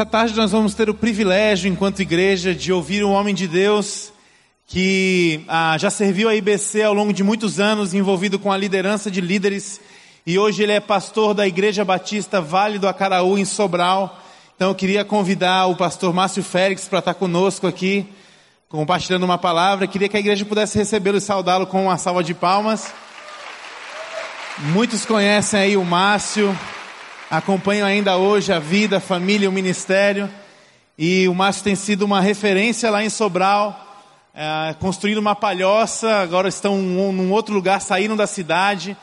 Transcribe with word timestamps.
Essa 0.00 0.08
tarde 0.08 0.34
nós 0.34 0.52
vamos 0.52 0.72
ter 0.72 0.88
o 0.88 0.94
privilégio, 0.94 1.70
enquanto 1.70 2.00
igreja, 2.00 2.54
de 2.54 2.72
ouvir 2.72 3.04
um 3.04 3.12
homem 3.12 3.34
de 3.34 3.46
Deus 3.46 4.10
que 4.66 5.44
ah, 5.46 5.76
já 5.76 5.90
serviu 5.90 6.26
a 6.26 6.34
IBC 6.34 6.82
ao 6.82 6.94
longo 6.94 7.12
de 7.12 7.22
muitos 7.22 7.60
anos, 7.60 7.92
envolvido 7.92 8.38
com 8.38 8.50
a 8.50 8.56
liderança 8.56 9.10
de 9.10 9.20
líderes, 9.20 9.78
e 10.26 10.38
hoje 10.38 10.62
ele 10.62 10.72
é 10.72 10.80
pastor 10.80 11.34
da 11.34 11.46
Igreja 11.46 11.84
Batista 11.84 12.40
Vale 12.40 12.78
do 12.78 12.88
Acaraú, 12.88 13.36
em 13.36 13.44
Sobral. 13.44 14.18
Então 14.56 14.70
eu 14.70 14.74
queria 14.74 15.04
convidar 15.04 15.66
o 15.66 15.76
pastor 15.76 16.14
Márcio 16.14 16.42
Félix 16.42 16.88
para 16.88 17.00
estar 17.00 17.12
conosco 17.12 17.66
aqui, 17.66 18.08
compartilhando 18.70 19.24
uma 19.24 19.36
palavra. 19.36 19.86
Queria 19.86 20.08
que 20.08 20.16
a 20.16 20.20
igreja 20.20 20.46
pudesse 20.46 20.78
recebê-lo 20.78 21.18
e 21.18 21.20
saudá-lo 21.20 21.66
com 21.66 21.84
uma 21.84 21.98
salva 21.98 22.24
de 22.24 22.32
palmas. 22.32 22.90
Muitos 24.60 25.04
conhecem 25.04 25.60
aí 25.60 25.76
o 25.76 25.84
Márcio, 25.84 26.58
acompanham 27.30 27.86
ainda 27.86 28.16
hoje 28.16 28.52
a 28.52 28.58
vida, 28.58 28.96
a 28.96 29.00
família, 29.00 29.48
o 29.48 29.52
ministério. 29.52 30.28
E 30.98 31.28
o 31.28 31.34
Márcio 31.34 31.62
tem 31.62 31.76
sido 31.76 32.02
uma 32.02 32.20
referência 32.20 32.90
lá 32.90 33.04
em 33.04 33.08
Sobral, 33.08 33.86
é, 34.34 34.74
construindo 34.80 35.18
uma 35.18 35.36
palhoça, 35.36 36.16
agora 36.16 36.48
estão 36.48 36.76
num 36.78 37.30
outro 37.30 37.54
lugar, 37.54 37.80
saíram 37.80 38.16
da 38.16 38.26
cidade. 38.26 38.96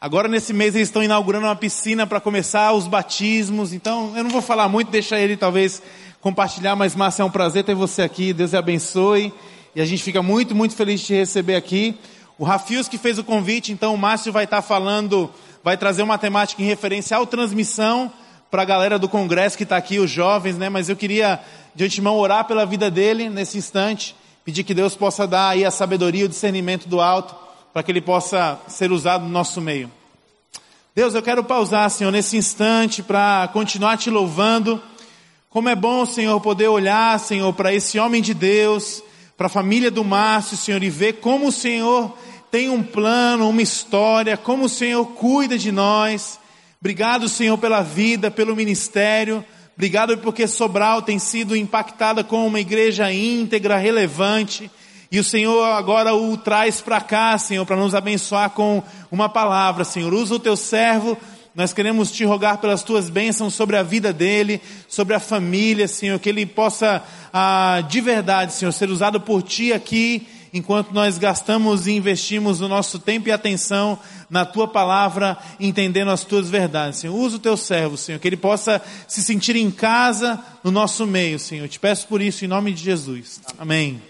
Agora 0.00 0.26
nesse 0.26 0.54
mês 0.54 0.74
eles 0.74 0.88
estão 0.88 1.02
inaugurando 1.02 1.46
uma 1.46 1.54
piscina 1.54 2.06
para 2.06 2.18
começar 2.18 2.72
os 2.72 2.86
batismos. 2.86 3.74
Então 3.74 4.16
eu 4.16 4.24
não 4.24 4.30
vou 4.30 4.42
falar 4.42 4.68
muito, 4.68 4.90
deixa 4.90 5.20
ele 5.20 5.36
talvez 5.36 5.82
compartilhar, 6.22 6.74
mas 6.74 6.96
Márcio, 6.96 7.22
é 7.22 7.24
um 7.26 7.30
prazer 7.30 7.62
ter 7.62 7.74
você 7.74 8.00
aqui. 8.00 8.32
Deus 8.32 8.50
te 8.50 8.56
abençoe. 8.56 9.32
E 9.74 9.80
a 9.82 9.84
gente 9.84 10.02
fica 10.02 10.22
muito, 10.22 10.54
muito 10.54 10.74
feliz 10.74 11.00
de 11.00 11.06
te 11.06 11.14
receber 11.14 11.54
aqui. 11.54 11.98
O 12.38 12.44
Rafios 12.44 12.88
que 12.88 12.96
fez 12.96 13.18
o 13.18 13.24
convite, 13.24 13.70
então 13.70 13.94
o 13.94 13.98
Márcio 13.98 14.32
vai 14.32 14.44
estar 14.44 14.62
falando, 14.62 15.30
vai 15.66 15.76
trazer 15.76 16.04
uma 16.04 16.16
temática 16.16 16.62
em 16.62 16.64
referência 16.64 17.16
ao 17.16 17.26
transmissão 17.26 18.12
para 18.52 18.62
a 18.62 18.64
galera 18.64 19.00
do 19.00 19.08
congresso 19.08 19.56
que 19.56 19.64
está 19.64 19.76
aqui, 19.76 19.98
os 19.98 20.08
jovens, 20.08 20.56
né? 20.56 20.68
Mas 20.68 20.88
eu 20.88 20.94
queria 20.94 21.40
de 21.74 21.84
antemão 21.84 22.16
orar 22.16 22.44
pela 22.44 22.64
vida 22.64 22.88
dele 22.88 23.28
nesse 23.28 23.58
instante, 23.58 24.14
pedir 24.44 24.62
que 24.62 24.72
Deus 24.72 24.94
possa 24.94 25.26
dar 25.26 25.48
aí 25.48 25.64
a 25.64 25.70
sabedoria, 25.72 26.24
o 26.24 26.28
discernimento 26.28 26.86
do 26.86 27.00
alto, 27.00 27.34
para 27.72 27.82
que 27.82 27.90
ele 27.90 28.00
possa 28.00 28.60
ser 28.68 28.92
usado 28.92 29.24
no 29.24 29.28
nosso 29.28 29.60
meio. 29.60 29.90
Deus, 30.94 31.16
eu 31.16 31.22
quero 31.22 31.42
pausar, 31.42 31.90
Senhor, 31.90 32.12
nesse 32.12 32.36
instante 32.36 33.02
para 33.02 33.48
continuar 33.52 33.96
te 33.96 34.08
louvando. 34.08 34.80
Como 35.50 35.68
é 35.68 35.74
bom, 35.74 36.06
Senhor, 36.06 36.40
poder 36.40 36.68
olhar, 36.68 37.18
Senhor, 37.18 37.52
para 37.54 37.74
esse 37.74 37.98
homem 37.98 38.22
de 38.22 38.34
Deus, 38.34 39.02
para 39.36 39.48
a 39.48 39.50
família 39.50 39.90
do 39.90 40.04
Márcio, 40.04 40.56
Senhor, 40.56 40.80
e 40.84 40.90
ver 40.90 41.14
como 41.14 41.48
o 41.48 41.52
Senhor 41.52 42.16
tem 42.50 42.68
um 42.68 42.82
plano, 42.82 43.48
uma 43.48 43.62
história, 43.62 44.36
como 44.36 44.64
o 44.64 44.68
Senhor 44.68 45.04
cuida 45.06 45.58
de 45.58 45.72
nós. 45.72 46.38
Obrigado, 46.80 47.28
Senhor, 47.28 47.58
pela 47.58 47.82
vida, 47.82 48.30
pelo 48.30 48.54
ministério. 48.54 49.44
Obrigado 49.74 50.16
porque 50.18 50.46
Sobral 50.46 51.02
tem 51.02 51.18
sido 51.18 51.56
impactada 51.56 52.22
com 52.22 52.46
uma 52.46 52.60
igreja 52.60 53.12
íntegra, 53.12 53.76
relevante. 53.76 54.70
E 55.10 55.18
o 55.18 55.24
Senhor 55.24 55.64
agora 55.64 56.14
o 56.14 56.36
traz 56.36 56.80
para 56.80 57.00
cá, 57.00 57.36
Senhor, 57.38 57.66
para 57.66 57.76
nos 57.76 57.94
abençoar 57.94 58.50
com 58.50 58.82
uma 59.10 59.28
palavra, 59.28 59.84
Senhor. 59.84 60.12
Usa 60.14 60.34
o 60.34 60.40
teu 60.40 60.56
servo. 60.56 61.16
Nós 61.54 61.72
queremos 61.72 62.10
te 62.10 62.24
rogar 62.24 62.58
pelas 62.58 62.82
tuas 62.82 63.08
bênçãos 63.08 63.54
sobre 63.54 63.76
a 63.76 63.82
vida 63.82 64.12
dele, 64.12 64.60
sobre 64.88 65.14
a 65.14 65.20
família, 65.20 65.88
Senhor, 65.88 66.18
que 66.18 66.28
ele 66.28 66.44
possa, 66.44 67.02
ah, 67.32 67.82
de 67.88 68.00
verdade, 68.00 68.52
Senhor, 68.52 68.72
ser 68.72 68.90
usado 68.90 69.20
por 69.20 69.42
ti 69.42 69.72
aqui 69.72 70.26
enquanto 70.56 70.92
nós 70.92 71.18
gastamos 71.18 71.86
e 71.86 71.92
investimos 71.92 72.60
o 72.60 72.68
nosso 72.68 72.98
tempo 72.98 73.28
e 73.28 73.32
atenção 73.32 73.98
na 74.30 74.44
tua 74.44 74.66
palavra, 74.66 75.36
entendendo 75.60 76.10
as 76.10 76.24
tuas 76.24 76.48
verdades. 76.48 77.00
Senhor, 77.00 77.14
usa 77.14 77.36
o 77.36 77.40
teu 77.40 77.56
servo, 77.56 77.96
Senhor, 77.96 78.18
que 78.18 78.26
ele 78.26 78.36
possa 78.36 78.82
se 79.06 79.22
sentir 79.22 79.56
em 79.56 79.70
casa 79.70 80.42
no 80.64 80.70
nosso 80.70 81.06
meio, 81.06 81.38
Senhor. 81.38 81.64
Eu 81.64 81.68
te 81.68 81.78
peço 81.78 82.08
por 82.08 82.20
isso 82.20 82.44
em 82.44 82.48
nome 82.48 82.72
de 82.72 82.82
Jesus. 82.82 83.40
Amém. 83.58 84.00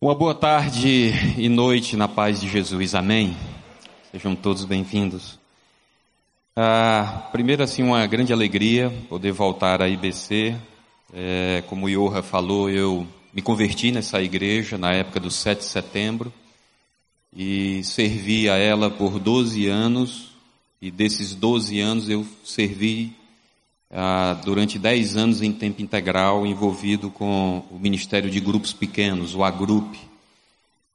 Uma 0.00 0.14
boa 0.14 0.34
tarde 0.34 1.12
e 1.36 1.48
noite 1.48 1.96
na 1.96 2.06
paz 2.06 2.40
de 2.40 2.48
Jesus. 2.48 2.94
Amém. 2.94 3.36
Sejam 4.12 4.36
todos 4.36 4.64
bem-vindos. 4.64 5.38
Ah, 6.54 7.28
primeiro, 7.32 7.62
assim, 7.62 7.82
uma 7.82 8.06
grande 8.06 8.32
alegria 8.32 8.92
poder 9.08 9.32
voltar 9.32 9.82
à 9.82 9.88
IBC, 9.88 10.56
é, 11.12 11.62
como 11.66 11.86
o 11.86 11.88
Iorra 11.88 12.22
falou, 12.22 12.68
eu 12.68 13.06
me 13.32 13.40
converti 13.40 13.90
nessa 13.90 14.22
igreja 14.22 14.76
na 14.76 14.92
época 14.92 15.20
do 15.20 15.30
7 15.30 15.60
de 15.60 15.64
setembro 15.64 16.32
e 17.34 17.82
servi 17.84 18.48
a 18.48 18.56
ela 18.56 18.90
por 18.90 19.18
12 19.18 19.66
anos. 19.68 20.28
E 20.80 20.90
desses 20.90 21.34
12 21.34 21.80
anos 21.80 22.08
eu 22.08 22.26
servi 22.44 23.12
ah, 23.90 24.38
durante 24.44 24.78
10 24.78 25.16
anos 25.16 25.42
em 25.42 25.52
tempo 25.52 25.82
integral, 25.82 26.46
envolvido 26.46 27.10
com 27.10 27.64
o 27.70 27.78
Ministério 27.78 28.30
de 28.30 28.38
Grupos 28.38 28.72
Pequenos, 28.72 29.34
o 29.34 29.42
AGRUP. 29.42 29.98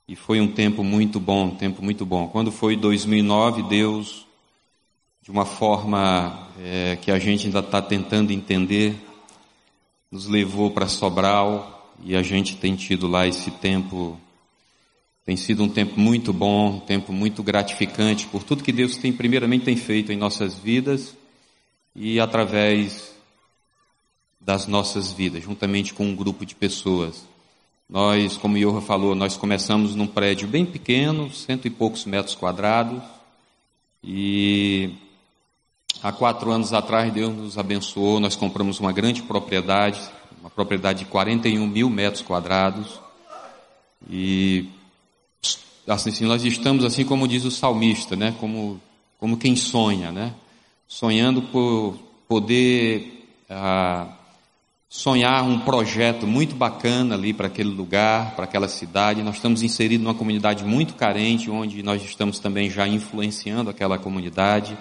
E 0.08 0.16
foi 0.16 0.40
um 0.40 0.48
tempo 0.48 0.84
muito 0.84 1.20
bom, 1.20 1.46
um 1.46 1.56
tempo 1.56 1.82
muito 1.82 2.06
bom. 2.06 2.28
Quando 2.28 2.52
foi 2.52 2.76
2009, 2.76 3.64
Deus, 3.64 4.28
de 5.22 5.32
uma 5.32 5.46
forma 5.46 6.50
é, 6.62 6.98
que 7.02 7.10
a 7.10 7.18
gente 7.18 7.48
ainda 7.48 7.60
está 7.60 7.82
tentando 7.82 8.32
entender, 8.32 8.96
nos 10.14 10.28
levou 10.28 10.70
para 10.70 10.88
Sobral 10.88 11.92
e 12.06 12.16
a 12.16 12.22
gente 12.22 12.56
tem 12.58 12.76
tido 12.76 13.08
lá 13.08 13.26
esse 13.26 13.50
tempo. 13.50 14.16
Tem 15.26 15.36
sido 15.36 15.64
um 15.64 15.68
tempo 15.70 16.00
muito 16.00 16.32
bom, 16.32 16.76
um 16.76 16.80
tempo 16.80 17.12
muito 17.12 17.42
gratificante 17.42 18.28
por 18.28 18.44
tudo 18.44 18.64
que 18.64 18.72
Deus 18.72 18.96
tem, 18.96 19.12
primeiramente, 19.12 19.66
tem 19.66 19.76
feito 19.76 20.12
em 20.12 20.16
nossas 20.16 20.54
vidas 20.54 21.18
e 21.96 22.20
através 22.20 23.12
das 24.40 24.68
nossas 24.68 25.12
vidas, 25.12 25.44
juntamente 25.44 25.96
com 25.96 26.06
um 26.06 26.16
grupo 26.16 26.46
de 26.46 26.54
pessoas. 26.54 27.28
Nós, 27.90 28.38
como 28.38 28.56
Iorra 28.56 28.82
falou, 28.82 29.16
nós 29.16 29.36
começamos 29.36 29.96
num 29.96 30.06
prédio 30.06 30.48
bem 30.48 30.64
pequeno, 30.64 31.34
cento 31.34 31.66
e 31.66 31.72
poucos 31.72 32.06
metros 32.06 32.36
quadrados, 32.36 33.02
e 34.04 34.92
Há 36.04 36.12
quatro 36.12 36.52
anos 36.52 36.74
atrás, 36.74 37.14
Deus 37.14 37.34
nos 37.34 37.58
abençoou, 37.58 38.20
nós 38.20 38.36
compramos 38.36 38.78
uma 38.78 38.92
grande 38.92 39.22
propriedade, 39.22 40.02
uma 40.42 40.50
propriedade 40.50 41.00
de 41.00 41.06
41 41.06 41.66
mil 41.66 41.90
metros 41.90 42.22
quadrados. 42.22 43.00
E 44.10 44.68
assim, 45.88 46.26
nós 46.26 46.44
estamos 46.44 46.84
assim 46.84 47.06
como 47.06 47.26
diz 47.26 47.46
o 47.46 47.52
salmista, 47.52 48.18
né? 48.18 48.36
Como, 48.38 48.82
como 49.18 49.38
quem 49.38 49.56
sonha, 49.56 50.12
né? 50.12 50.34
Sonhando 50.90 51.42
por 51.42 51.98
poder 52.28 53.26
ah, 53.50 54.10
sonhar 54.90 55.42
um 55.46 55.60
projeto 55.60 56.28
muito 56.28 56.54
bacana 56.54 57.16
ali 57.16 57.34
para 57.34 57.48
aquele 57.48 57.70
lugar, 57.70 58.36
para 58.36 58.44
aquela 58.44 58.68
cidade. 58.68 59.24
Nós 59.24 59.36
estamos 59.36 59.64
inseridos 59.64 60.04
numa 60.04 60.14
comunidade 60.14 60.66
muito 60.66 60.96
carente, 60.96 61.50
onde 61.50 61.82
nós 61.82 62.04
estamos 62.04 62.40
também 62.40 62.70
já 62.70 62.86
influenciando 62.86 63.70
aquela 63.70 63.98
comunidade. 63.98 64.78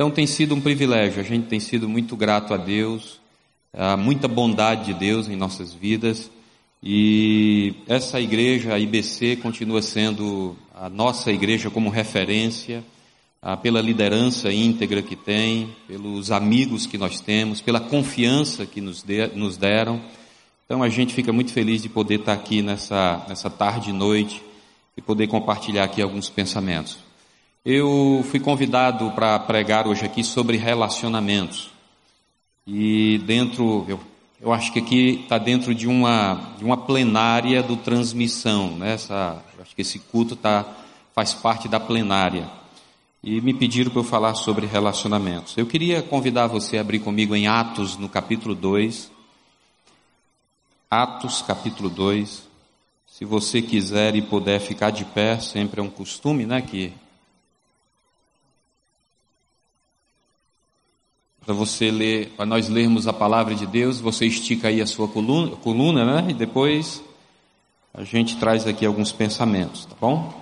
Então 0.00 0.10
tem 0.10 0.26
sido 0.26 0.54
um 0.54 0.62
privilégio, 0.62 1.20
a 1.20 1.22
gente 1.22 1.46
tem 1.46 1.60
sido 1.60 1.86
muito 1.86 2.16
grato 2.16 2.54
a 2.54 2.56
Deus, 2.56 3.20
a 3.70 3.98
muita 3.98 4.26
bondade 4.26 4.86
de 4.86 4.94
Deus 4.94 5.28
em 5.28 5.36
nossas 5.36 5.74
vidas. 5.74 6.30
E 6.82 7.74
essa 7.86 8.18
igreja, 8.18 8.72
a 8.72 8.78
IBC, 8.78 9.36
continua 9.42 9.82
sendo 9.82 10.56
a 10.74 10.88
nossa 10.88 11.30
igreja 11.30 11.68
como 11.68 11.90
referência, 11.90 12.82
pela 13.62 13.82
liderança 13.82 14.50
íntegra 14.50 15.02
que 15.02 15.14
tem, 15.14 15.68
pelos 15.86 16.30
amigos 16.30 16.86
que 16.86 16.96
nós 16.96 17.20
temos, 17.20 17.60
pela 17.60 17.78
confiança 17.78 18.64
que 18.64 18.80
nos, 18.80 19.02
de, 19.02 19.26
nos 19.36 19.58
deram. 19.58 20.00
Então 20.64 20.82
a 20.82 20.88
gente 20.88 21.12
fica 21.12 21.30
muito 21.30 21.52
feliz 21.52 21.82
de 21.82 21.90
poder 21.90 22.20
estar 22.20 22.32
aqui 22.32 22.62
nessa, 22.62 23.22
nessa 23.28 23.50
tarde 23.50 23.90
e 23.90 23.92
noite 23.92 24.42
e 24.96 25.02
poder 25.02 25.26
compartilhar 25.26 25.84
aqui 25.84 26.00
alguns 26.00 26.30
pensamentos. 26.30 27.09
Eu 27.62 28.24
fui 28.30 28.40
convidado 28.40 29.10
para 29.10 29.38
pregar 29.38 29.86
hoje 29.86 30.02
aqui 30.02 30.24
sobre 30.24 30.56
relacionamentos. 30.56 31.70
E 32.66 33.18
dentro, 33.26 33.84
eu, 33.86 34.00
eu 34.40 34.50
acho 34.50 34.72
que 34.72 34.78
aqui 34.78 35.20
está 35.22 35.36
dentro 35.36 35.74
de 35.74 35.86
uma, 35.86 36.54
de 36.56 36.64
uma 36.64 36.78
plenária 36.78 37.62
do 37.62 37.76
transmissão, 37.76 38.78
né? 38.78 38.94
Essa, 38.94 39.44
acho 39.60 39.76
que 39.76 39.82
esse 39.82 39.98
culto 39.98 40.34
tá, 40.34 40.64
faz 41.14 41.34
parte 41.34 41.68
da 41.68 41.78
plenária. 41.78 42.48
E 43.22 43.42
me 43.42 43.52
pediram 43.52 43.90
para 43.90 44.00
eu 44.00 44.04
falar 44.04 44.36
sobre 44.36 44.64
relacionamentos. 44.64 45.54
Eu 45.58 45.66
queria 45.66 46.00
convidar 46.00 46.46
você 46.46 46.78
a 46.78 46.80
abrir 46.80 47.00
comigo 47.00 47.36
em 47.36 47.46
Atos, 47.46 47.98
no 47.98 48.08
capítulo 48.08 48.54
2. 48.54 49.10
Atos, 50.90 51.42
capítulo 51.42 51.90
2. 51.90 52.42
Se 53.06 53.26
você 53.26 53.60
quiser 53.60 54.16
e 54.16 54.22
puder 54.22 54.60
ficar 54.60 54.88
de 54.88 55.04
pé, 55.04 55.38
sempre 55.38 55.78
é 55.78 55.82
um 55.82 55.90
costume, 55.90 56.46
né? 56.46 56.62
Que 56.62 56.94
para 61.50 61.56
você 61.56 61.90
ler, 61.90 62.28
para 62.36 62.46
nós 62.46 62.68
lermos 62.68 63.08
a 63.08 63.12
palavra 63.12 63.56
de 63.56 63.66
Deus, 63.66 63.98
você 63.98 64.24
estica 64.24 64.68
aí 64.68 64.80
a 64.80 64.86
sua 64.86 65.08
coluna, 65.08 65.56
coluna, 65.56 66.04
né? 66.04 66.30
E 66.30 66.32
depois 66.32 67.02
a 67.92 68.04
gente 68.04 68.36
traz 68.36 68.68
aqui 68.68 68.86
alguns 68.86 69.10
pensamentos, 69.10 69.84
tá 69.84 69.96
bom? 70.00 70.32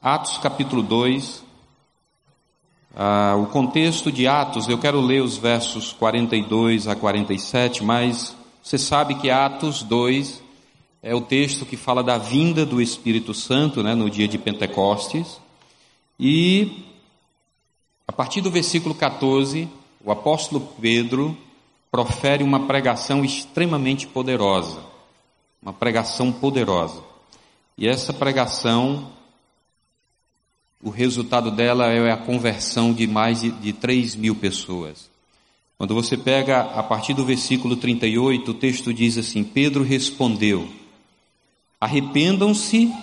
Atos 0.00 0.38
capítulo 0.38 0.82
2, 0.82 1.44
Ah, 2.96 3.36
o 3.38 3.48
contexto 3.48 4.10
de 4.10 4.26
Atos, 4.26 4.66
eu 4.66 4.78
quero 4.78 4.98
ler 4.98 5.22
os 5.22 5.36
versos 5.36 5.92
42 5.92 6.88
a 6.88 6.96
47, 6.96 7.84
mas 7.84 8.34
você 8.62 8.78
sabe 8.78 9.16
que 9.16 9.28
Atos 9.28 9.82
2 9.82 10.42
é 11.02 11.14
o 11.14 11.20
texto 11.20 11.66
que 11.66 11.76
fala 11.76 12.02
da 12.02 12.16
vinda 12.16 12.64
do 12.64 12.80
Espírito 12.80 13.34
Santo, 13.34 13.82
né, 13.82 13.94
no 13.94 14.08
dia 14.08 14.26
de 14.26 14.38
Pentecostes. 14.38 15.38
E 16.18 16.82
a 18.08 18.12
partir 18.12 18.40
do 18.40 18.50
versículo 18.50 18.94
14, 18.94 19.68
o 20.06 20.12
apóstolo 20.12 20.60
Pedro 20.80 21.36
profere 21.90 22.44
uma 22.44 22.68
pregação 22.68 23.24
extremamente 23.24 24.06
poderosa. 24.06 24.80
Uma 25.60 25.72
pregação 25.72 26.30
poderosa. 26.30 27.02
E 27.76 27.88
essa 27.88 28.12
pregação 28.12 29.10
o 30.80 30.90
resultado 30.90 31.50
dela 31.50 31.90
é 31.90 32.12
a 32.12 32.16
conversão 32.16 32.92
de 32.92 33.08
mais 33.08 33.40
de, 33.40 33.50
de 33.50 33.72
3 33.72 34.14
mil 34.14 34.36
pessoas. 34.36 35.10
Quando 35.76 35.92
você 35.92 36.16
pega 36.16 36.60
a 36.60 36.84
partir 36.84 37.12
do 37.12 37.24
versículo 37.24 37.74
38, 37.74 38.48
o 38.48 38.54
texto 38.54 38.94
diz 38.94 39.18
assim: 39.18 39.42
Pedro 39.42 39.82
respondeu: 39.82 40.68
Arrependam-se 41.80 42.94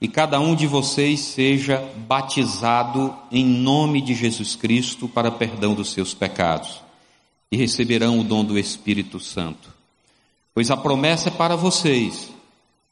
e 0.00 0.08
cada 0.08 0.38
um 0.38 0.54
de 0.54 0.66
vocês 0.66 1.20
seja 1.20 1.82
batizado 2.06 3.14
em 3.30 3.44
nome 3.44 4.00
de 4.00 4.14
Jesus 4.14 4.54
Cristo 4.54 5.08
para 5.08 5.30
perdão 5.30 5.74
dos 5.74 5.90
seus 5.92 6.12
pecados, 6.14 6.80
e 7.50 7.56
receberão 7.56 8.20
o 8.20 8.24
dom 8.24 8.44
do 8.44 8.58
Espírito 8.58 9.18
Santo. 9.20 9.74
Pois 10.54 10.70
a 10.70 10.76
promessa 10.76 11.28
é 11.28 11.32
para 11.32 11.56
vocês, 11.56 12.30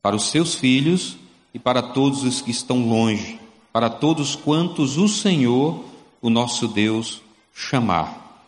para 0.03 0.17
os 0.17 0.31
seus 0.31 0.55
filhos 0.55 1.17
e 1.53 1.59
para 1.59 1.83
todos 1.83 2.25
os 2.25 2.41
que 2.41 2.51
estão 2.51 2.89
longe 2.89 3.39
para 3.75 3.91
todos 3.91 4.37
quantos 4.37 4.99
o 4.99 5.09
Senhor, 5.09 5.85
o 6.23 6.31
nosso 6.31 6.69
Deus, 6.69 7.21
chamar. 7.53 8.47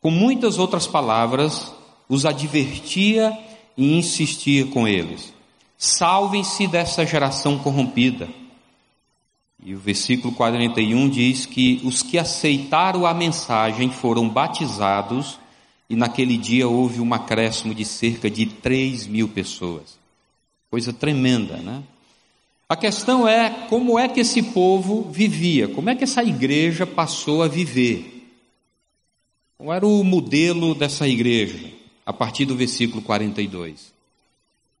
Com 0.00 0.12
muitas 0.12 0.58
outras 0.58 0.86
palavras, 0.86 1.74
os 2.08 2.24
advertia 2.24 3.36
e 3.76 3.98
insistia 3.98 4.64
com 4.66 4.86
eles: 4.86 5.34
salvem-se 5.80 6.66
dessa 6.66 7.06
geração 7.06 7.58
corrompida. 7.58 8.28
E 9.64 9.74
o 9.74 9.78
versículo 9.78 10.34
41 10.34 11.08
diz 11.08 11.46
que 11.46 11.80
os 11.82 12.02
que 12.02 12.18
aceitaram 12.18 13.06
a 13.06 13.14
mensagem 13.14 13.90
foram 13.90 14.28
batizados, 14.28 15.38
e 15.88 15.96
naquele 15.96 16.36
dia 16.36 16.68
houve 16.68 17.00
um 17.00 17.14
acréscimo 17.14 17.74
de 17.74 17.86
cerca 17.86 18.30
de 18.30 18.44
3 18.44 19.06
mil 19.06 19.26
pessoas. 19.26 19.98
Coisa 20.70 20.92
tremenda, 20.92 21.56
né? 21.56 21.82
A 22.68 22.76
questão 22.76 23.26
é 23.26 23.48
como 23.68 23.98
é 23.98 24.06
que 24.06 24.20
esse 24.20 24.42
povo 24.42 25.10
vivia, 25.10 25.66
como 25.66 25.88
é 25.88 25.96
que 25.96 26.04
essa 26.04 26.22
igreja 26.22 26.86
passou 26.86 27.42
a 27.42 27.48
viver. 27.48 28.28
Qual 29.56 29.72
era 29.72 29.86
o 29.86 30.04
modelo 30.04 30.74
dessa 30.74 31.08
igreja? 31.08 31.72
A 32.04 32.12
partir 32.12 32.44
do 32.44 32.54
versículo 32.54 33.00
42. 33.02 33.99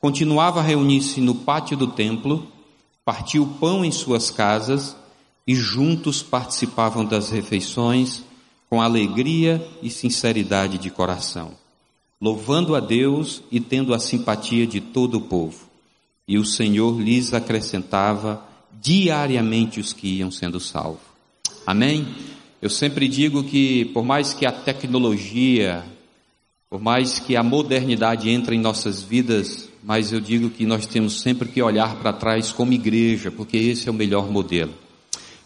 continuava 0.00 0.60
a 0.60 0.62
reunir-se 0.62 1.20
no 1.20 1.34
pátio 1.34 1.76
do 1.76 1.88
templo, 1.88 2.46
partia 3.04 3.42
o 3.42 3.46
pão 3.46 3.84
em 3.84 3.92
suas 3.92 4.30
casas 4.30 4.96
e 5.46 5.54
juntos 5.54 6.22
participavam 6.22 7.04
das 7.04 7.30
refeições 7.30 8.24
com 8.68 8.80
alegria 8.80 9.64
e 9.82 9.90
sinceridade 9.90 10.78
de 10.78 10.90
coração, 10.90 11.52
louvando 12.20 12.74
a 12.74 12.80
Deus 12.80 13.42
e 13.50 13.60
tendo 13.60 13.92
a 13.92 13.98
simpatia 13.98 14.66
de 14.66 14.80
todo 14.80 15.18
o 15.18 15.22
povo 15.22 15.70
e 16.30 16.38
o 16.38 16.44
Senhor 16.44 16.96
lhes 17.00 17.34
acrescentava 17.34 18.40
diariamente 18.80 19.80
os 19.80 19.92
que 19.92 20.18
iam 20.18 20.30
sendo 20.30 20.60
salvos. 20.60 21.02
Amém? 21.66 22.06
Eu 22.62 22.70
sempre 22.70 23.08
digo 23.08 23.42
que, 23.42 23.86
por 23.86 24.04
mais 24.04 24.32
que 24.32 24.46
a 24.46 24.52
tecnologia, 24.52 25.84
por 26.70 26.80
mais 26.80 27.18
que 27.18 27.34
a 27.34 27.42
modernidade 27.42 28.30
entre 28.30 28.54
em 28.54 28.60
nossas 28.60 29.02
vidas, 29.02 29.68
mas 29.82 30.12
eu 30.12 30.20
digo 30.20 30.50
que 30.50 30.66
nós 30.66 30.86
temos 30.86 31.20
sempre 31.20 31.48
que 31.48 31.62
olhar 31.62 31.96
para 31.96 32.12
trás 32.12 32.52
como 32.52 32.72
igreja, 32.72 33.30
porque 33.30 33.56
esse 33.56 33.88
é 33.88 33.90
o 33.90 33.94
melhor 33.94 34.30
modelo. 34.30 34.74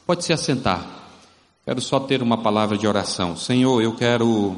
Pode 0.07 0.25
se 0.25 0.33
assentar. 0.33 1.11
Quero 1.65 1.81
só 1.81 1.99
ter 2.01 2.23
uma 2.23 2.39
palavra 2.39 2.77
de 2.77 2.87
oração. 2.87 3.37
Senhor, 3.37 3.81
eu 3.83 3.95
quero, 3.95 4.57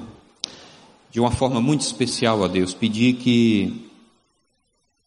de 1.11 1.21
uma 1.21 1.31
forma 1.31 1.61
muito 1.61 1.83
especial 1.83 2.43
a 2.43 2.49
Deus, 2.49 2.75
pedir 2.75 3.15
que 3.17 3.89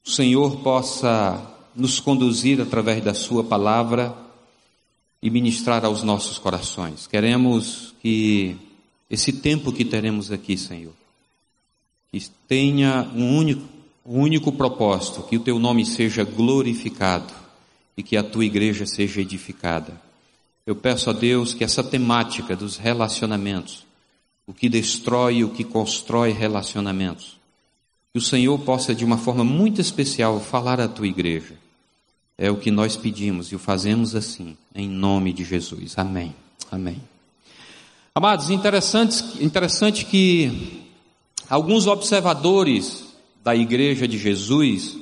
o 0.06 0.10
Senhor 0.10 0.58
possa 0.58 1.46
nos 1.76 2.00
conduzir 2.00 2.62
através 2.62 3.04
da 3.04 3.14
Sua 3.14 3.44
palavra 3.44 4.16
e 5.22 5.30
ministrar 5.30 5.84
aos 5.84 6.04
nossos 6.04 6.38
corações. 6.38 7.06
Queremos 7.06 7.94
que 8.02 8.56
esse 9.10 9.34
tempo 9.34 9.74
que 9.74 9.84
teremos 9.84 10.32
aqui, 10.32 10.58
Senhor, 10.58 10.94
que 12.12 12.30
tenha 12.48 13.10
um 13.14 13.38
único, 13.38 13.62
um 14.06 14.22
único 14.22 14.52
propósito, 14.52 15.24
que 15.24 15.38
o 15.38 15.40
Teu 15.40 15.60
nome 15.60 15.86
seja 15.86 16.24
glorificado 16.24 17.34
e 17.96 18.04
que 18.04 18.18
a 18.18 18.24
Tua 18.24 18.46
igreja 18.46 18.86
seja 18.86 19.22
edificada. 19.22 20.00
Eu 20.66 20.76
peço 20.76 21.10
a 21.10 21.14
Deus 21.14 21.54
que 21.54 21.64
essa 21.64 21.84
temática 21.84 22.56
dos 22.56 22.78
relacionamentos, 22.78 23.86
o 24.46 24.54
que 24.54 24.70
destrói 24.70 25.38
e 25.38 25.44
o 25.44 25.50
que 25.50 25.64
constrói 25.64 26.32
relacionamentos, 26.32 27.38
que 28.14 28.20
o 28.20 28.22
Senhor 28.22 28.58
possa, 28.60 28.94
de 28.96 29.06
uma 29.06 29.18
forma 29.18 29.44
muito 29.44 29.82
especial, 29.82 30.40
falar 30.40 30.80
à 30.80 30.88
tua 30.88 31.08
igreja. 31.08 31.56
É 32.38 32.50
o 32.50 32.58
que 32.58 32.72
nós 32.72 32.96
pedimos 32.96 33.52
e 33.52 33.56
o 33.56 33.60
fazemos 33.60 34.16
assim, 34.16 34.58
em 34.74 34.88
nome 34.88 35.34
de 35.34 35.44
Jesus. 35.44 35.98
Amém. 35.98 36.34
Amém. 36.72 37.02
Amados, 38.16 38.50
interessante, 38.50 39.44
interessante 39.44 40.06
que 40.06 40.84
alguns 41.50 41.86
observadores 41.86 43.09
da 43.50 43.56
igreja 43.56 44.08
de 44.08 44.16
Jesus 44.16 44.96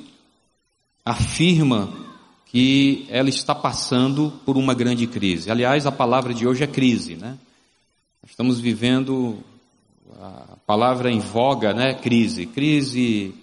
afirmam 1.04 1.92
que 2.46 3.04
ela 3.10 3.28
está 3.28 3.54
passando 3.54 4.32
por 4.46 4.56
uma 4.56 4.72
grande 4.72 5.06
crise. 5.06 5.50
Aliás, 5.50 5.84
a 5.84 5.92
palavra 5.92 6.32
de 6.32 6.46
hoje 6.46 6.64
é 6.64 6.66
crise, 6.66 7.14
né? 7.14 7.36
Estamos 8.26 8.58
vivendo 8.58 9.36
a 10.18 10.56
palavra 10.66 11.12
em 11.12 11.18
voga, 11.18 11.74
né? 11.74 11.92
Crise, 11.92 12.46
crise, 12.46 13.34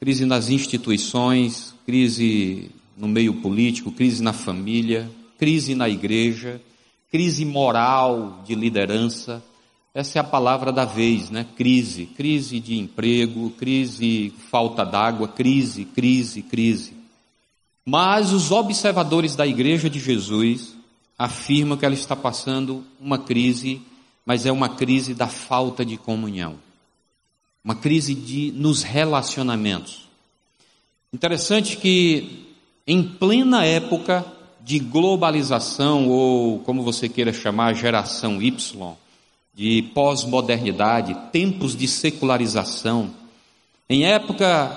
crise 0.00 0.24
nas 0.24 0.48
instituições, 0.48 1.74
crise 1.84 2.70
no 2.96 3.06
meio 3.06 3.34
político, 3.34 3.92
crise 3.92 4.22
na 4.22 4.32
família, 4.32 5.10
crise 5.38 5.74
na 5.74 5.90
igreja, 5.90 6.58
crise 7.10 7.44
moral 7.44 8.42
de 8.46 8.54
liderança. 8.54 9.44
Essa 9.98 10.18
é 10.18 10.20
a 10.20 10.24
palavra 10.24 10.70
da 10.70 10.84
vez, 10.84 11.28
né? 11.28 11.44
Crise, 11.56 12.06
crise 12.06 12.60
de 12.60 12.78
emprego, 12.78 13.50
crise 13.50 14.32
falta 14.48 14.84
d'água, 14.84 15.26
crise, 15.26 15.84
crise, 15.84 16.40
crise. 16.40 16.92
Mas 17.84 18.32
os 18.32 18.52
observadores 18.52 19.34
da 19.34 19.44
igreja 19.44 19.90
de 19.90 19.98
Jesus 19.98 20.76
afirmam 21.18 21.76
que 21.76 21.84
ela 21.84 21.94
está 21.94 22.14
passando 22.14 22.84
uma 23.00 23.18
crise 23.18 23.82
mas 24.28 24.44
é 24.44 24.52
uma 24.52 24.68
crise 24.68 25.14
da 25.14 25.26
falta 25.26 25.86
de 25.86 25.96
comunhão. 25.96 26.56
Uma 27.64 27.74
crise 27.74 28.14
de 28.14 28.52
nos 28.54 28.82
relacionamentos. 28.82 30.06
Interessante 31.10 31.78
que 31.78 32.46
em 32.86 33.02
plena 33.02 33.64
época 33.64 34.22
de 34.60 34.78
globalização 34.78 36.08
ou 36.08 36.58
como 36.58 36.82
você 36.82 37.08
queira 37.08 37.32
chamar, 37.32 37.72
geração 37.72 38.42
Y, 38.42 38.94
de 39.58 39.82
pós-modernidade, 39.92 41.16
tempos 41.32 41.74
de 41.74 41.88
secularização, 41.88 43.10
em 43.90 44.04
época 44.04 44.70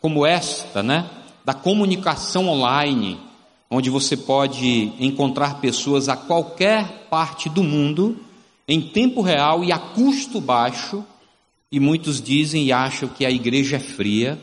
como 0.00 0.24
esta, 0.24 0.80
né, 0.80 1.10
da 1.44 1.52
comunicação 1.52 2.46
online, 2.46 3.18
onde 3.68 3.90
você 3.90 4.16
pode 4.16 4.92
encontrar 5.00 5.60
pessoas 5.60 6.08
a 6.08 6.16
qualquer 6.16 7.08
parte 7.10 7.48
do 7.48 7.64
mundo, 7.64 8.16
em 8.68 8.80
tempo 8.80 9.22
real 9.22 9.64
e 9.64 9.72
a 9.72 9.78
custo 9.78 10.40
baixo, 10.40 11.04
e 11.72 11.80
muitos 11.80 12.22
dizem 12.22 12.62
e 12.62 12.70
acham 12.70 13.08
que 13.08 13.26
a 13.26 13.30
igreja 13.32 13.74
é 13.74 13.80
fria, 13.80 14.40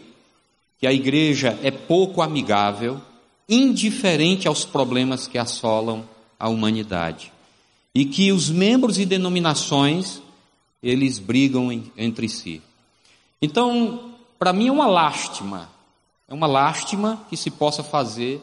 que 0.77 0.85
a 0.85 0.91
igreja 0.91 1.57
é 1.63 1.71
pouco 1.71 2.21
amigável, 2.21 2.99
indiferente 3.47 4.45
aos 4.45 4.65
problemas 4.65 5.25
que 5.25 5.37
assolam 5.37 6.03
a 6.37 6.49
humanidade. 6.49 7.31
E 7.95 8.03
que 8.03 8.33
os 8.33 8.49
membros 8.49 8.99
e 8.99 9.05
denominações 9.05 10.21
eles 10.83 11.17
brigam 11.17 11.71
em, 11.71 11.89
entre 11.95 12.27
si. 12.27 12.61
Então, 13.41 14.13
para 14.37 14.51
mim 14.51 14.67
é 14.67 14.71
uma 14.71 14.85
lástima, 14.85 15.69
é 16.27 16.33
uma 16.33 16.45
lástima 16.45 17.25
que 17.29 17.37
se 17.37 17.49
possa 17.49 17.81
fazer 17.81 18.41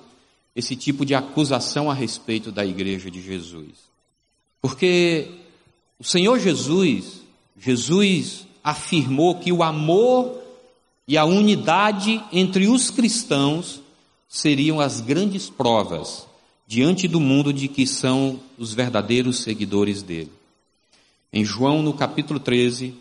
esse 0.56 0.75
tipo 0.75 1.04
de 1.04 1.14
acusação 1.14 1.90
a 1.90 1.94
respeito 1.94 2.50
da 2.50 2.64
igreja 2.64 3.11
de 3.11 3.21
Jesus. 3.21 3.90
Porque 4.61 5.28
o 5.99 6.04
Senhor 6.04 6.38
Jesus, 6.38 7.21
Jesus 7.59 8.47
afirmou 8.64 9.35
que 9.35 9.52
o 9.52 9.62
amor 9.62 10.40
e 11.06 11.18
a 11.18 11.25
unidade 11.25 12.23
entre 12.32 12.68
os 12.68 12.90
cristãos 12.90 13.82
seriam 14.28 14.80
as 14.80 15.00
grandes 15.00 15.50
provas 15.50 16.26
diante 16.73 17.07
do 17.07 17.21
mundo 17.21 17.52
de 17.52 17.69
que 17.69 17.87
são 17.87 18.41
os 18.57 18.73
verdadeiros 18.73 19.41
seguidores 19.41 20.02
dele. 20.02 20.33
Em 21.31 21.45
João, 21.45 21.83
no 21.83 21.93
capítulo 21.93 22.41
13, 22.41 22.95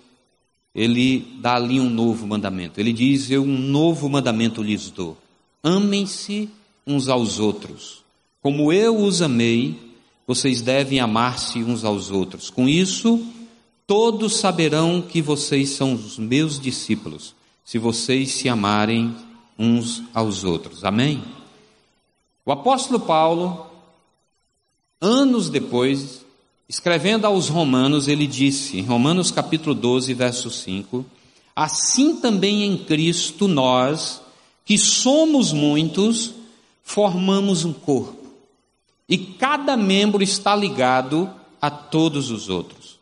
ele 0.75 1.25
dá 1.39 1.55
ali 1.55 1.79
um 1.79 1.89
novo 1.89 2.27
mandamento. 2.27 2.81
Ele 2.81 2.91
diz: 2.91 3.31
Eu 3.31 3.43
um 3.43 3.57
novo 3.57 4.09
mandamento 4.09 4.61
lhes 4.61 4.89
dou. 4.89 5.17
Amem-se 5.63 6.49
uns 6.85 7.07
aos 7.07 7.39
outros. 7.39 8.03
Como 8.41 8.73
eu 8.73 8.97
os 8.97 9.21
amei, 9.21 9.79
vocês 10.27 10.61
devem 10.61 10.99
amar-se 10.99 11.63
uns 11.63 11.85
aos 11.85 12.11
outros. 12.11 12.49
Com 12.49 12.67
isso, 12.67 13.25
todos 13.87 14.35
saberão 14.35 15.01
que 15.01 15.21
vocês 15.21 15.69
são 15.69 15.93
os 15.93 16.19
meus 16.19 16.59
discípulos, 16.59 17.33
se 17.63 17.77
vocês 17.77 18.31
se 18.31 18.49
amarem 18.49 19.15
uns 19.57 20.03
aos 20.13 20.43
outros. 20.43 20.83
Amém? 20.83 21.23
O 22.43 22.51
apóstolo 22.51 22.99
Paulo, 22.99 23.67
anos 24.99 25.49
depois, 25.49 26.25
escrevendo 26.67 27.25
aos 27.25 27.49
Romanos, 27.49 28.07
ele 28.07 28.25
disse, 28.25 28.79
em 28.79 28.83
Romanos 28.83 29.29
capítulo 29.29 29.75
12, 29.75 30.13
verso 30.15 30.49
5: 30.49 31.05
Assim 31.55 32.15
também 32.15 32.63
em 32.63 32.77
Cristo 32.77 33.47
nós, 33.47 34.21
que 34.65 34.75
somos 34.77 35.53
muitos, 35.53 36.33
formamos 36.83 37.63
um 37.63 37.73
corpo, 37.73 38.25
e 39.07 39.17
cada 39.17 39.77
membro 39.77 40.23
está 40.23 40.55
ligado 40.55 41.29
a 41.61 41.69
todos 41.69 42.31
os 42.31 42.49
outros. 42.49 42.97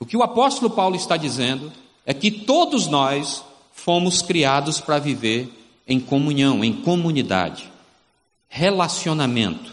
O 0.00 0.04
que 0.04 0.16
o 0.16 0.22
apóstolo 0.24 0.70
Paulo 0.70 0.96
está 0.96 1.16
dizendo 1.16 1.72
é 2.04 2.12
que 2.12 2.32
todos 2.32 2.88
nós 2.88 3.44
fomos 3.72 4.22
criados 4.22 4.80
para 4.80 4.98
viver 4.98 5.48
em 5.86 6.00
comunhão, 6.00 6.64
em 6.64 6.72
comunidade, 6.72 7.71
relacionamento. 8.54 9.72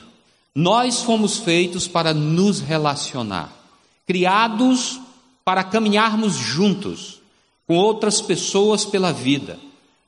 Nós 0.56 1.02
fomos 1.02 1.38
feitos 1.38 1.86
para 1.86 2.14
nos 2.14 2.62
relacionar, 2.62 3.54
criados 4.08 5.02
para 5.44 5.66
caminharmos 5.66 6.34
juntos 6.34 7.20
com 7.68 7.76
outras 7.76 8.22
pessoas 8.22 8.86
pela 8.86 9.12
vida, 9.12 9.60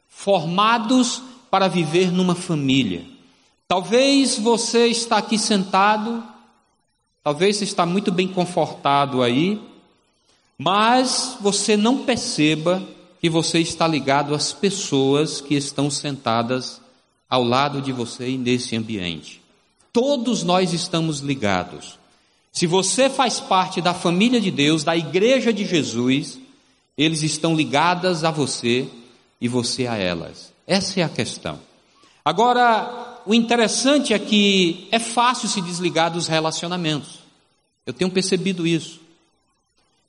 formados 0.07 1.21
para 1.49 1.67
viver 1.67 2.13
numa 2.13 2.33
família. 2.33 3.05
Talvez 3.67 4.39
você 4.39 4.87
está 4.87 5.17
aqui 5.17 5.37
sentado, 5.37 6.23
talvez 7.21 7.57
você 7.57 7.65
está 7.65 7.85
muito 7.85 8.09
bem 8.09 8.29
confortado 8.29 9.21
aí, 9.21 9.61
mas 10.57 11.35
você 11.41 11.75
não 11.75 12.05
perceba 12.05 12.81
que 13.19 13.29
você 13.29 13.59
está 13.59 13.85
ligado 13.85 14.33
às 14.33 14.53
pessoas 14.53 15.41
que 15.41 15.55
estão 15.55 15.91
sentadas 15.91 16.80
ao 17.31 17.45
lado 17.45 17.81
de 17.81 17.93
você 17.93 18.35
nesse 18.37 18.75
ambiente. 18.75 19.41
Todos 19.93 20.43
nós 20.43 20.73
estamos 20.73 21.21
ligados. 21.21 21.97
Se 22.51 22.67
você 22.67 23.09
faz 23.09 23.39
parte 23.39 23.79
da 23.79 23.93
família 23.93 24.41
de 24.41 24.51
Deus, 24.51 24.83
da 24.83 24.97
igreja 24.97 25.53
de 25.53 25.65
Jesus, 25.65 26.37
eles 26.97 27.23
estão 27.23 27.55
ligadas 27.55 28.25
a 28.25 28.31
você 28.31 28.85
e 29.39 29.47
você 29.47 29.87
a 29.87 29.95
elas. 29.95 30.51
Essa 30.67 30.99
é 30.99 31.03
a 31.03 31.09
questão. 31.09 31.57
Agora, 32.23 33.21
o 33.25 33.33
interessante 33.33 34.13
é 34.13 34.19
que 34.19 34.89
é 34.91 34.99
fácil 34.99 35.47
se 35.47 35.61
desligar 35.61 36.11
dos 36.11 36.27
relacionamentos. 36.27 37.19
Eu 37.85 37.93
tenho 37.93 38.11
percebido 38.11 38.67
isso. 38.67 38.99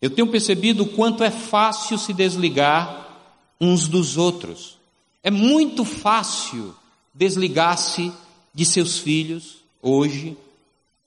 Eu 0.01 0.11
tenho 0.11 0.27
percebido 0.27 0.83
o 0.83 0.89
quanto 0.89 1.23
é 1.23 1.31
fácil 1.31 1.97
se 1.97 2.13
desligar 2.13 3.07
uns 3.61 3.87
dos 3.87 4.17
outros. 4.17 4.77
É 5.23 5.31
muito 5.31 5.85
fácil 5.85 6.75
desligar-se 7.15 8.13
de 8.55 8.65
seus 8.65 8.99
filhos, 8.99 9.59
hoje. 9.81 10.37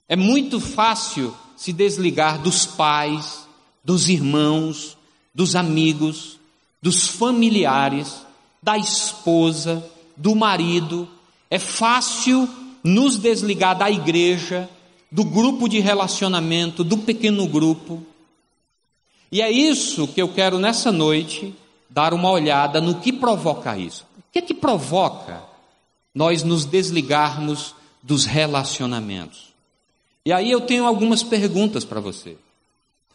É 0.07 0.15
muito 0.15 0.59
fácil 0.59 1.35
se 1.55 1.71
desligar 1.71 2.41
dos 2.41 2.65
pais, 2.65 3.47
dos 3.83 4.09
irmãos, 4.09 4.97
dos 5.33 5.55
amigos, 5.55 6.39
dos 6.81 7.07
familiares, 7.07 8.21
da 8.61 8.77
esposa, 8.77 9.83
do 10.15 10.35
marido. 10.35 11.07
É 11.49 11.57
fácil 11.57 12.47
nos 12.83 13.17
desligar 13.17 13.77
da 13.77 13.89
igreja, 13.89 14.69
do 15.11 15.23
grupo 15.23 15.67
de 15.67 15.79
relacionamento, 15.79 16.83
do 16.83 16.97
pequeno 16.97 17.47
grupo. 17.47 18.03
E 19.31 19.41
é 19.41 19.51
isso 19.51 20.07
que 20.07 20.21
eu 20.21 20.29
quero 20.29 20.59
nessa 20.59 20.91
noite 20.91 21.53
dar 21.89 22.13
uma 22.13 22.29
olhada 22.29 22.79
no 22.79 22.95
que 22.95 23.11
provoca 23.11 23.77
isso. 23.77 24.05
O 24.17 24.23
que 24.31 24.39
é 24.39 24.41
que 24.41 24.53
provoca 24.53 25.54
nós 26.15 26.41
nos 26.43 26.63
desligarmos 26.63 27.75
dos 28.01 28.23
relacionamentos. 28.23 29.53
E 30.25 30.31
aí 30.31 30.49
eu 30.49 30.61
tenho 30.61 30.85
algumas 30.85 31.21
perguntas 31.21 31.83
para 31.83 31.99
você. 31.99 32.37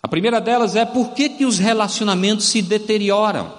A 0.03 0.07
primeira 0.07 0.41
delas 0.41 0.77
é 0.77 0.85
por 0.85 1.13
que, 1.13 1.31
que 1.31 1.47
os 1.47 1.59
relacionamentos 1.59 2.47
se 2.47 2.61
deterioram? 2.61 3.53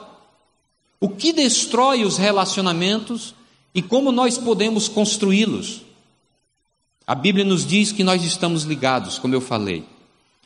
O 0.99 1.09
que 1.09 1.33
destrói 1.33 2.05
os 2.05 2.17
relacionamentos 2.17 3.33
e 3.73 3.81
como 3.81 4.11
nós 4.11 4.37
podemos 4.37 4.87
construí-los? 4.87 5.81
A 7.05 7.15
Bíblia 7.15 7.43
nos 7.43 7.65
diz 7.65 7.91
que 7.91 8.03
nós 8.03 8.23
estamos 8.23 8.63
ligados, 8.63 9.17
como 9.17 9.33
eu 9.33 9.41
falei. 9.41 9.83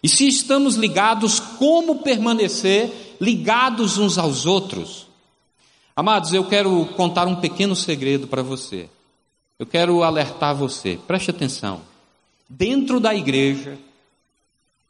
E 0.02 0.08
se 0.08 0.28
estamos 0.28 0.76
ligados, 0.76 1.40
como 1.40 2.00
permanecer 2.00 3.18
ligados 3.20 3.98
uns 3.98 4.18
aos 4.18 4.46
outros? 4.46 5.05
Amados, 5.96 6.34
eu 6.34 6.44
quero 6.44 6.86
contar 6.98 7.26
um 7.26 7.38
pequeno 7.38 7.74
segredo 7.74 8.28
para 8.28 8.42
você. 8.42 8.90
Eu 9.58 9.66
quero 9.66 10.04
alertar 10.04 10.54
você, 10.54 11.00
preste 11.08 11.32
atenção. 11.32 11.82
Dentro 12.50 13.00
da 13.00 13.16
igreja, 13.16 13.78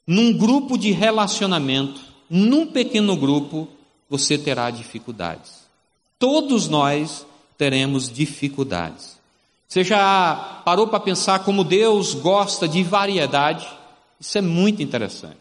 num 0.07 0.35
grupo 0.35 0.79
de 0.79 0.91
relacionamento, 0.91 2.01
num 2.27 2.65
pequeno 2.65 3.15
grupo, 3.15 3.67
você 4.09 4.35
terá 4.35 4.71
dificuldades. 4.71 5.65
Todos 6.17 6.67
nós 6.67 7.24
teremos 7.55 8.12
dificuldades. 8.12 9.15
Você 9.67 9.83
já 9.83 10.62
parou 10.65 10.88
para 10.88 11.00
pensar 11.00 11.39
como 11.43 11.63
Deus 11.63 12.15
gosta 12.15 12.67
de 12.67 12.81
variedade? 12.81 13.67
Isso 14.19 14.39
é 14.39 14.41
muito 14.41 14.81
interessante. 14.81 15.38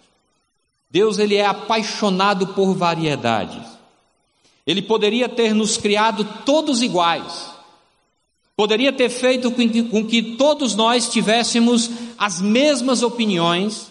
Deus 0.90 1.18
ele 1.18 1.36
é 1.36 1.46
apaixonado 1.46 2.48
por 2.48 2.74
variedades. 2.74 3.73
Ele 4.66 4.80
poderia 4.80 5.28
ter 5.28 5.54
nos 5.54 5.76
criado 5.76 6.24
todos 6.44 6.82
iguais. 6.82 7.52
Poderia 8.56 8.92
ter 8.92 9.10
feito 9.10 9.50
com 9.50 10.06
que 10.06 10.22
todos 10.36 10.74
nós 10.74 11.08
tivéssemos 11.08 11.90
as 12.16 12.40
mesmas 12.40 13.02
opiniões, 13.02 13.90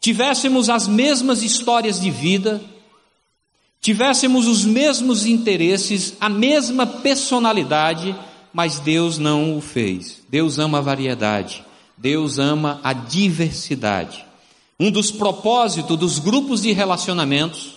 tivéssemos 0.00 0.68
as 0.68 0.86
mesmas 0.86 1.42
histórias 1.42 1.98
de 2.00 2.10
vida, 2.10 2.62
tivéssemos 3.80 4.46
os 4.46 4.64
mesmos 4.64 5.24
interesses, 5.26 6.14
a 6.20 6.28
mesma 6.28 6.86
personalidade, 6.86 8.14
mas 8.52 8.78
Deus 8.78 9.16
não 9.18 9.56
o 9.56 9.60
fez. 9.60 10.22
Deus 10.28 10.58
ama 10.58 10.78
a 10.78 10.82
variedade, 10.82 11.64
Deus 11.96 12.38
ama 12.38 12.80
a 12.84 12.92
diversidade. 12.92 14.26
Um 14.78 14.90
dos 14.90 15.10
propósitos 15.10 15.96
dos 15.98 16.18
grupos 16.18 16.62
de 16.62 16.72
relacionamentos, 16.72 17.76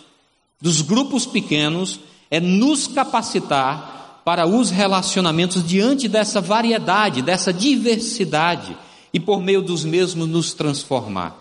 dos 0.61 0.81
grupos 0.81 1.25
pequenos, 1.25 1.99
é 2.29 2.39
nos 2.39 2.87
capacitar 2.87 4.21
para 4.23 4.45
os 4.45 4.69
relacionamentos 4.69 5.65
diante 5.65 6.07
dessa 6.07 6.39
variedade, 6.39 7.21
dessa 7.21 7.51
diversidade 7.51 8.77
e 9.13 9.19
por 9.19 9.41
meio 9.41 9.61
dos 9.61 9.83
mesmos 9.83 10.27
nos 10.27 10.53
transformar. 10.53 11.35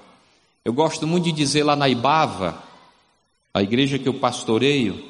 Eu 0.64 0.72
gosto 0.72 1.06
muito 1.06 1.24
de 1.24 1.32
dizer 1.32 1.64
lá 1.64 1.76
na 1.76 1.88
Ibava, 1.88 2.62
a 3.52 3.62
igreja 3.62 3.98
que 3.98 4.08
eu 4.08 4.14
pastoreio, 4.14 5.02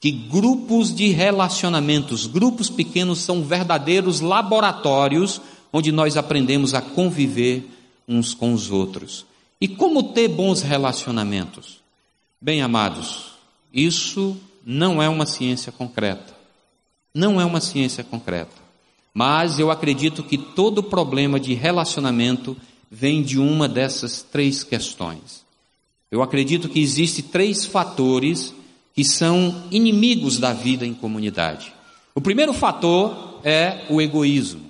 que 0.00 0.10
grupos 0.10 0.94
de 0.94 1.08
relacionamentos, 1.08 2.26
grupos 2.26 2.70
pequenos 2.70 3.18
são 3.20 3.42
verdadeiros 3.42 4.20
laboratórios 4.20 5.40
onde 5.72 5.90
nós 5.92 6.16
aprendemos 6.16 6.74
a 6.74 6.80
conviver 6.80 7.68
uns 8.08 8.32
com 8.32 8.52
os 8.52 8.70
outros. 8.70 9.26
E 9.60 9.66
como 9.66 10.12
ter 10.12 10.28
bons 10.28 10.62
relacionamentos? 10.62 11.80
Bem, 12.40 12.62
amados, 12.62 13.32
isso 13.72 14.36
não 14.68 15.00
é 15.00 15.08
uma 15.08 15.24
ciência 15.24 15.70
concreta. 15.70 16.34
Não 17.14 17.40
é 17.40 17.44
uma 17.44 17.60
ciência 17.60 18.02
concreta. 18.02 18.66
Mas 19.14 19.60
eu 19.60 19.70
acredito 19.70 20.24
que 20.24 20.36
todo 20.36 20.82
problema 20.82 21.38
de 21.38 21.54
relacionamento 21.54 22.56
vem 22.90 23.22
de 23.22 23.38
uma 23.38 23.68
dessas 23.68 24.22
três 24.22 24.64
questões. 24.64 25.44
Eu 26.10 26.20
acredito 26.20 26.68
que 26.68 26.80
existem 26.80 27.24
três 27.24 27.64
fatores 27.64 28.52
que 28.92 29.04
são 29.04 29.62
inimigos 29.70 30.38
da 30.38 30.52
vida 30.52 30.84
em 30.84 30.92
comunidade. 30.92 31.72
O 32.12 32.20
primeiro 32.20 32.52
fator 32.52 33.40
é 33.44 33.84
o 33.88 34.00
egoísmo. 34.00 34.68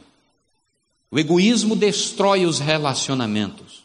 O 1.11 1.19
egoísmo 1.19 1.75
destrói 1.75 2.45
os 2.45 2.59
relacionamentos. 2.59 3.85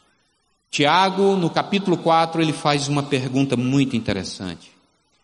Tiago, 0.70 1.38
no 1.38 1.50
capítulo 1.50 1.96
4, 1.96 2.42
ele 2.42 2.54
faz 2.54 2.90
uma 2.90 3.04
pergunta 3.04 3.56
muito 3.56 3.96
interessante. 3.96 4.72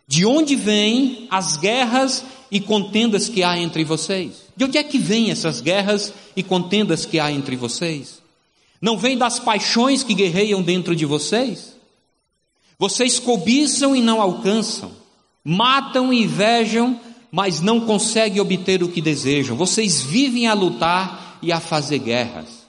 De 0.07 0.25
onde 0.25 0.55
vêm 0.55 1.27
as 1.29 1.57
guerras 1.57 2.23
e 2.49 2.61
contendas 2.61 3.27
que 3.27 3.43
há 3.43 3.57
entre 3.57 3.83
vocês? 3.83 4.45
De 4.55 4.63
onde 4.63 4.77
é 4.77 4.83
que 4.83 4.97
vêm 4.97 5.31
essas 5.31 5.59
guerras 5.59 6.13
e 6.35 6.41
contendas 6.41 7.05
que 7.05 7.19
há 7.19 7.29
entre 7.31 7.55
vocês? 7.57 8.21
Não 8.81 8.97
vem 8.97 9.17
das 9.17 9.39
paixões 9.39 10.03
que 10.03 10.13
guerreiam 10.13 10.61
dentro 10.61 10.95
de 10.95 11.05
vocês? 11.05 11.75
Vocês 12.79 13.19
cobiçam 13.19 13.95
e 13.95 14.01
não 14.01 14.21
alcançam, 14.21 14.91
matam 15.43 16.13
e 16.13 16.23
invejam, 16.23 16.99
mas 17.31 17.59
não 17.59 17.81
conseguem 17.81 18.39
obter 18.39 18.83
o 18.83 18.89
que 18.89 19.01
desejam. 19.01 19.57
Vocês 19.57 20.01
vivem 20.01 20.47
a 20.47 20.53
lutar 20.53 21.39
e 21.41 21.51
a 21.51 21.59
fazer 21.59 21.99
guerras. 21.99 22.65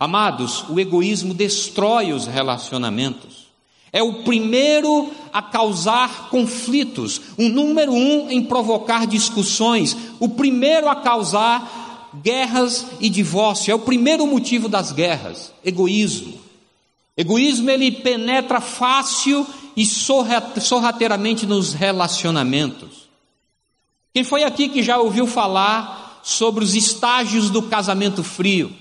Amados, 0.00 0.64
o 0.68 0.78
egoísmo 0.78 1.34
destrói 1.34 2.12
os 2.12 2.26
relacionamentos. 2.26 3.47
É 3.92 4.02
o 4.02 4.22
primeiro 4.22 5.10
a 5.32 5.40
causar 5.40 6.28
conflitos, 6.28 7.20
o 7.38 7.48
número 7.48 7.92
um 7.92 8.30
em 8.30 8.42
provocar 8.42 9.06
discussões, 9.06 9.96
o 10.20 10.28
primeiro 10.28 10.88
a 10.88 10.96
causar 10.96 12.10
guerras 12.22 12.86
e 13.00 13.08
divórcio. 13.08 13.72
É 13.72 13.74
o 13.74 13.78
primeiro 13.78 14.26
motivo 14.26 14.68
das 14.68 14.92
guerras: 14.92 15.52
egoísmo. 15.64 16.38
Egoísmo 17.16 17.70
ele 17.70 17.90
penetra 17.90 18.60
fácil 18.60 19.46
e 19.76 19.84
sorrateiramente 19.86 21.46
nos 21.46 21.72
relacionamentos. 21.72 23.08
Quem 24.12 24.24
foi 24.24 24.44
aqui 24.44 24.68
que 24.68 24.82
já 24.82 24.98
ouviu 24.98 25.26
falar 25.26 26.20
sobre 26.22 26.62
os 26.62 26.74
estágios 26.74 27.50
do 27.50 27.62
casamento 27.62 28.22
frio? 28.22 28.72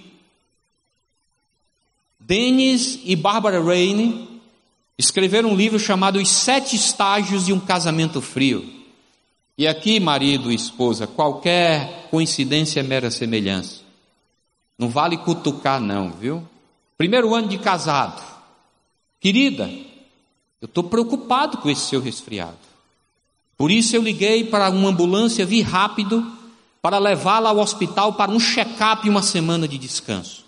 Dennis 2.20 3.00
e 3.06 3.16
Barbara 3.16 3.64
Rainey 3.64 4.37
escreveram 4.98 5.50
um 5.50 5.56
livro 5.56 5.80
chamado 5.80 6.18
Os 6.20 6.30
Sete 6.30 6.76
Estágios 6.76 7.46
de 7.46 7.54
um 7.54 7.60
Casamento 7.60 8.22
Frio. 8.22 8.68
E 9.58 9.68
aqui, 9.68 10.00
marido 10.00 10.52
e 10.52 10.56
esposa, 10.56 11.06
qualquer 11.06 12.08
coincidência 12.10 12.80
é 12.80 12.84
mera 12.84 13.12
semelhança. 13.12 13.82
Não 14.78 14.90
vale 14.90 15.18
cutucar, 15.18 15.80
não, 15.80 16.12
viu? 16.12 16.48
Primeiro 16.98 17.34
ano 17.34 17.48
de 17.48 17.58
casado. 17.58 18.24
Querida, 19.20 19.70
eu 20.62 20.66
estou 20.66 20.84
preocupado 20.84 21.58
com 21.58 21.70
esse 21.70 21.82
seu 21.82 22.02
resfriado. 22.02 22.58
Por 23.58 23.72
isso 23.72 23.96
eu 23.96 24.02
liguei 24.02 24.44
para 24.44 24.70
uma 24.70 24.90
ambulância, 24.90 25.46
vi 25.46 25.62
rápido, 25.62 26.26
para 26.82 27.00
levá-la 27.00 27.50
ao 27.50 27.58
hospital 27.58 28.14
para 28.14 28.32
um 28.32 28.40
check-up 28.40 29.06
e 29.06 29.10
uma 29.10 29.24
semana 29.24 29.68
de 29.68 29.78
descanso. 29.78 30.46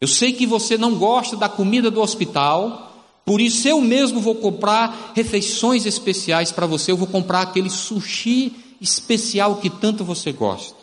Eu 0.00 0.08
sei 0.08 0.32
que 0.32 0.46
você 0.46 0.78
não 0.78 0.94
gosta 0.94 1.36
da 1.36 1.48
comida 1.48 1.90
do 1.90 2.00
hospital, 2.00 2.87
por 3.28 3.42
isso 3.42 3.68
eu 3.68 3.78
mesmo 3.82 4.22
vou 4.22 4.36
comprar 4.36 5.12
refeições 5.14 5.84
especiais 5.84 6.50
para 6.50 6.64
você, 6.64 6.92
eu 6.92 6.96
vou 6.96 7.06
comprar 7.06 7.42
aquele 7.42 7.68
sushi 7.68 8.56
especial 8.80 9.56
que 9.56 9.68
tanto 9.68 10.02
você 10.02 10.32
gosta. 10.32 10.74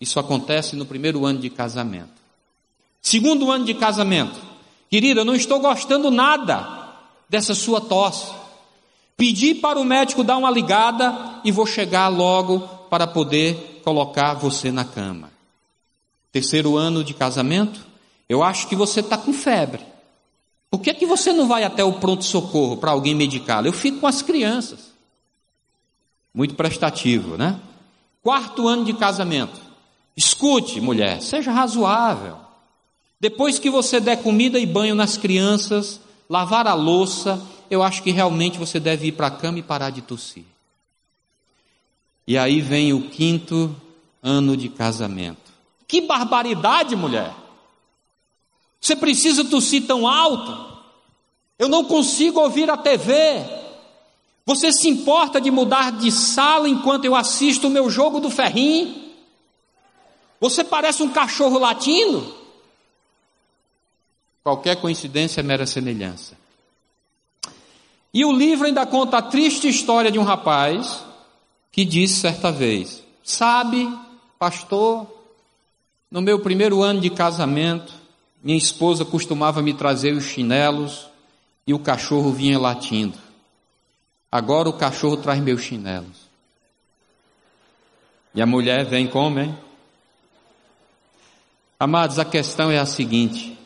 Isso 0.00 0.18
acontece 0.18 0.74
no 0.74 0.84
primeiro 0.84 1.24
ano 1.24 1.38
de 1.38 1.48
casamento. 1.48 2.10
Segundo 3.00 3.52
ano 3.52 3.64
de 3.64 3.74
casamento, 3.74 4.34
querida, 4.90 5.20
eu 5.20 5.24
não 5.24 5.36
estou 5.36 5.60
gostando 5.60 6.10
nada 6.10 6.92
dessa 7.28 7.54
sua 7.54 7.80
tosse. 7.80 8.32
Pedi 9.16 9.54
para 9.54 9.78
o 9.78 9.84
médico 9.84 10.24
dar 10.24 10.38
uma 10.38 10.50
ligada 10.50 11.40
e 11.44 11.52
vou 11.52 11.66
chegar 11.66 12.08
logo 12.08 12.66
para 12.90 13.06
poder 13.06 13.80
colocar 13.84 14.34
você 14.34 14.72
na 14.72 14.84
cama. 14.84 15.30
Terceiro 16.32 16.76
ano 16.76 17.04
de 17.04 17.14
casamento, 17.14 17.78
eu 18.28 18.42
acho 18.42 18.66
que 18.66 18.74
você 18.74 18.98
está 18.98 19.16
com 19.16 19.32
febre. 19.32 19.99
Por 20.70 20.80
que, 20.80 20.94
que 20.94 21.04
você 21.04 21.32
não 21.32 21.48
vai 21.48 21.64
até 21.64 21.82
o 21.82 21.94
pronto-socorro 21.94 22.76
para 22.76 22.92
alguém 22.92 23.14
medicá-lo? 23.14 23.66
Eu 23.66 23.72
fico 23.72 23.98
com 23.98 24.06
as 24.06 24.22
crianças. 24.22 24.92
Muito 26.32 26.54
prestativo, 26.54 27.36
né? 27.36 27.58
Quarto 28.22 28.68
ano 28.68 28.84
de 28.84 28.92
casamento. 28.92 29.60
Escute, 30.16 30.80
mulher, 30.80 31.20
seja 31.20 31.50
razoável. 31.50 32.36
Depois 33.18 33.58
que 33.58 33.68
você 33.68 33.98
der 33.98 34.22
comida 34.22 34.58
e 34.58 34.66
banho 34.66 34.94
nas 34.94 35.16
crianças, 35.16 36.00
lavar 36.28 36.66
a 36.66 36.74
louça, 36.74 37.42
eu 37.68 37.82
acho 37.82 38.02
que 38.02 38.12
realmente 38.12 38.58
você 38.58 38.78
deve 38.78 39.08
ir 39.08 39.12
para 39.12 39.26
a 39.26 39.30
cama 39.30 39.58
e 39.58 39.62
parar 39.62 39.90
de 39.90 40.02
tossir. 40.02 40.44
E 42.26 42.38
aí 42.38 42.60
vem 42.60 42.92
o 42.92 43.08
quinto 43.08 43.74
ano 44.22 44.56
de 44.56 44.68
casamento. 44.68 45.50
Que 45.88 46.00
barbaridade, 46.00 46.94
mulher! 46.94 47.39
Você 48.80 48.96
precisa 48.96 49.44
tossir 49.44 49.86
tão 49.86 50.06
alto? 50.08 50.70
Eu 51.58 51.68
não 51.68 51.84
consigo 51.84 52.40
ouvir 52.40 52.70
a 52.70 52.76
TV. 52.76 53.12
Você 54.46 54.72
se 54.72 54.88
importa 54.88 55.40
de 55.40 55.50
mudar 55.50 55.92
de 55.92 56.10
sala 56.10 56.68
enquanto 56.68 57.04
eu 57.04 57.14
assisto 57.14 57.66
o 57.66 57.70
meu 57.70 57.90
jogo 57.90 58.18
do 58.18 58.30
ferrinho? 58.30 59.10
Você 60.40 60.64
parece 60.64 61.02
um 61.02 61.10
cachorro 61.10 61.58
latindo? 61.58 62.34
Qualquer 64.42 64.76
coincidência 64.76 65.40
é 65.40 65.42
mera 65.42 65.66
semelhança. 65.66 66.38
E 68.12 68.24
o 68.24 68.32
livro 68.32 68.66
ainda 68.66 68.86
conta 68.86 69.18
a 69.18 69.22
triste 69.22 69.68
história 69.68 70.10
de 70.10 70.18
um 70.18 70.24
rapaz 70.24 71.04
que 71.70 71.84
disse 71.84 72.20
certa 72.20 72.50
vez: 72.50 73.04
Sabe, 73.22 73.86
pastor, 74.38 75.06
no 76.10 76.22
meu 76.22 76.40
primeiro 76.40 76.82
ano 76.82 77.00
de 77.00 77.10
casamento, 77.10 77.99
minha 78.42 78.56
esposa 78.56 79.04
costumava 79.04 79.60
me 79.60 79.74
trazer 79.74 80.14
os 80.14 80.24
chinelos 80.24 81.06
e 81.66 81.74
o 81.74 81.78
cachorro 81.78 82.32
vinha 82.32 82.58
latindo. 82.58 83.18
Agora 84.32 84.68
o 84.68 84.72
cachorro 84.72 85.16
traz 85.16 85.40
meus 85.40 85.62
chinelos. 85.62 86.30
E 88.34 88.40
a 88.40 88.46
mulher 88.46 88.86
vem 88.86 89.06
como, 89.06 89.40
hein? 89.40 89.56
Amados, 91.78 92.18
a 92.18 92.24
questão 92.24 92.70
é 92.70 92.78
a 92.78 92.86
seguinte: 92.86 93.58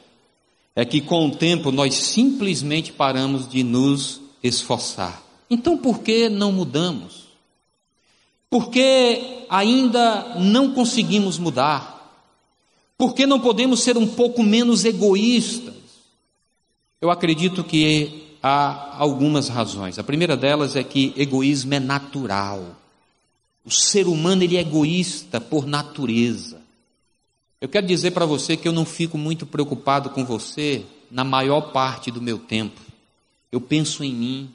é 0.74 0.84
que 0.84 1.00
com 1.00 1.28
o 1.28 1.36
tempo 1.36 1.70
nós 1.70 1.94
simplesmente 1.94 2.92
paramos 2.92 3.48
de 3.48 3.62
nos 3.62 4.20
esforçar. 4.42 5.22
Então 5.48 5.76
por 5.76 6.00
que 6.00 6.28
não 6.28 6.50
mudamos? 6.50 7.24
Por 8.48 8.70
que 8.70 9.44
ainda 9.48 10.36
não 10.38 10.72
conseguimos 10.72 11.38
mudar? 11.38 11.93
Por 12.96 13.14
que 13.14 13.26
não 13.26 13.40
podemos 13.40 13.82
ser 13.82 13.96
um 13.96 14.06
pouco 14.06 14.42
menos 14.42 14.84
egoístas? 14.84 15.74
Eu 17.00 17.10
acredito 17.10 17.64
que 17.64 18.36
há 18.42 18.96
algumas 18.98 19.48
razões. 19.48 19.98
A 19.98 20.04
primeira 20.04 20.36
delas 20.36 20.76
é 20.76 20.84
que 20.84 21.12
egoísmo 21.16 21.74
é 21.74 21.80
natural. 21.80 22.76
O 23.64 23.70
ser 23.70 24.06
humano 24.06 24.42
ele 24.42 24.56
é 24.56 24.60
egoísta 24.60 25.40
por 25.40 25.66
natureza. 25.66 26.62
Eu 27.60 27.68
quero 27.68 27.86
dizer 27.86 28.10
para 28.10 28.26
você 28.26 28.56
que 28.56 28.68
eu 28.68 28.72
não 28.72 28.84
fico 28.84 29.16
muito 29.16 29.46
preocupado 29.46 30.10
com 30.10 30.24
você 30.24 30.84
na 31.10 31.24
maior 31.24 31.72
parte 31.72 32.10
do 32.10 32.20
meu 32.20 32.38
tempo. 32.38 32.80
Eu 33.50 33.60
penso 33.60 34.04
em 34.04 34.12
mim, 34.12 34.50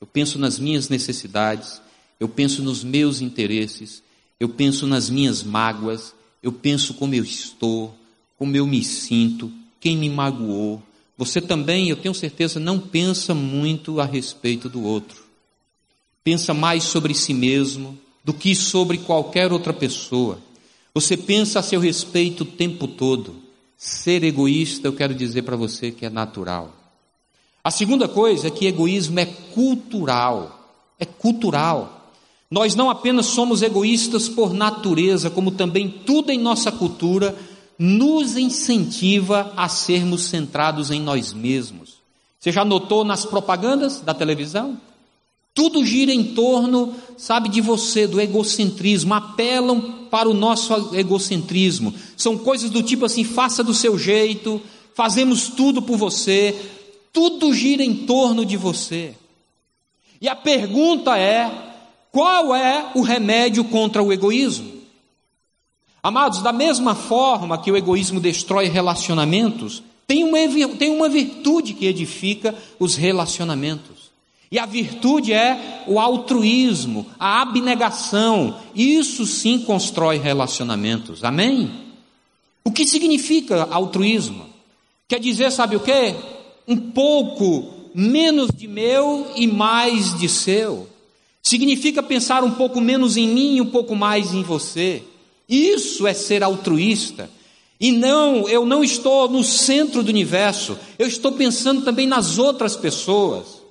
eu 0.00 0.06
penso 0.06 0.38
nas 0.38 0.58
minhas 0.58 0.88
necessidades, 0.88 1.80
eu 2.18 2.28
penso 2.28 2.62
nos 2.62 2.82
meus 2.82 3.20
interesses, 3.20 4.02
eu 4.40 4.48
penso 4.48 4.86
nas 4.86 5.08
minhas 5.08 5.42
mágoas, 5.42 6.14
eu 6.42 6.52
penso 6.52 6.94
como 6.94 7.14
eu 7.14 7.24
estou, 7.24 7.94
como 8.38 8.56
eu 8.56 8.66
me 8.66 8.82
sinto, 8.84 9.50
quem 9.80 9.96
me 9.96 10.08
magoou. 10.08 10.82
Você 11.16 11.40
também, 11.40 11.88
eu 11.88 11.96
tenho 11.96 12.14
certeza, 12.14 12.60
não 12.60 12.78
pensa 12.78 13.34
muito 13.34 14.00
a 14.00 14.04
respeito 14.04 14.68
do 14.68 14.82
outro. 14.82 15.24
Pensa 16.22 16.54
mais 16.54 16.84
sobre 16.84 17.14
si 17.14 17.34
mesmo 17.34 17.98
do 18.22 18.32
que 18.32 18.54
sobre 18.54 18.98
qualquer 18.98 19.52
outra 19.52 19.72
pessoa. 19.72 20.38
Você 20.94 21.16
pensa 21.16 21.58
a 21.58 21.62
seu 21.62 21.80
respeito 21.80 22.42
o 22.42 22.46
tempo 22.46 22.86
todo. 22.86 23.36
Ser 23.76 24.22
egoísta, 24.24 24.88
eu 24.88 24.92
quero 24.92 25.14
dizer 25.14 25.42
para 25.42 25.56
você 25.56 25.90
que 25.90 26.04
é 26.04 26.10
natural. 26.10 26.74
A 27.62 27.70
segunda 27.70 28.08
coisa 28.08 28.48
é 28.48 28.50
que 28.50 28.66
egoísmo 28.66 29.18
é 29.18 29.26
cultural. 29.26 30.72
É 30.98 31.04
cultural. 31.04 31.97
Nós 32.50 32.74
não 32.74 32.88
apenas 32.88 33.26
somos 33.26 33.60
egoístas 33.60 34.28
por 34.28 34.54
natureza, 34.54 35.28
como 35.28 35.50
também 35.50 35.88
tudo 35.88 36.30
em 36.30 36.38
nossa 36.38 36.72
cultura 36.72 37.36
nos 37.78 38.36
incentiva 38.36 39.52
a 39.56 39.68
sermos 39.68 40.22
centrados 40.24 40.90
em 40.90 41.00
nós 41.00 41.32
mesmos. 41.32 41.98
Você 42.40 42.50
já 42.50 42.64
notou 42.64 43.04
nas 43.04 43.24
propagandas 43.24 44.00
da 44.00 44.14
televisão? 44.14 44.80
Tudo 45.52 45.84
gira 45.84 46.12
em 46.12 46.22
torno, 46.34 46.94
sabe, 47.16 47.48
de 47.48 47.60
você, 47.60 48.06
do 48.06 48.20
egocentrismo, 48.20 49.12
apelam 49.12 50.06
para 50.08 50.28
o 50.28 50.34
nosso 50.34 50.94
egocentrismo. 50.94 51.92
São 52.16 52.38
coisas 52.38 52.70
do 52.70 52.82
tipo 52.82 53.04
assim: 53.04 53.24
faça 53.24 53.62
do 53.62 53.74
seu 53.74 53.98
jeito, 53.98 54.60
fazemos 54.94 55.48
tudo 55.48 55.82
por 55.82 55.96
você, 55.96 56.54
tudo 57.12 57.52
gira 57.52 57.82
em 57.82 58.06
torno 58.06 58.44
de 58.46 58.56
você. 58.56 59.14
E 60.20 60.28
a 60.28 60.36
pergunta 60.36 61.18
é: 61.18 61.67
qual 62.12 62.54
é 62.54 62.90
o 62.94 63.02
remédio 63.02 63.64
contra 63.64 64.02
o 64.02 64.12
egoísmo? 64.12 64.78
Amados, 66.02 66.42
da 66.42 66.52
mesma 66.52 66.94
forma 66.94 67.58
que 67.58 67.70
o 67.70 67.76
egoísmo 67.76 68.20
destrói 68.20 68.68
relacionamentos, 68.68 69.82
tem 70.06 70.24
uma, 70.24 70.38
tem 70.76 70.90
uma 70.90 71.08
virtude 71.08 71.74
que 71.74 71.86
edifica 71.86 72.54
os 72.78 72.96
relacionamentos. 72.96 74.08
E 74.50 74.58
a 74.58 74.64
virtude 74.64 75.32
é 75.32 75.84
o 75.86 76.00
altruísmo, 76.00 77.06
a 77.18 77.42
abnegação. 77.42 78.58
Isso 78.74 79.26
sim 79.26 79.58
constrói 79.58 80.16
relacionamentos. 80.16 81.22
Amém? 81.22 81.70
O 82.64 82.70
que 82.72 82.86
significa 82.86 83.68
altruísmo? 83.70 84.46
Quer 85.06 85.20
dizer, 85.20 85.50
sabe 85.52 85.76
o 85.76 85.80
que? 85.80 86.14
Um 86.66 86.76
pouco 86.76 87.68
menos 87.94 88.50
de 88.50 88.66
meu 88.66 89.30
e 89.36 89.46
mais 89.46 90.18
de 90.18 90.28
seu. 90.28 90.88
Significa 91.48 92.02
pensar 92.02 92.44
um 92.44 92.50
pouco 92.50 92.78
menos 92.78 93.16
em 93.16 93.26
mim 93.26 93.56
e 93.56 93.60
um 93.62 93.66
pouco 93.70 93.96
mais 93.96 94.34
em 94.34 94.42
você. 94.42 95.02
Isso 95.48 96.06
é 96.06 96.12
ser 96.12 96.42
altruísta. 96.42 97.30
E 97.80 97.90
não, 97.90 98.46
eu 98.46 98.66
não 98.66 98.84
estou 98.84 99.30
no 99.30 99.42
centro 99.42 100.02
do 100.02 100.10
universo, 100.10 100.76
eu 100.98 101.08
estou 101.08 101.32
pensando 101.32 101.80
também 101.80 102.06
nas 102.06 102.36
outras 102.36 102.76
pessoas. 102.76 103.62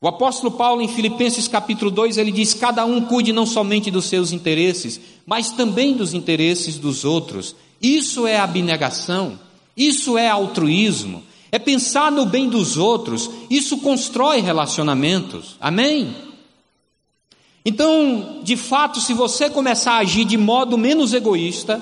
O 0.00 0.08
apóstolo 0.08 0.52
Paulo, 0.52 0.80
em 0.80 0.88
Filipenses 0.88 1.46
capítulo 1.46 1.90
2, 1.90 2.16
ele 2.16 2.32
diz: 2.32 2.54
Cada 2.54 2.86
um 2.86 3.02
cuide 3.02 3.34
não 3.34 3.44
somente 3.44 3.90
dos 3.90 4.06
seus 4.06 4.32
interesses, 4.32 4.98
mas 5.26 5.50
também 5.50 5.92
dos 5.92 6.14
interesses 6.14 6.78
dos 6.78 7.04
outros. 7.04 7.54
Isso 7.82 8.26
é 8.26 8.38
abnegação, 8.38 9.38
isso 9.76 10.16
é 10.16 10.30
altruísmo, 10.30 11.22
é 11.52 11.58
pensar 11.58 12.10
no 12.10 12.24
bem 12.24 12.48
dos 12.48 12.78
outros, 12.78 13.28
isso 13.50 13.76
constrói 13.76 14.40
relacionamentos. 14.40 15.56
Amém? 15.60 16.32
Então, 17.64 18.40
de 18.42 18.56
fato, 18.56 19.00
se 19.00 19.14
você 19.14 19.48
começar 19.48 19.92
a 19.92 19.98
agir 19.98 20.24
de 20.24 20.36
modo 20.36 20.76
menos 20.76 21.14
egoísta, 21.14 21.80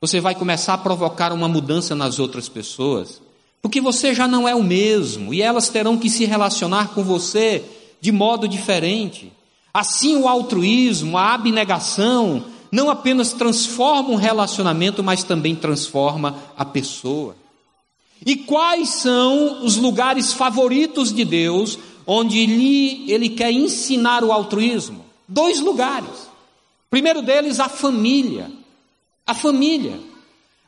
você 0.00 0.20
vai 0.20 0.34
começar 0.34 0.74
a 0.74 0.78
provocar 0.78 1.32
uma 1.32 1.48
mudança 1.48 1.94
nas 1.94 2.18
outras 2.18 2.48
pessoas, 2.48 3.20
porque 3.60 3.80
você 3.80 4.14
já 4.14 4.28
não 4.28 4.48
é 4.48 4.54
o 4.54 4.62
mesmo 4.62 5.34
e 5.34 5.42
elas 5.42 5.68
terão 5.68 5.98
que 5.98 6.08
se 6.08 6.24
relacionar 6.24 6.94
com 6.94 7.02
você 7.02 7.64
de 8.00 8.12
modo 8.12 8.46
diferente. 8.48 9.32
Assim, 9.74 10.16
o 10.16 10.28
altruísmo, 10.28 11.18
a 11.18 11.34
abnegação, 11.34 12.44
não 12.72 12.88
apenas 12.88 13.32
transforma 13.32 14.10
um 14.10 14.16
relacionamento, 14.16 15.02
mas 15.02 15.24
também 15.24 15.54
transforma 15.54 16.36
a 16.56 16.64
pessoa. 16.64 17.36
E 18.24 18.36
quais 18.36 18.90
são 18.90 19.64
os 19.64 19.76
lugares 19.76 20.32
favoritos 20.32 21.12
de 21.12 21.24
Deus 21.24 21.78
onde 22.06 22.38
ele, 22.38 23.10
ele 23.10 23.28
quer 23.28 23.50
ensinar 23.50 24.24
o 24.24 24.32
altruísmo? 24.32 25.04
Dois 25.26 25.60
lugares. 25.60 26.28
Primeiro 26.88 27.22
deles, 27.22 27.60
a 27.60 27.68
família. 27.68 28.50
A 29.26 29.34
família. 29.34 30.00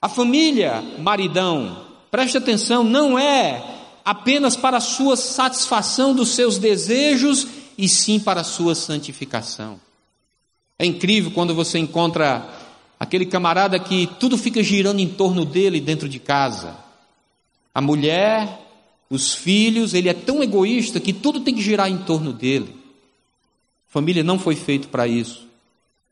A 0.00 0.08
família, 0.08 0.82
maridão, 0.98 1.86
preste 2.10 2.36
atenção, 2.36 2.82
não 2.82 3.18
é 3.18 3.62
apenas 4.04 4.56
para 4.56 4.78
a 4.78 4.80
sua 4.80 5.16
satisfação 5.16 6.12
dos 6.14 6.30
seus 6.30 6.58
desejos, 6.58 7.46
e 7.76 7.88
sim 7.88 8.20
para 8.20 8.40
a 8.40 8.44
sua 8.44 8.74
santificação. 8.74 9.80
É 10.78 10.84
incrível 10.84 11.30
quando 11.30 11.54
você 11.54 11.78
encontra 11.78 12.46
aquele 12.98 13.26
camarada 13.26 13.78
que 13.78 14.08
tudo 14.18 14.36
fica 14.36 14.62
girando 14.62 15.00
em 15.00 15.08
torno 15.08 15.44
dele 15.44 15.80
dentro 15.80 16.08
de 16.08 16.18
casa. 16.18 16.76
A 17.74 17.80
mulher, 17.80 18.61
os 19.12 19.34
filhos, 19.34 19.92
ele 19.92 20.08
é 20.08 20.14
tão 20.14 20.42
egoísta 20.42 20.98
que 20.98 21.12
tudo 21.12 21.40
tem 21.40 21.54
que 21.54 21.60
girar 21.60 21.90
em 21.90 21.98
torno 21.98 22.32
dele. 22.32 22.74
A 23.86 23.92
família 23.92 24.24
não 24.24 24.38
foi 24.38 24.56
feita 24.56 24.88
para 24.88 25.06
isso. 25.06 25.46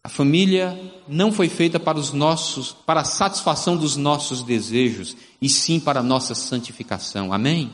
A 0.04 0.08
família 0.10 0.78
não 1.08 1.32
foi 1.32 1.48
feita 1.48 1.80
para 1.80 1.98
os 1.98 2.12
nossos, 2.12 2.76
para 2.84 3.00
a 3.00 3.04
satisfação 3.04 3.74
dos 3.74 3.96
nossos 3.96 4.42
desejos, 4.42 5.16
e 5.40 5.48
sim 5.48 5.80
para 5.80 6.00
a 6.00 6.02
nossa 6.02 6.34
santificação. 6.34 7.32
Amém? 7.32 7.70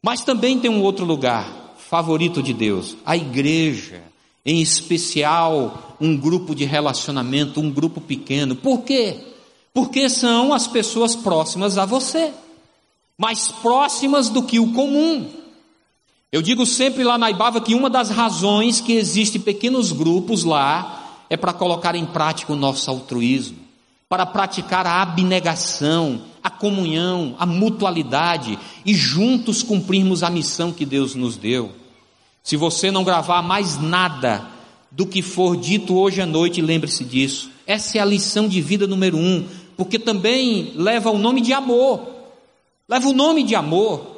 Mas 0.00 0.20
também 0.20 0.60
tem 0.60 0.70
um 0.70 0.82
outro 0.82 1.04
lugar 1.04 1.74
favorito 1.76 2.40
de 2.40 2.52
Deus, 2.54 2.96
a 3.04 3.16
igreja, 3.16 4.04
em 4.46 4.62
especial 4.62 5.96
um 6.00 6.16
grupo 6.16 6.54
de 6.54 6.64
relacionamento, 6.64 7.60
um 7.60 7.72
grupo 7.72 8.00
pequeno. 8.00 8.54
Por 8.54 8.82
quê? 8.82 9.16
Porque 9.74 10.08
são 10.08 10.54
as 10.54 10.68
pessoas 10.68 11.16
próximas 11.16 11.76
a 11.76 11.84
você 11.84 12.32
mais 13.18 13.50
próximas 13.50 14.28
do 14.28 14.44
que 14.44 14.60
o 14.60 14.72
comum. 14.72 15.28
Eu 16.30 16.40
digo 16.40 16.64
sempre 16.64 17.02
lá 17.02 17.18
na 17.18 17.30
Ibava 17.30 17.60
que 17.60 17.74
uma 17.74 17.90
das 17.90 18.10
razões 18.10 18.80
que 18.80 18.92
existem 18.92 19.40
pequenos 19.40 19.90
grupos 19.90 20.44
lá 20.44 21.24
é 21.28 21.36
para 21.36 21.52
colocar 21.52 21.96
em 21.96 22.06
prática 22.06 22.52
o 22.52 22.56
nosso 22.56 22.88
altruísmo, 22.88 23.58
para 24.08 24.24
praticar 24.24 24.86
a 24.86 25.02
abnegação, 25.02 26.22
a 26.42 26.48
comunhão, 26.48 27.34
a 27.38 27.44
mutualidade 27.44 28.56
e 28.86 28.94
juntos 28.94 29.62
cumprirmos 29.62 30.22
a 30.22 30.30
missão 30.30 30.70
que 30.70 30.86
Deus 30.86 31.14
nos 31.14 31.36
deu. 31.36 31.72
Se 32.42 32.56
você 32.56 32.90
não 32.90 33.04
gravar 33.04 33.42
mais 33.42 33.78
nada 33.78 34.46
do 34.90 35.06
que 35.06 35.22
for 35.22 35.56
dito 35.56 35.98
hoje 35.98 36.20
à 36.22 36.26
noite, 36.26 36.62
lembre-se 36.62 37.04
disso. 37.04 37.50
Essa 37.66 37.98
é 37.98 38.00
a 38.00 38.06
lição 38.06 38.48
de 38.48 38.60
vida 38.60 38.86
número 38.86 39.18
um, 39.18 39.44
porque 39.76 39.98
também 39.98 40.72
leva 40.76 41.10
o 41.10 41.18
nome 41.18 41.40
de 41.40 41.52
amor. 41.52 42.17
Leva 42.88 43.08
o 43.08 43.12
nome 43.12 43.42
de 43.42 43.54
amor. 43.54 44.16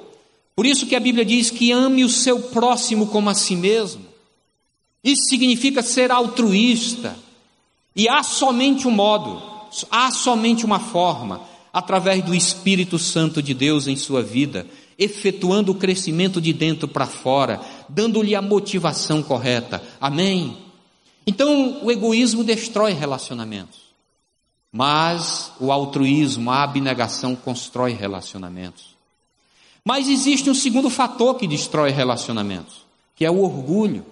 Por 0.54 0.64
isso 0.64 0.86
que 0.86 0.94
a 0.94 1.00
Bíblia 1.00 1.24
diz 1.24 1.50
que 1.50 1.72
ame 1.72 2.04
o 2.04 2.08
seu 2.08 2.40
próximo 2.40 3.06
como 3.06 3.28
a 3.28 3.34
si 3.34 3.56
mesmo. 3.56 4.04
Isso 5.02 5.22
significa 5.28 5.82
ser 5.82 6.12
altruísta. 6.12 7.16
E 7.96 8.08
há 8.08 8.22
somente 8.22 8.86
um 8.86 8.90
modo, 8.90 9.42
há 9.90 10.10
somente 10.10 10.64
uma 10.64 10.78
forma, 10.78 11.40
através 11.72 12.22
do 12.24 12.34
Espírito 12.34 12.98
Santo 12.98 13.42
de 13.42 13.52
Deus 13.52 13.86
em 13.88 13.96
sua 13.96 14.22
vida, 14.22 14.66
efetuando 14.98 15.72
o 15.72 15.74
crescimento 15.74 16.40
de 16.40 16.52
dentro 16.52 16.86
para 16.86 17.06
fora, 17.06 17.60
dando-lhe 17.88 18.34
a 18.34 18.42
motivação 18.42 19.22
correta. 19.22 19.82
Amém? 20.00 20.56
Então, 21.26 21.82
o 21.82 21.90
egoísmo 21.90 22.44
destrói 22.44 22.92
relacionamentos. 22.92 23.89
Mas 24.72 25.52
o 25.58 25.72
altruísmo, 25.72 26.50
a 26.50 26.62
abnegação 26.62 27.34
constrói 27.34 27.92
relacionamentos. 27.92 28.96
Mas 29.84 30.08
existe 30.08 30.48
um 30.48 30.54
segundo 30.54 30.88
fator 30.88 31.34
que 31.34 31.46
destrói 31.46 31.90
relacionamentos, 31.90 32.84
que 33.16 33.24
é 33.24 33.30
o 33.30 33.42
orgulho. 33.42 34.04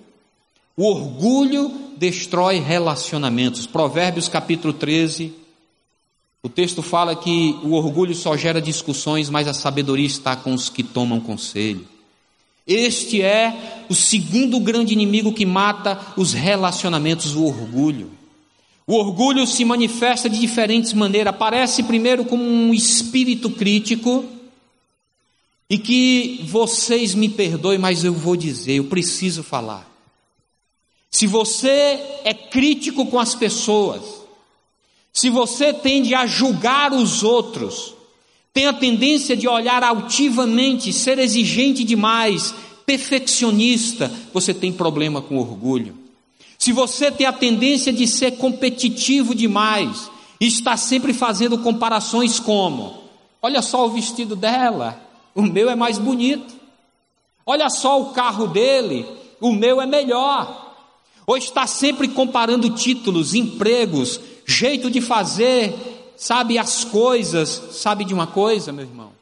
O 0.77 0.85
orgulho 0.85 1.71
destrói 1.97 2.59
relacionamentos. 2.59 3.67
Provérbios 3.67 4.29
capítulo 4.29 4.73
13, 4.73 5.35
o 6.43 6.49
texto 6.49 6.83
fala 6.83 7.15
que 7.17 7.59
o 7.63 7.73
orgulho 7.73 8.15
só 8.15 8.37
gera 8.37 8.61
discussões, 8.61 9.29
mas 9.29 9.49
a 9.49 9.55
sabedoria 9.55 10.07
está 10.07 10.37
com 10.37 10.55
os 10.55 10.69
que 10.69 10.83
tomam 10.83 11.21
conselho. 11.21 11.87
Este 12.67 13.23
é 13.23 13.85
o 13.89 13.95
segundo 13.95 14.61
grande 14.61 14.93
inimigo 14.93 15.33
que 15.33 15.47
mata 15.47 15.99
os 16.17 16.33
relacionamentos, 16.33 17.35
o 17.35 17.45
orgulho. 17.45 18.18
O 18.89 18.95
orgulho 18.95 19.47
se 19.47 19.65
manifesta 19.65 20.29
de 20.29 20.41
diferentes 20.41 20.93
maneiras. 20.93 21.33
Aparece 21.33 21.85
primeiro 21.85 22.25
como 22.25 22.43
um 22.43 22.75
espírito 22.75 23.51
crítico, 23.51 24.25
e 25.71 25.77
que 25.77 26.41
vocês 26.45 27.15
me 27.15 27.29
perdoem, 27.29 27.79
mas 27.79 28.03
eu 28.03 28.15
vou 28.15 28.35
dizer, 28.35 28.77
eu 28.77 28.85
preciso 28.85 29.43
falar. 29.43 29.87
Se 31.11 31.27
você 31.27 32.01
é 32.25 32.33
crítico 32.33 33.05
com 33.07 33.19
as 33.19 33.35
pessoas, 33.35 34.03
se 35.13 35.29
você 35.29 35.75
tende 35.75 36.15
a 36.15 36.27
julgar 36.27 36.93
os 36.93 37.23
outros, 37.23 37.95
tem 38.53 38.67
a 38.67 38.73
tendência 38.73 39.37
de 39.37 39.47
olhar 39.47 39.85
altivamente, 39.85 40.93
ser 40.93 41.19
exigente 41.19 41.85
demais, 41.85 42.55
perfeccionista, 42.87 44.11
você 44.33 44.55
tem 44.55 44.73
problema 44.73 45.21
com 45.21 45.37
orgulho. 45.37 46.08
Se 46.59 46.73
você 46.73 47.13
tem 47.13 47.25
a 47.25 47.33
tendência 47.33 47.93
de 47.93 48.07
ser 48.09 48.33
competitivo 48.33 49.33
demais, 49.33 50.11
está 50.41 50.77
sempre 50.77 51.15
fazendo 51.15 51.57
comparações 51.59 52.41
como: 52.41 53.05
olha 53.41 53.63
só 53.63 53.87
o 53.87 53.91
vestido 53.91 54.35
dela, 54.35 55.01
o 55.35 55.43
meu 55.43 55.71
é 55.71 55.77
mais 55.77 55.99
bonito. 55.99 56.59
Olha 57.47 57.71
só 57.71 58.03
o 58.03 58.11
carro 58.11 58.49
dele, 58.49 59.07
o 59.41 59.53
meu 59.53 59.81
é 59.81 59.87
melhor. 59.87 60.75
Ou 61.27 61.37
está 61.37 61.67
sempre 61.67 62.09
comparando 62.09 62.69
títulos, 62.71 63.35
empregos, 63.35 64.21
jeito 64.45 64.91
de 64.91 65.01
fazer, 65.01 65.75
sabe 66.17 66.59
as 66.59 66.85
coisas, 66.85 67.49
sabe 67.73 68.05
de 68.05 68.13
uma 68.13 68.27
coisa, 68.27 68.73
meu 68.73 68.85
irmão? 68.85 69.13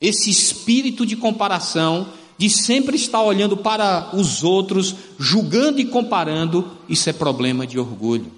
Esse 0.00 0.30
espírito 0.30 1.04
de 1.04 1.16
comparação 1.16 2.08
de 2.38 2.48
sempre 2.48 2.96
estar 2.96 3.20
olhando 3.20 3.56
para 3.56 4.10
os 4.14 4.44
outros, 4.44 4.94
julgando 5.18 5.80
e 5.80 5.84
comparando, 5.84 6.70
isso 6.88 7.10
é 7.10 7.12
problema 7.12 7.66
de 7.66 7.80
orgulho. 7.80 8.32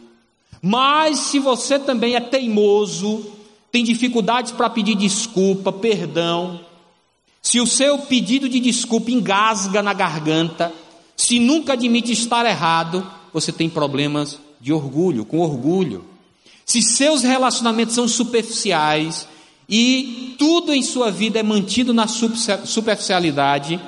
Mas 0.62 1.18
se 1.18 1.38
você 1.38 1.78
também 1.78 2.16
é 2.16 2.20
teimoso, 2.20 3.24
tem 3.70 3.84
dificuldades 3.84 4.52
para 4.52 4.70
pedir 4.70 4.94
desculpa, 4.94 5.70
perdão, 5.70 6.60
se 7.42 7.60
o 7.60 7.66
seu 7.66 7.98
pedido 7.98 8.48
de 8.48 8.58
desculpa 8.58 9.10
engasga 9.10 9.82
na 9.82 9.92
garganta, 9.92 10.72
se 11.16 11.38
nunca 11.38 11.74
admite 11.74 12.12
estar 12.12 12.46
errado, 12.46 13.06
você 13.32 13.52
tem 13.52 13.68
problemas 13.68 14.38
de 14.60 14.72
orgulho, 14.72 15.24
com 15.24 15.40
orgulho. 15.40 16.04
Se 16.64 16.82
seus 16.82 17.22
relacionamentos 17.22 17.94
são 17.94 18.06
superficiais 18.06 19.26
e 19.70 20.34
tudo 20.36 20.74
em 20.74 20.82
sua 20.82 21.12
vida 21.12 21.38
é 21.38 21.42
mantido 21.44 21.94
na 21.94 22.08
superficialidade, 22.08 23.80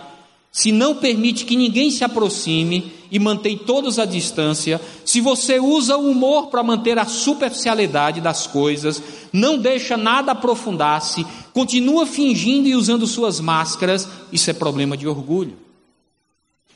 se 0.52 0.70
não 0.70 0.94
permite 0.94 1.44
que 1.44 1.56
ninguém 1.56 1.90
se 1.90 2.04
aproxime 2.04 2.92
e 3.10 3.18
mantém 3.18 3.58
todos 3.58 3.98
à 3.98 4.04
distância, 4.04 4.80
se 5.04 5.20
você 5.20 5.58
usa 5.58 5.96
o 5.96 6.10
humor 6.10 6.48
para 6.48 6.62
manter 6.62 6.98
a 6.98 7.06
superficialidade 7.06 8.20
das 8.20 8.46
coisas, 8.46 9.02
não 9.32 9.58
deixa 9.58 9.96
nada 9.96 10.32
aprofundar-se, 10.32 11.26
continua 11.52 12.06
fingindo 12.06 12.68
e 12.68 12.76
usando 12.76 13.06
suas 13.06 13.40
máscaras, 13.40 14.08
isso 14.30 14.50
é 14.50 14.52
problema 14.52 14.96
de 14.96 15.08
orgulho. 15.08 15.56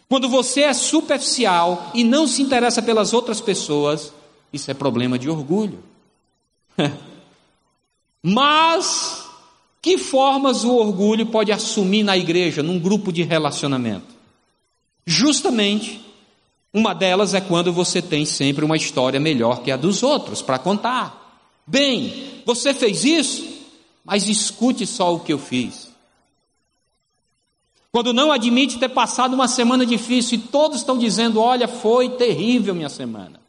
Quando 0.08 0.28
você 0.28 0.62
é 0.62 0.72
superficial 0.72 1.90
e 1.94 2.02
não 2.02 2.26
se 2.26 2.42
interessa 2.42 2.80
pelas 2.80 3.12
outras 3.12 3.40
pessoas, 3.40 4.12
isso 4.52 4.70
é 4.70 4.74
problema 4.74 5.18
de 5.18 5.28
orgulho. 5.28 5.78
Mas 8.28 9.24
que 9.80 9.96
formas 9.96 10.64
o 10.64 10.74
orgulho 10.74 11.26
pode 11.26 11.52
assumir 11.52 12.02
na 12.02 12.16
igreja, 12.16 12.60
num 12.60 12.76
grupo 12.76 13.12
de 13.12 13.22
relacionamento? 13.22 14.16
Justamente, 15.06 16.04
uma 16.74 16.92
delas 16.92 17.34
é 17.34 17.40
quando 17.40 17.72
você 17.72 18.02
tem 18.02 18.26
sempre 18.26 18.64
uma 18.64 18.76
história 18.76 19.20
melhor 19.20 19.62
que 19.62 19.70
a 19.70 19.76
dos 19.76 20.02
outros 20.02 20.42
para 20.42 20.58
contar. 20.58 21.40
Bem, 21.64 22.42
você 22.44 22.74
fez 22.74 23.04
isso, 23.04 23.46
mas 24.04 24.28
escute 24.28 24.84
só 24.88 25.14
o 25.14 25.20
que 25.20 25.32
eu 25.32 25.38
fiz. 25.38 25.88
Quando 27.92 28.12
não 28.12 28.32
admite 28.32 28.76
ter 28.76 28.88
passado 28.88 29.34
uma 29.34 29.46
semana 29.46 29.86
difícil 29.86 30.38
e 30.38 30.42
todos 30.42 30.78
estão 30.78 30.98
dizendo: 30.98 31.40
Olha, 31.40 31.68
foi 31.68 32.08
terrível 32.08 32.74
minha 32.74 32.88
semana, 32.88 33.40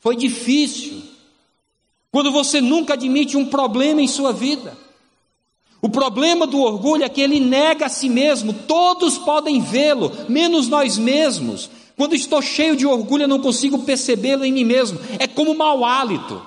foi 0.00 0.16
difícil. 0.16 1.14
Quando 2.16 2.32
você 2.32 2.62
nunca 2.62 2.94
admite 2.94 3.36
um 3.36 3.44
problema 3.44 4.00
em 4.00 4.08
sua 4.08 4.32
vida. 4.32 4.74
O 5.82 5.88
problema 5.90 6.46
do 6.46 6.62
orgulho 6.62 7.04
é 7.04 7.10
que 7.10 7.20
ele 7.20 7.38
nega 7.38 7.84
a 7.84 7.88
si 7.90 8.08
mesmo, 8.08 8.54
todos 8.54 9.18
podem 9.18 9.60
vê-lo, 9.60 10.10
menos 10.26 10.66
nós 10.66 10.96
mesmos. 10.96 11.68
Quando 11.94 12.14
estou 12.14 12.40
cheio 12.40 12.74
de 12.74 12.86
orgulho, 12.86 13.24
eu 13.24 13.28
não 13.28 13.38
consigo 13.38 13.80
percebê-lo 13.80 14.46
em 14.46 14.52
mim 14.52 14.64
mesmo. 14.64 14.98
É 15.18 15.26
como 15.26 15.54
mau 15.54 15.84
hálito. 15.84 16.40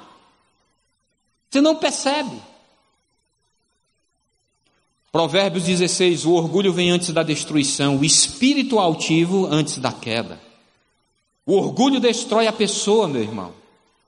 Você 1.51 1.61
não 1.61 1.75
percebe. 1.75 2.35
Provérbios 5.11 5.65
16: 5.65 6.25
O 6.25 6.31
orgulho 6.31 6.73
vem 6.73 6.89
antes 6.89 7.11
da 7.11 7.21
destruição, 7.21 7.97
o 7.99 8.03
espírito 8.03 8.79
altivo 8.79 9.45
antes 9.45 9.77
da 9.77 9.91
queda. 9.91 10.41
O 11.45 11.53
orgulho 11.53 11.99
destrói 11.99 12.47
a 12.47 12.51
pessoa, 12.51 13.07
meu 13.07 13.21
irmão. 13.21 13.58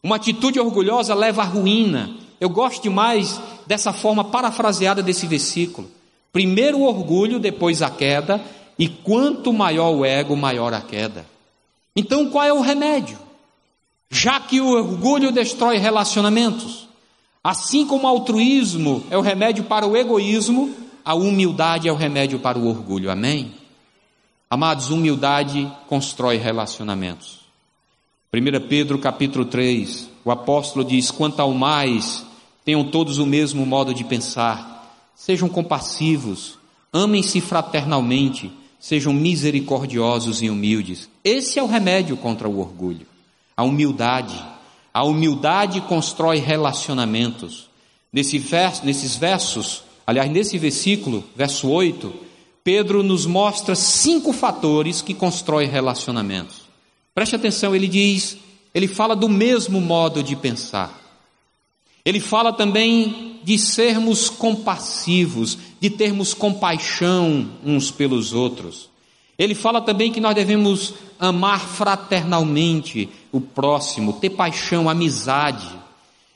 Uma 0.03 0.15
atitude 0.15 0.59
orgulhosa 0.59 1.13
leva 1.13 1.41
à 1.41 1.45
ruína. 1.45 2.09
Eu 2.39 2.49
gosto 2.49 2.81
demais 2.81 3.39
dessa 3.67 3.93
forma 3.93 4.23
parafraseada 4.23 5.03
desse 5.03 5.27
versículo. 5.27 5.89
Primeiro 6.33 6.79
o 6.79 6.87
orgulho, 6.87 7.39
depois 7.39 7.81
a 7.81 7.89
queda, 7.89 8.41
e 8.79 8.87
quanto 8.87 9.53
maior 9.53 9.91
o 9.91 10.05
ego, 10.05 10.35
maior 10.35 10.73
a 10.73 10.81
queda. 10.81 11.25
Então 11.95 12.29
qual 12.29 12.45
é 12.45 12.53
o 12.53 12.61
remédio? 12.61 13.17
Já 14.09 14.39
que 14.39 14.59
o 14.59 14.71
orgulho 14.71 15.31
destrói 15.31 15.77
relacionamentos, 15.77 16.87
assim 17.43 17.85
como 17.85 18.05
o 18.05 18.07
altruísmo 18.07 19.03
é 19.09 19.17
o 19.17 19.21
remédio 19.21 19.65
para 19.65 19.85
o 19.85 19.95
egoísmo, 19.95 20.73
a 21.03 21.13
humildade 21.13 21.87
é 21.87 21.91
o 21.91 21.95
remédio 21.95 22.39
para 22.39 22.57
o 22.57 22.67
orgulho. 22.67 23.11
Amém? 23.11 23.53
Amados, 24.49 24.89
humildade 24.89 25.71
constrói 25.87 26.37
relacionamentos. 26.37 27.40
1 28.33 28.65
Pedro 28.69 28.97
capítulo 28.97 29.43
3, 29.43 30.07
o 30.23 30.31
apóstolo 30.31 30.85
diz: 30.85 31.11
Quanto 31.11 31.41
ao 31.41 31.51
mais, 31.51 32.25
tenham 32.63 32.81
todos 32.81 33.17
o 33.17 33.25
mesmo 33.25 33.65
modo 33.65 33.93
de 33.93 34.05
pensar, 34.05 35.05
sejam 35.13 35.49
compassivos, 35.49 36.57
amem-se 36.93 37.41
fraternalmente, 37.41 38.49
sejam 38.79 39.11
misericordiosos 39.11 40.41
e 40.41 40.49
humildes. 40.49 41.09
Esse 41.25 41.59
é 41.59 41.63
o 41.63 41.67
remédio 41.67 42.15
contra 42.15 42.47
o 42.47 42.61
orgulho. 42.61 43.05
A 43.57 43.63
humildade. 43.63 44.41
A 44.93 45.03
humildade 45.03 45.81
constrói 45.81 46.37
relacionamentos. 46.37 47.69
Nesse 48.13 48.39
verso, 48.39 48.85
nesses 48.85 49.17
versos, 49.17 49.83
aliás, 50.07 50.31
nesse 50.31 50.57
versículo, 50.57 51.25
verso 51.35 51.67
8, 51.67 52.13
Pedro 52.63 53.03
nos 53.03 53.25
mostra 53.25 53.75
cinco 53.75 54.31
fatores 54.31 55.01
que 55.01 55.13
constroem 55.13 55.67
relacionamentos. 55.67 56.60
Preste 57.13 57.35
atenção, 57.35 57.75
ele 57.75 57.87
diz, 57.87 58.37
ele 58.73 58.87
fala 58.87 59.15
do 59.15 59.27
mesmo 59.27 59.81
modo 59.81 60.23
de 60.23 60.35
pensar. 60.35 60.99
Ele 62.05 62.19
fala 62.19 62.53
também 62.53 63.39
de 63.43 63.57
sermos 63.57 64.29
compassivos, 64.29 65.57
de 65.79 65.89
termos 65.89 66.33
compaixão 66.33 67.49
uns 67.63 67.91
pelos 67.91 68.33
outros. 68.33 68.89
Ele 69.37 69.55
fala 69.55 69.81
também 69.81 70.11
que 70.11 70.21
nós 70.21 70.35
devemos 70.35 70.93
amar 71.19 71.59
fraternalmente 71.59 73.09
o 73.31 73.41
próximo, 73.41 74.13
ter 74.13 74.31
paixão, 74.31 74.89
amizade. 74.89 75.69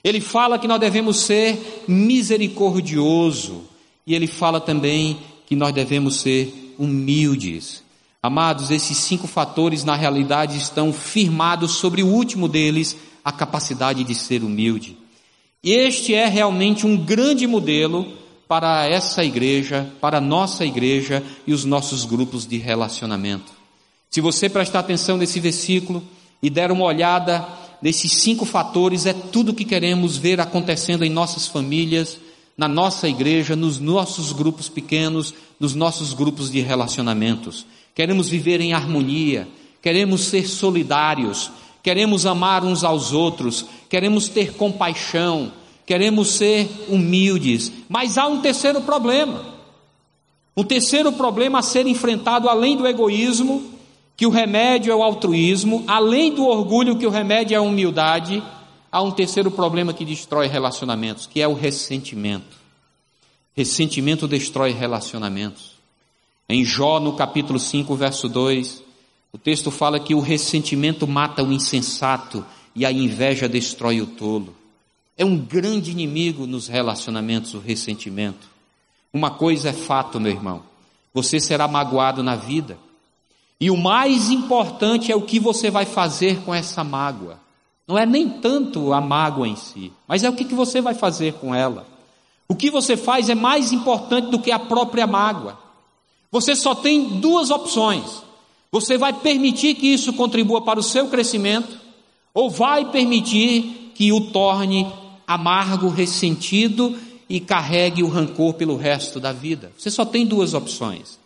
Ele 0.03 0.19
fala 0.19 0.59
que 0.59 0.67
nós 0.67 0.79
devemos 0.79 1.17
ser 1.17 1.83
misericordioso. 1.87 3.63
E 4.05 4.13
ele 4.13 4.27
fala 4.27 4.59
também 4.61 5.17
que 5.47 5.55
nós 5.55 5.73
devemos 5.73 6.19
ser 6.19 6.75
humildes. 6.77 7.84
Amados, 8.25 8.71
esses 8.71 8.97
cinco 8.97 9.27
fatores 9.27 9.83
na 9.83 9.95
realidade 9.95 10.57
estão 10.57 10.91
firmados 10.91 11.73
sobre 11.73 12.01
o 12.01 12.07
último 12.07 12.47
deles, 12.47 12.97
a 13.23 13.31
capacidade 13.31 14.03
de 14.03 14.15
ser 14.15 14.41
humilde. 14.41 14.97
Este 15.63 16.15
é 16.15 16.25
realmente 16.25 16.87
um 16.87 16.97
grande 16.97 17.45
modelo 17.45 18.07
para 18.47 18.87
essa 18.87 19.23
igreja, 19.23 19.87
para 20.01 20.19
nossa 20.19 20.65
igreja 20.65 21.21
e 21.45 21.53
os 21.53 21.65
nossos 21.65 22.03
grupos 22.03 22.47
de 22.47 22.57
relacionamento. 22.57 23.53
Se 24.09 24.21
você 24.21 24.49
prestar 24.49 24.79
atenção 24.79 25.17
nesse 25.17 25.39
versículo 25.39 26.01
e 26.41 26.49
der 26.49 26.71
uma 26.71 26.85
olhada 26.85 27.47
nesses 27.79 28.11
cinco 28.11 28.43
fatores, 28.43 29.05
é 29.05 29.13
tudo 29.13 29.53
que 29.53 29.63
queremos 29.63 30.17
ver 30.17 30.41
acontecendo 30.41 31.05
em 31.05 31.11
nossas 31.11 31.45
famílias, 31.45 32.17
na 32.57 32.67
nossa 32.67 33.07
igreja, 33.07 33.55
nos 33.55 33.77
nossos 33.77 34.31
grupos 34.31 34.67
pequenos, 34.67 35.31
nos 35.59 35.75
nossos 35.75 36.11
grupos 36.11 36.49
de 36.49 36.61
relacionamentos 36.61 37.67
queremos 37.95 38.27
viver 38.27 38.59
em 38.59 38.73
harmonia, 38.73 39.47
queremos 39.81 40.25
ser 40.25 40.45
solidários, 40.47 41.49
queremos 41.81 42.25
amar 42.25 42.65
uns 42.65 42.83
aos 42.83 43.13
outros, 43.13 43.65
queremos 43.89 44.27
ter 44.27 44.53
compaixão, 44.53 45.51
queremos 45.85 46.29
ser 46.31 46.69
humildes. 46.89 47.71
Mas 47.87 48.17
há 48.17 48.27
um 48.27 48.41
terceiro 48.41 48.81
problema. 48.81 49.55
Um 50.57 50.63
terceiro 50.63 51.11
problema 51.11 51.59
a 51.59 51.61
ser 51.61 51.87
enfrentado 51.87 52.49
além 52.49 52.75
do 52.75 52.85
egoísmo, 52.85 53.63
que 54.17 54.25
o 54.25 54.29
remédio 54.29 54.91
é 54.91 54.95
o 54.95 55.03
altruísmo, 55.03 55.83
além 55.87 56.33
do 56.33 56.45
orgulho, 56.45 56.97
que 56.97 57.07
o 57.07 57.09
remédio 57.09 57.55
é 57.55 57.57
a 57.57 57.61
humildade, 57.61 58.41
há 58.91 59.01
um 59.01 59.11
terceiro 59.11 59.51
problema 59.51 59.93
que 59.93 60.05
destrói 60.05 60.47
relacionamentos, 60.47 61.27
que 61.27 61.41
é 61.41 61.47
o 61.47 61.53
ressentimento. 61.53 62.57
Ressentimento 63.55 64.27
destrói 64.27 64.71
relacionamentos. 64.71 65.74
Em 66.47 66.63
Jó, 66.63 66.99
no 66.99 67.13
capítulo 67.13 67.59
5, 67.59 67.95
verso 67.95 68.29
2, 68.29 68.83
o 69.33 69.37
texto 69.37 69.71
fala 69.71 69.99
que 69.99 70.13
o 70.13 70.19
ressentimento 70.19 71.07
mata 71.07 71.43
o 71.43 71.51
insensato 71.51 72.45
e 72.75 72.85
a 72.85 72.91
inveja 72.91 73.49
destrói 73.49 73.99
o 73.99 74.05
tolo. 74.05 74.55
É 75.17 75.25
um 75.25 75.37
grande 75.37 75.89
inimigo 75.89 76.45
nos 76.45 76.67
relacionamentos 76.67 77.55
o 77.55 77.59
ressentimento. 77.59 78.47
Uma 79.11 79.31
coisa 79.31 79.69
é 79.69 79.73
fato, 79.73 80.19
meu 80.19 80.31
irmão: 80.31 80.61
você 81.11 81.39
será 81.39 81.67
magoado 81.67 82.21
na 82.21 82.35
vida. 82.35 82.77
E 83.59 83.71
o 83.71 83.77
mais 83.77 84.29
importante 84.29 85.11
é 85.11 85.15
o 85.15 85.21
que 85.23 85.39
você 85.39 85.71
vai 85.71 85.85
fazer 85.85 86.41
com 86.41 86.53
essa 86.53 86.83
mágoa. 86.83 87.39
Não 87.87 87.97
é 87.97 88.05
nem 88.05 88.29
tanto 88.29 88.93
a 88.93 89.01
mágoa 89.01 89.47
em 89.47 89.55
si, 89.55 89.91
mas 90.07 90.23
é 90.23 90.29
o 90.29 90.35
que 90.35 90.43
você 90.53 90.79
vai 90.79 90.93
fazer 90.93 91.33
com 91.35 91.55
ela. 91.55 91.87
O 92.47 92.55
que 92.55 92.69
você 92.69 92.95
faz 92.95 93.29
é 93.29 93.35
mais 93.35 93.71
importante 93.71 94.29
do 94.29 94.39
que 94.39 94.51
a 94.51 94.59
própria 94.59 95.07
mágoa. 95.07 95.64
Você 96.31 96.55
só 96.55 96.75
tem 96.75 97.19
duas 97.19 97.49
opções. 97.51 98.23
Você 98.71 98.97
vai 98.97 99.13
permitir 99.13 99.75
que 99.75 99.87
isso 99.87 100.13
contribua 100.13 100.61
para 100.61 100.79
o 100.79 100.83
seu 100.83 101.07
crescimento, 101.07 101.79
ou 102.33 102.49
vai 102.49 102.91
permitir 102.91 103.91
que 103.95 104.11
o 104.11 104.31
torne 104.31 104.91
amargo, 105.25 105.89
ressentido 105.89 106.97
e 107.29 107.39
carregue 107.39 108.03
o 108.03 108.09
rancor 108.09 108.53
pelo 108.53 108.75
resto 108.75 109.19
da 109.19 109.31
vida. 109.31 109.71
Você 109.77 109.89
só 109.89 110.05
tem 110.05 110.25
duas 110.25 110.53
opções. 110.53 111.17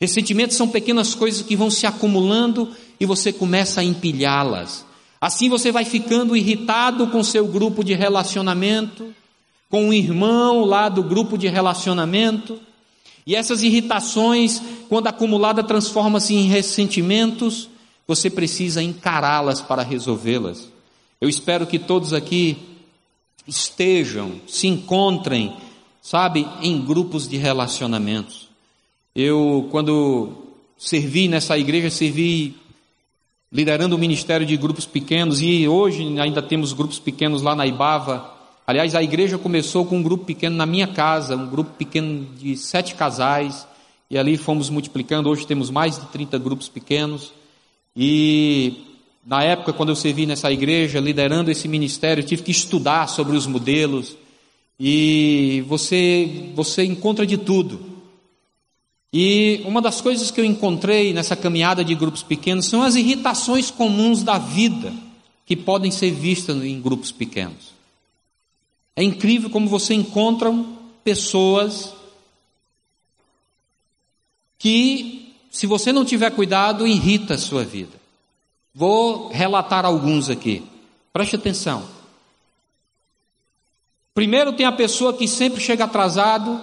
Ressentimentos 0.00 0.56
são 0.56 0.68
pequenas 0.68 1.14
coisas 1.14 1.42
que 1.42 1.56
vão 1.56 1.70
se 1.70 1.86
acumulando 1.86 2.70
e 3.00 3.06
você 3.06 3.32
começa 3.32 3.80
a 3.80 3.84
empilhá-las. 3.84 4.84
Assim 5.20 5.48
você 5.48 5.72
vai 5.72 5.84
ficando 5.84 6.36
irritado 6.36 7.08
com 7.08 7.24
seu 7.24 7.46
grupo 7.48 7.82
de 7.82 7.94
relacionamento, 7.94 9.12
com 9.68 9.86
um 9.86 9.92
irmão 9.92 10.64
lá 10.64 10.88
do 10.88 11.02
grupo 11.02 11.36
de 11.36 11.48
relacionamento, 11.48 12.60
e 13.28 13.36
essas 13.36 13.62
irritações, 13.62 14.62
quando 14.88 15.06
acumulada, 15.06 15.62
transformam-se 15.62 16.34
em 16.34 16.46
ressentimentos, 16.46 17.68
você 18.06 18.30
precisa 18.30 18.82
encará-las 18.82 19.60
para 19.60 19.82
resolvê-las. 19.82 20.72
Eu 21.20 21.28
espero 21.28 21.66
que 21.66 21.78
todos 21.78 22.14
aqui 22.14 22.56
estejam, 23.46 24.40
se 24.46 24.66
encontrem, 24.66 25.54
sabe, 26.00 26.48
em 26.62 26.80
grupos 26.80 27.28
de 27.28 27.36
relacionamentos. 27.36 28.48
Eu, 29.14 29.68
quando 29.70 30.32
servi 30.78 31.28
nessa 31.28 31.58
igreja, 31.58 31.90
servi 31.90 32.56
liderando 33.52 33.94
o 33.94 33.98
ministério 33.98 34.46
de 34.46 34.56
grupos 34.56 34.86
pequenos 34.86 35.42
e 35.42 35.68
hoje 35.68 36.18
ainda 36.18 36.40
temos 36.40 36.72
grupos 36.72 36.98
pequenos 36.98 37.42
lá 37.42 37.54
na 37.54 37.66
Ibava. 37.66 38.37
Aliás, 38.68 38.94
a 38.94 39.02
igreja 39.02 39.38
começou 39.38 39.86
com 39.86 39.96
um 39.96 40.02
grupo 40.02 40.26
pequeno 40.26 40.54
na 40.54 40.66
minha 40.66 40.86
casa, 40.86 41.34
um 41.34 41.48
grupo 41.48 41.70
pequeno 41.78 42.26
de 42.36 42.54
sete 42.54 42.94
casais, 42.94 43.66
e 44.10 44.18
ali 44.18 44.36
fomos 44.36 44.68
multiplicando. 44.68 45.30
Hoje 45.30 45.46
temos 45.46 45.70
mais 45.70 45.98
de 45.98 46.04
30 46.08 46.36
grupos 46.38 46.68
pequenos. 46.68 47.32
E 47.96 48.74
na 49.26 49.42
época, 49.42 49.72
quando 49.72 49.88
eu 49.88 49.96
servi 49.96 50.26
nessa 50.26 50.52
igreja, 50.52 51.00
liderando 51.00 51.50
esse 51.50 51.66
ministério, 51.66 52.22
tive 52.22 52.42
que 52.42 52.50
estudar 52.50 53.08
sobre 53.08 53.38
os 53.38 53.46
modelos. 53.46 54.18
E 54.78 55.64
você, 55.66 56.52
você 56.54 56.84
encontra 56.84 57.26
de 57.26 57.38
tudo. 57.38 57.80
E 59.10 59.62
uma 59.64 59.80
das 59.80 60.02
coisas 60.02 60.30
que 60.30 60.42
eu 60.42 60.44
encontrei 60.44 61.14
nessa 61.14 61.34
caminhada 61.34 61.82
de 61.82 61.94
grupos 61.94 62.22
pequenos 62.22 62.66
são 62.66 62.82
as 62.82 62.96
irritações 62.96 63.70
comuns 63.70 64.22
da 64.22 64.36
vida 64.36 64.92
que 65.46 65.56
podem 65.56 65.90
ser 65.90 66.10
vistas 66.10 66.62
em 66.62 66.78
grupos 66.78 67.10
pequenos. 67.10 67.77
É 68.98 69.02
incrível 69.04 69.48
como 69.48 69.68
você 69.68 69.94
encontra 69.94 70.52
pessoas 71.04 71.94
que 74.58 75.36
se 75.52 75.68
você 75.68 75.92
não 75.92 76.04
tiver 76.04 76.32
cuidado, 76.32 76.84
irrita 76.84 77.34
a 77.34 77.38
sua 77.38 77.64
vida. 77.64 77.96
Vou 78.74 79.28
relatar 79.28 79.84
alguns 79.84 80.28
aqui. 80.28 80.66
Preste 81.12 81.36
atenção. 81.36 81.88
Primeiro 84.12 84.52
tem 84.52 84.66
a 84.66 84.72
pessoa 84.72 85.16
que 85.16 85.28
sempre 85.28 85.60
chega 85.60 85.84
atrasado 85.84 86.60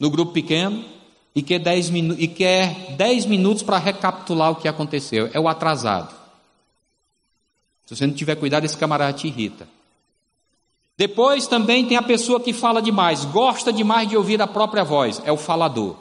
no 0.00 0.10
grupo 0.10 0.32
pequeno 0.32 0.84
e 1.32 1.42
quer 1.42 1.60
10, 1.60 1.90
minu 1.90 2.16
e 2.18 2.26
quer 2.26 2.96
10 2.96 3.24
minutos 3.24 3.62
para 3.62 3.78
recapitular 3.78 4.50
o 4.50 4.56
que 4.56 4.66
aconteceu. 4.66 5.30
É 5.32 5.38
o 5.38 5.46
atrasado. 5.46 6.12
Se 7.84 7.94
você 7.94 8.04
não 8.04 8.14
tiver 8.14 8.34
cuidado, 8.34 8.64
esse 8.64 8.76
camarada 8.76 9.12
te 9.12 9.28
irrita. 9.28 9.75
Depois 10.96 11.46
também 11.46 11.84
tem 11.84 11.96
a 11.96 12.02
pessoa 12.02 12.40
que 12.40 12.52
fala 12.52 12.80
demais, 12.80 13.24
gosta 13.26 13.72
demais 13.72 14.08
de 14.08 14.16
ouvir 14.16 14.40
a 14.40 14.46
própria 14.46 14.82
voz. 14.82 15.20
É 15.24 15.32
o 15.32 15.36
falador. 15.36 15.96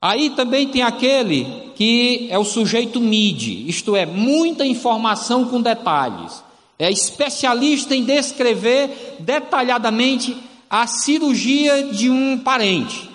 Aí 0.00 0.28
também 0.30 0.68
tem 0.68 0.82
aquele 0.82 1.72
que 1.74 2.28
é 2.30 2.38
o 2.38 2.44
sujeito 2.44 3.00
MIDI, 3.00 3.66
isto 3.66 3.96
é, 3.96 4.04
muita 4.04 4.66
informação 4.66 5.46
com 5.48 5.62
detalhes. 5.62 6.44
É 6.78 6.90
especialista 6.90 7.96
em 7.96 8.04
descrever 8.04 9.16
detalhadamente 9.20 10.36
a 10.68 10.86
cirurgia 10.86 11.84
de 11.84 12.10
um 12.10 12.38
parente. 12.38 13.08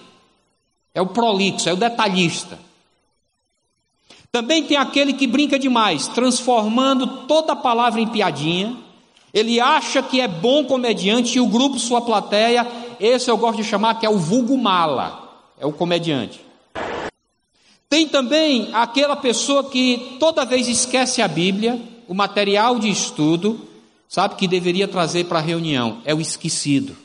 É 0.94 1.02
o 1.02 1.06
prolixo, 1.06 1.70
é 1.70 1.74
o 1.74 1.78
detalhista. 1.78 2.58
Também 4.32 4.64
tem 4.64 4.78
aquele 4.78 5.14
que 5.14 5.28
brinca 5.28 5.60
demais, 5.60 6.08
transformando 6.08 7.26
toda 7.28 7.56
palavra 7.56 8.02
em 8.02 8.08
piadinha. 8.08 8.76
Ele 9.34 9.60
acha 9.60 10.02
que 10.02 10.20
é 10.20 10.28
bom 10.28 10.66
comediante 10.66 11.38
e 11.38 11.42
o 11.42 11.48
grupo, 11.48 11.80
sua 11.80 12.02
plateia, 12.02 12.68
esse 13.00 13.30
eu 13.30 13.38
gosto 13.38 13.58
de 13.58 13.64
chamar 13.64 14.00
que 14.00 14.06
é 14.06 14.10
o 14.10 14.18
vulgo 14.18 14.58
mala, 14.58 15.30
é 15.60 15.66
o 15.66 15.72
comediante. 15.72 16.42
Tem 17.88 18.08
também 18.08 18.70
aquela 18.74 19.16
pessoa 19.16 19.70
que 19.70 20.18
toda 20.20 20.46
vez 20.46 20.68
esquece 20.68 21.22
a 21.22 21.28
Bíblia, 21.28 21.80
o 22.08 22.14
material 22.14 22.78
de 22.80 22.90
estudo, 22.90 23.68
sabe, 24.08 24.36
que 24.36 24.48
deveria 24.48 24.88
trazer 24.88 25.26
para 25.26 25.40
a 25.40 25.42
reunião, 25.42 26.02
é 26.06 26.14
o 26.14 26.22
esquecido. 26.22 26.96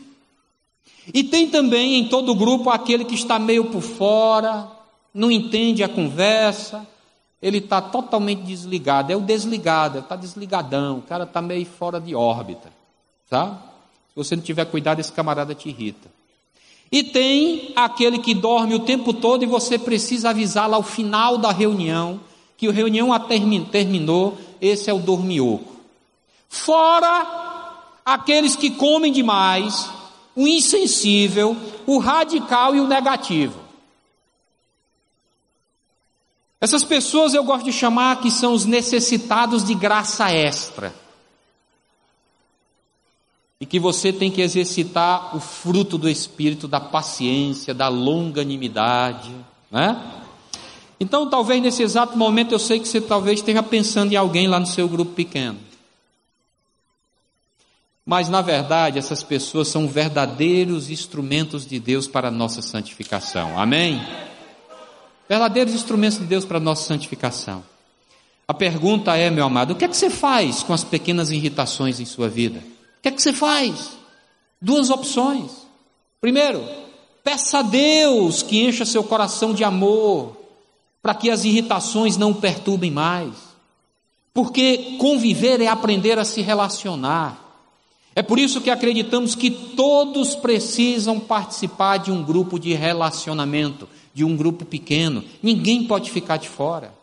E 1.13 1.23
tem 1.23 1.49
também 1.49 1.97
em 1.97 2.09
todo 2.09 2.33
o 2.33 2.35
grupo 2.35 2.71
aquele 2.71 3.05
que 3.05 3.15
está 3.15 3.39
meio 3.39 3.67
por 3.67 3.83
fora, 3.83 4.67
não 5.13 5.31
entende 5.31 5.83
a 5.83 5.89
conversa, 5.89 6.87
ele 7.45 7.59
está 7.59 7.79
totalmente 7.79 8.41
desligado, 8.41 9.13
é 9.13 9.17
o 9.17 9.21
desligado, 9.21 9.99
está 9.99 10.17
desligadão, 10.17 11.01
o 11.01 11.03
cara 11.03 11.25
está 11.25 11.43
meio 11.43 11.67
fora 11.67 12.01
de 12.01 12.15
órbita, 12.15 12.73
tá? 13.29 13.61
Se 14.09 14.17
você 14.17 14.35
não 14.35 14.43
tiver 14.43 14.65
cuidado, 14.65 15.01
esse 15.01 15.13
camarada 15.13 15.55
te 15.55 15.69
irrita. 15.69 16.11
E 16.91 17.03
tem 17.03 17.71
aquele 17.77 18.19
que 18.19 18.33
dorme 18.33 18.75
o 18.75 18.81
tempo 18.81 19.13
todo 19.13 19.43
e 19.43 19.47
você 19.47 19.79
precisa 19.79 20.31
avisá-lo 20.31 20.75
ao 20.75 20.83
final 20.83 21.37
da 21.37 21.53
reunião 21.53 22.19
que 22.57 22.67
a 22.67 22.73
reunião 22.73 23.11
terminou, 23.71 24.39
esse 24.59 24.89
é 24.89 24.95
o 24.95 24.99
dormioco. 24.99 25.77
Fora 26.49 27.27
aqueles 28.07 28.57
que 28.57 28.71
comem 28.71 29.13
demais, 29.13 29.91
o 30.35 30.49
insensível, 30.49 31.55
o 31.85 31.99
radical 31.99 32.75
e 32.75 32.81
o 32.81 32.89
negativo. 32.89 33.64
Essas 36.65 36.83
pessoas 36.83 37.35
eu 37.35 37.45
gosto 37.45 37.67
de 37.67 37.73
chamar 37.73 38.23
que 38.23 38.31
são 38.31 38.55
os 38.55 38.65
necessitados 38.65 39.63
de 39.63 39.75
graça 39.75 40.31
extra 40.31 40.95
e 43.61 43.67
que 43.67 43.79
você 43.79 44.11
tem 44.11 44.31
que 44.31 44.41
exercitar 44.41 45.37
o 45.37 45.41
fruto 45.41 45.99
do 45.99 46.09
Espírito, 46.09 46.67
da 46.67 46.81
paciência, 46.81 47.75
da 47.75 47.89
longanimidade, 47.89 49.31
né? 49.71 50.23
Então, 50.99 51.29
talvez 51.29 51.61
nesse 51.61 51.83
exato 51.83 52.17
momento, 52.17 52.53
eu 52.53 52.59
sei 52.59 52.81
que 52.81 52.89
você 52.89 52.99
talvez 52.99 53.41
esteja 53.41 53.63
pensando 53.63 54.15
em 54.15 54.17
alguém 54.17 54.49
lá 54.49 54.59
no 54.59 54.67
seu 54.67 54.89
grupo 54.89 55.13
pequeno. 55.13 55.59
Mas, 58.07 58.31
na 58.31 58.41
verdade, 58.41 58.99
essas 58.99 59.23
pessoas 59.23 59.69
são 59.69 59.87
verdadeiros 59.87 60.89
instrumentos 60.89 61.67
de 61.67 61.79
Deus 61.79 62.09
para 62.09 62.29
a 62.29 62.31
nossa 62.31 62.63
santificação. 62.63 63.59
Amém? 63.61 64.01
Verdadeiros 65.29 65.75
instrumentos 65.75 66.19
de 66.19 66.25
Deus 66.25 66.45
para 66.45 66.59
a 66.59 66.61
nossa 66.61 66.87
santificação. 66.87 67.65
A 68.47 68.53
pergunta 68.53 69.17
é, 69.17 69.31
meu 69.31 69.47
amado, 69.47 69.73
o 69.73 69.77
que 69.77 69.85
é 69.85 69.89
que 69.89 69.97
você 69.97 70.11
faz 70.11 70.63
com 70.63 70.73
as 70.73 70.85
pequenas 70.85 71.31
irritações 71.31 71.99
em 71.99 72.05
sua 72.05 72.29
vida? 72.29 72.63
que 73.05 73.09
é 73.09 73.13
que 73.13 73.21
você 73.21 73.35
faz? 73.35 73.99
Duas 74.61 74.89
opções. 74.89 75.51
Primeiro, 76.23 76.67
peça 77.23 77.59
a 77.59 77.63
Deus 77.63 78.43
que 78.43 78.65
encha 78.65 78.87
seu 78.87 79.05
coração 79.05 79.53
de 79.53 79.63
amor, 79.63 80.35
para 81.03 81.15
que 81.15 81.31
as 81.31 81.45
irritações 81.45 82.17
não 82.17 82.31
o 82.31 82.37
perturbem 82.37 82.91
mais. 82.91 83.35
Porque 84.33 84.97
conviver 84.99 85.61
é 85.61 85.67
aprender 85.67 86.19
a 86.19 86.25
se 86.25 86.41
relacionar. 86.41 87.39
É 88.17 88.23
por 88.23 88.39
isso 88.39 88.63
que 88.63 88.71
acreditamos 88.71 89.35
que 89.35 89.51
todos 89.51 90.35
precisam 90.35 91.21
participar 91.21 91.99
de 91.99 92.11
um 92.11 92.23
grupo 92.23 92.59
de 92.59 92.73
relacionamento, 92.73 93.87
de 94.15 94.25
um 94.25 94.37
grupo 94.37 94.65
pequeno. 94.65 95.25
Ninguém 95.43 95.85
pode 95.85 96.11
ficar 96.11 96.37
de 96.37 96.49
fora. 96.49 96.95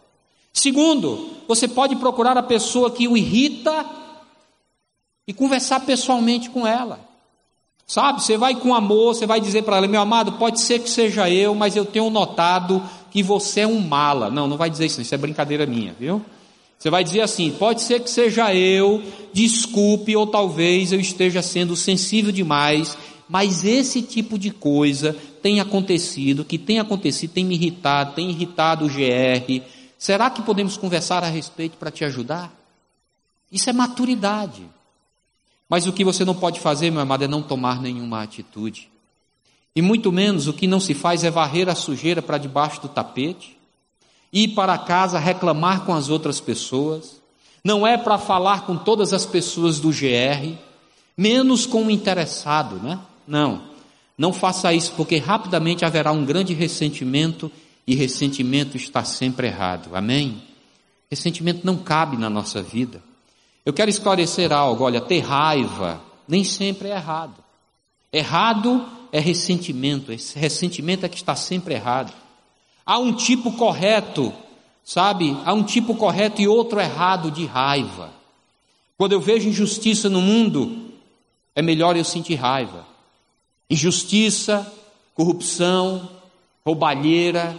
Segundo, 0.53 1.30
você 1.47 1.68
pode 1.68 1.95
procurar 1.97 2.38
a 2.38 2.43
pessoa 2.43 2.89
que 2.89 3.07
o 3.07 3.18
irrita 3.18 3.86
e 5.28 5.34
conversar 5.34 5.82
pessoalmente 5.82 6.49
com 6.49 6.66
ela. 6.66 6.99
Sabe, 7.86 8.24
você 8.24 8.38
vai 8.38 8.55
com 8.55 8.74
amor, 8.74 9.14
você 9.14 9.26
vai 9.26 9.41
dizer 9.41 9.64
para 9.64 9.76
ela, 9.76 9.88
meu 9.88 9.99
amado, 9.99 10.34
pode 10.34 10.62
ser 10.62 10.80
que 10.80 10.89
seja 10.89 11.30
eu, 11.30 11.53
mas 11.53 11.76
eu 11.76 11.84
tenho 11.84 12.09
notado 12.09 12.82
que 13.12 13.22
você 13.22 13.62
é 13.62 13.68
um 13.68 13.82
mala. 13.82 14.30
Não, 14.30 14.47
não 14.47 14.55
vai 14.55 14.70
dizer 14.70 14.86
isso, 14.86 15.01
isso 15.01 15.14
é 15.14 15.18
brincadeira 15.18 15.66
minha, 15.66 15.93
viu? 15.99 16.22
Você 16.80 16.89
vai 16.89 17.03
dizer 17.03 17.22
assim: 17.22 17.51
pode 17.51 17.82
ser 17.82 17.99
que 17.99 18.09
seja 18.09 18.55
eu, 18.55 19.03
desculpe, 19.34 20.16
ou 20.16 20.26
talvez 20.26 20.93
eu 20.93 20.99
esteja 21.01 21.41
sendo 21.41 21.76
sensível 21.76 22.32
demais, 22.32 22.97
mas 23.28 23.66
esse 23.66 24.01
tipo 24.01 24.39
de 24.39 24.51
coisa 24.51 25.16
tem 25.42 25.60
acontecido, 25.60 26.46
que 26.46 26.58
tem 26.58 26.80
acontecido, 26.80 27.32
tem 27.32 27.46
me 27.46 27.56
irritado, 27.56 28.14
tem 28.14 28.30
irritado 28.30 28.86
o 28.86 28.89
GR. 28.89 29.64
Será 29.98 30.30
que 30.30 30.42
podemos 30.42 30.78
conversar 30.78 31.24
a 31.24 31.28
respeito 31.28 31.78
para 31.78 31.92
te 31.92 32.06
ajudar? 32.06 32.54
Isso 33.52 33.70
é 33.70 33.74
maturidade. 33.74 34.64
Mas 35.68 35.88
o 35.88 35.94
que 35.94 36.04
você 36.04 36.26
não 36.26 36.36
pode 36.36 36.60
fazer, 36.60 36.92
meu 36.92 37.02
amado, 37.02 37.24
é 37.24 37.28
não 37.28 37.42
tomar 37.42 37.82
nenhuma 37.82 38.22
atitude. 38.22 38.89
E 39.76 39.82
muito 39.82 40.12
menos 40.12 40.48
o 40.48 40.54
que 40.54 40.68
não 40.68 40.80
se 40.80 40.94
faz 40.94 41.24
é 41.24 41.32
varrer 41.32 41.70
a 41.70 41.76
sujeira 41.76 42.22
para 42.22 42.38
debaixo 42.38 42.82
do 42.82 42.89
tapete, 42.89 43.58
ir 44.34 44.50
para 44.50 44.78
casa 44.78 45.18
reclamar 45.18 45.86
com 45.86 45.94
as 45.94 46.10
outras 46.10 46.42
pessoas, 46.42 47.22
não 47.64 47.86
é 47.86 47.98
para 47.98 48.18
falar 48.18 48.66
com 48.66 48.76
todas 48.76 49.14
as 49.14 49.26
pessoas 49.26 49.80
do 49.80 49.89
GR, 49.89 50.58
menos 51.16 51.66
com 51.66 51.86
o 51.86 51.92
interessado, 51.92 52.78
né? 52.78 53.00
Não, 53.26 53.70
não 54.18 54.32
faça 54.32 54.74
isso, 54.74 54.93
porque 54.95 55.18
rapidamente 55.18 55.84
haverá 55.86 56.12
um 56.12 56.26
grande 56.26 56.53
ressentimento 56.53 57.51
e 57.88 57.95
ressentimento 57.95 58.78
está 58.78 59.03
sempre 59.03 59.47
errado, 59.47 59.95
amém? 59.95 60.41
Ressentimento 61.09 61.66
não 61.66 61.78
cabe 61.78 62.18
na 62.18 62.30
nossa 62.30 62.62
vida. 62.62 63.01
Eu 63.66 63.74
quero 63.74 63.89
esclarecer 63.89 64.51
algo. 64.51 64.84
Olha, 64.84 65.01
ter 65.01 65.20
raiva 65.20 66.01
nem 66.28 66.43
sempre 66.43 66.88
é 66.88 66.95
errado. 66.95 67.43
Errado 68.12 68.86
é 69.12 69.20
ressentimento, 69.20 70.12
esse 70.12 70.38
ressentimento 70.39 71.05
é 71.05 71.09
que 71.09 71.18
está 71.18 71.36
sempre 71.36 71.74
errado. 71.74 72.14
Há 72.86 72.97
um 72.97 73.14
tipo 73.14 73.51
correto, 73.53 74.34
sabe? 74.84 75.38
Há 75.45 75.53
um 75.53 75.64
tipo 75.64 75.95
correto 75.95 76.41
e 76.41 76.47
outro 76.47 76.80
errado 76.80 77.30
de 77.30 77.45
raiva. 77.45 78.12
Quando 78.97 79.14
eu 79.14 79.20
vejo 79.20 79.49
injustiça 79.49 80.09
no 80.09 80.22
mundo, 80.22 80.91
é 81.55 81.62
melhor 81.62 81.97
eu 81.97 82.03
sentir 82.03 82.36
raiva. 82.36 82.86
Injustiça, 83.72 84.69
corrupção, 85.15 86.09
roubalheira, 86.65 87.55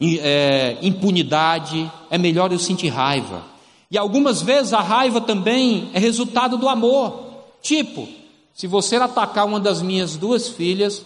é, 0.00 0.78
impunidade, 0.80 1.90
é 2.08 2.16
melhor 2.16 2.52
eu 2.52 2.60
sentir 2.60 2.86
raiva. 2.86 3.44
E 3.90 3.98
algumas 3.98 4.40
vezes 4.40 4.72
a 4.72 4.80
raiva 4.80 5.20
também 5.20 5.90
é 5.92 5.98
resultado 5.98 6.56
do 6.56 6.68
amor. 6.68 7.26
Tipo, 7.60 8.08
se 8.54 8.68
você 8.68 8.94
atacar 8.94 9.46
uma 9.46 9.58
das 9.58 9.82
minhas 9.82 10.16
duas 10.16 10.48
filhas, 10.48 11.04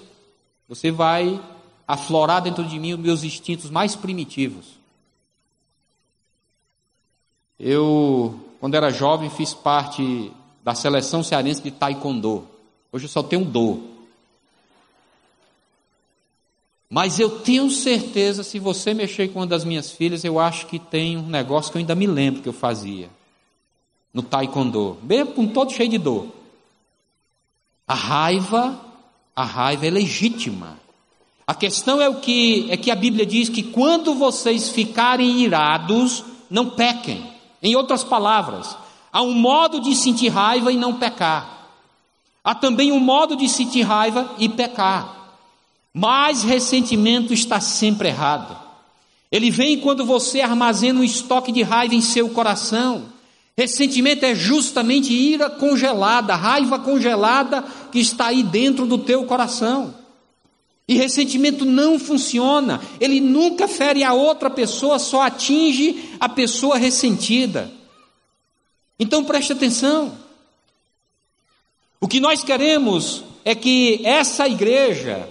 você 0.69 0.91
vai 0.91 1.41
aflorar 1.89 2.43
dentro 2.43 2.65
de 2.65 2.79
mim 2.79 2.93
os 2.93 3.01
meus 3.01 3.25
instintos 3.25 3.71
mais 3.71 3.97
primitivos. 3.97 4.67
Eu, 7.59 8.39
quando 8.61 8.75
era 8.75 8.91
jovem, 8.91 9.31
fiz 9.31 9.55
parte 9.55 10.31
da 10.63 10.75
seleção 10.75 11.23
cearense 11.23 11.63
de 11.63 11.71
taekwondo. 11.71 12.52
Hoje 12.93 13.07
eu 13.07 13.09
só 13.09 13.23
tenho 13.23 13.45
do. 13.45 13.91
Mas 16.91 17.19
eu 17.19 17.41
tenho 17.41 17.71
certeza, 17.71 18.45
se 18.45 18.59
você 18.59 18.93
mexer 18.93 19.29
com 19.29 19.39
uma 19.39 19.47
das 19.47 19.65
minhas 19.65 19.91
filhas, 19.91 20.25
eu 20.25 20.39
acho 20.39 20.67
que 20.67 20.79
tem 20.79 21.17
um 21.17 21.27
negócio 21.27 21.73
que 21.73 21.79
eu 21.79 21.81
ainda 21.81 21.95
me 21.95 22.07
lembro 22.07 22.43
que 22.43 22.49
eu 22.51 22.53
fazia. 22.53 23.09
No 24.13 24.23
taekwondo. 24.23 24.99
Mesmo 25.03 25.33
com 25.33 25.47
todo 25.47 25.73
cheio 25.73 25.89
de 25.89 25.97
dor. 25.97 26.29
A 27.89 27.95
raiva, 27.95 28.79
a 29.35 29.43
raiva 29.43 29.87
é 29.87 29.91
legítima. 29.91 30.79
A 31.47 31.55
questão 31.55 31.99
é 31.99 32.11
o 32.11 32.21
que 32.21 32.71
é 32.71 32.77
que 32.77 32.91
a 32.91 32.95
Bíblia 32.95 33.25
diz 33.25 33.49
que 33.49 33.63
quando 33.63 34.15
vocês 34.15 34.69
ficarem 34.69 35.41
irados, 35.41 36.23
não 36.51 36.69
pequem. 36.69 37.27
Em 37.63 37.75
outras 37.75 38.05
palavras, 38.05 38.77
há 39.11 39.23
um 39.23 39.33
modo 39.33 39.81
de 39.81 39.97
sentir 39.97 40.29
raiva 40.29 40.71
e 40.71 40.77
não 40.77 40.99
pecar. 40.99 41.62
Há 42.45 42.55
também 42.55 42.91
um 42.91 42.99
modo 42.99 43.37
de 43.37 43.49
sentir 43.49 43.83
raiva 43.83 44.35
e 44.39 44.49
pecar. 44.49 45.39
Mas 45.95 46.43
ressentimento 46.43 47.33
está 47.33 47.61
sempre 47.61 48.09
errado. 48.09 48.57
Ele 49.31 49.51
vem 49.51 49.79
quando 49.79 50.05
você 50.05 50.41
armazena 50.41 51.01
um 51.01 51.05
estoque 51.05 51.53
de 51.53 51.63
raiva 51.63 51.95
em 51.95 52.01
seu 52.01 52.29
coração. 52.31 53.05
Ressentimento 53.57 54.25
é 54.25 54.35
justamente 54.35 55.13
ira 55.13 55.49
congelada, 55.49 56.35
raiva 56.35 56.79
congelada 56.79 57.65
que 57.91 58.01
está 58.01 58.27
aí 58.27 58.43
dentro 58.43 58.87
do 58.87 58.99
teu 58.99 59.25
coração. 59.25 59.95
E 60.89 60.95
ressentimento 60.95 61.65
não 61.65 61.99
funciona, 61.99 62.81
ele 63.01 63.21
nunca 63.21 63.69
fere 63.69 64.03
a 64.03 64.13
outra 64.13 64.51
pessoa, 64.51 64.99
só 64.99 65.23
atinge 65.23 66.11
a 66.19 66.29
pessoa 66.29 66.77
ressentida. 66.77 67.71
Então 68.99 69.25
preste 69.25 69.53
atenção. 69.53 70.22
O 72.03 72.09
que 72.09 72.19
nós 72.19 72.43
queremos 72.43 73.23
é 73.45 73.55
que 73.55 74.01
essa 74.05 74.49
igreja, 74.49 75.29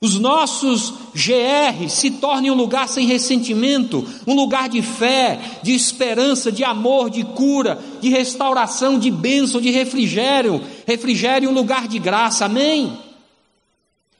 os 0.00 0.20
nossos 0.20 0.94
GR 1.12 1.88
se 1.88 2.12
tornem 2.12 2.48
um 2.48 2.54
lugar 2.54 2.88
sem 2.88 3.08
ressentimento, 3.08 4.08
um 4.24 4.32
lugar 4.32 4.68
de 4.68 4.80
fé, 4.82 5.40
de 5.64 5.74
esperança, 5.74 6.52
de 6.52 6.62
amor, 6.62 7.10
de 7.10 7.24
cura, 7.24 7.76
de 8.00 8.08
restauração, 8.08 9.00
de 9.00 9.10
bênção, 9.10 9.60
de 9.60 9.72
refrigério. 9.72 10.62
Refrigério, 10.86 11.50
um 11.50 11.52
lugar 11.52 11.88
de 11.88 11.98
graça, 11.98 12.44
amém? 12.44 12.96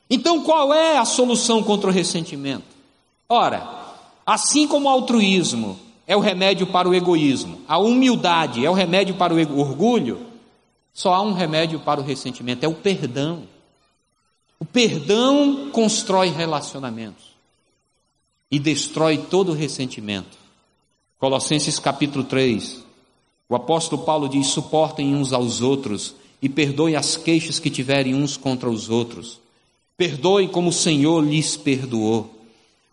Então 0.09 0.43
qual 0.43 0.73
é 0.73 0.97
a 0.97 1.05
solução 1.05 1.63
contra 1.63 1.89
o 1.89 1.93
ressentimento? 1.93 2.65
Ora, 3.29 3.65
assim 4.25 4.67
como 4.67 4.87
o 4.87 4.89
altruísmo 4.89 5.79
é 6.05 6.17
o 6.17 6.19
remédio 6.19 6.67
para 6.67 6.89
o 6.89 6.93
egoísmo, 6.93 7.61
a 7.65 7.77
humildade 7.77 8.65
é 8.65 8.69
o 8.69 8.73
remédio 8.73 9.15
para 9.15 9.33
o 9.33 9.57
orgulho, 9.57 10.32
só 10.93 11.13
há 11.13 11.21
um 11.21 11.33
remédio 11.33 11.79
para 11.79 11.99
o 11.99 12.03
ressentimento: 12.03 12.63
é 12.63 12.67
o 12.67 12.75
perdão. 12.75 13.43
O 14.59 14.65
perdão 14.65 15.71
constrói 15.71 16.29
relacionamentos 16.29 17.33
e 18.49 18.59
destrói 18.59 19.17
todo 19.17 19.51
o 19.51 19.55
ressentimento. 19.55 20.37
Colossenses 21.17 21.79
capítulo 21.79 22.23
3. 22.23 22.83
O 23.49 23.55
apóstolo 23.55 24.03
Paulo 24.03 24.29
diz: 24.29 24.47
suportem 24.47 25.15
uns 25.15 25.33
aos 25.33 25.61
outros 25.61 26.15
e 26.41 26.47
perdoem 26.47 26.95
as 26.95 27.17
queixas 27.17 27.59
que 27.59 27.69
tiverem 27.69 28.13
uns 28.13 28.37
contra 28.37 28.69
os 28.69 28.89
outros. 28.89 29.39
Perdoem 29.97 30.47
como 30.47 30.69
o 30.69 30.73
Senhor 30.73 31.23
lhes 31.23 31.57
perdoou. 31.57 32.29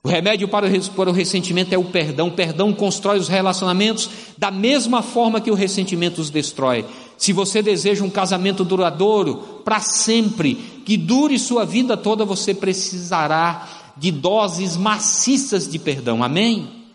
O 0.03 0.09
remédio 0.09 0.49
para 0.49 0.67
o 0.67 1.13
ressentimento 1.13 1.75
é 1.75 1.79
o 1.79 1.85
perdão. 1.85 2.29
O 2.29 2.33
perdão 2.33 2.73
constrói 2.73 3.19
os 3.19 3.29
relacionamentos 3.29 4.09
da 4.39 4.51
mesma 4.51 5.03
forma 5.03 5.41
que 5.43 5.51
o 5.51 5.55
ressentimento 5.55 6.23
os 6.23 6.31
destrói. 6.31 6.87
Se 7.21 7.35
você 7.35 7.61
deseja 7.61 8.03
um 8.03 8.09
casamento 8.09 8.65
duradouro, 8.65 9.61
para 9.63 9.79
sempre, 9.79 10.55
que 10.87 10.97
dure 10.97 11.39
sua 11.39 11.67
vida 11.67 11.95
toda, 11.95 12.25
você 12.25 12.55
precisará 12.55 13.93
de 13.95 14.11
doses 14.11 14.75
maciças 14.75 15.69
de 15.69 15.79
perdão. 15.79 16.25
Amém? 16.25 16.87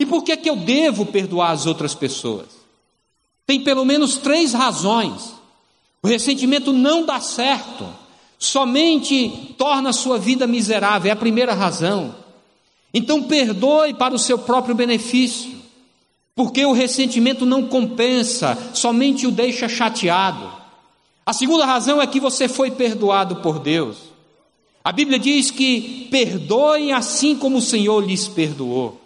E 0.00 0.04
por 0.04 0.24
que, 0.24 0.36
que 0.36 0.50
eu 0.50 0.56
devo 0.56 1.06
perdoar 1.06 1.52
as 1.52 1.64
outras 1.64 1.94
pessoas? 1.94 2.48
Tem 3.46 3.62
pelo 3.62 3.84
menos 3.84 4.16
três 4.16 4.52
razões. 4.52 5.32
O 6.02 6.08
ressentimento 6.08 6.72
não 6.72 7.06
dá 7.06 7.20
certo, 7.20 7.86
somente 8.40 9.54
torna 9.56 9.92
sua 9.92 10.18
vida 10.18 10.44
miserável, 10.44 11.08
é 11.08 11.12
a 11.12 11.16
primeira 11.16 11.54
razão. 11.54 12.16
Então 12.92 13.22
perdoe 13.22 13.94
para 13.94 14.12
o 14.12 14.18
seu 14.18 14.38
próprio 14.38 14.74
benefício, 14.74 15.51
porque 16.34 16.64
o 16.64 16.72
ressentimento 16.72 17.44
não 17.44 17.66
compensa, 17.66 18.56
somente 18.74 19.26
o 19.26 19.30
deixa 19.30 19.68
chateado. 19.68 20.50
A 21.24 21.32
segunda 21.32 21.66
razão 21.66 22.00
é 22.00 22.06
que 22.06 22.18
você 22.18 22.48
foi 22.48 22.70
perdoado 22.70 23.36
por 23.36 23.58
Deus. 23.58 24.12
A 24.84 24.90
Bíblia 24.90 25.18
diz 25.18 25.50
que 25.50 26.08
perdoem 26.10 26.92
assim 26.92 27.36
como 27.36 27.58
o 27.58 27.62
Senhor 27.62 28.04
lhes 28.04 28.26
perdoou. 28.26 29.00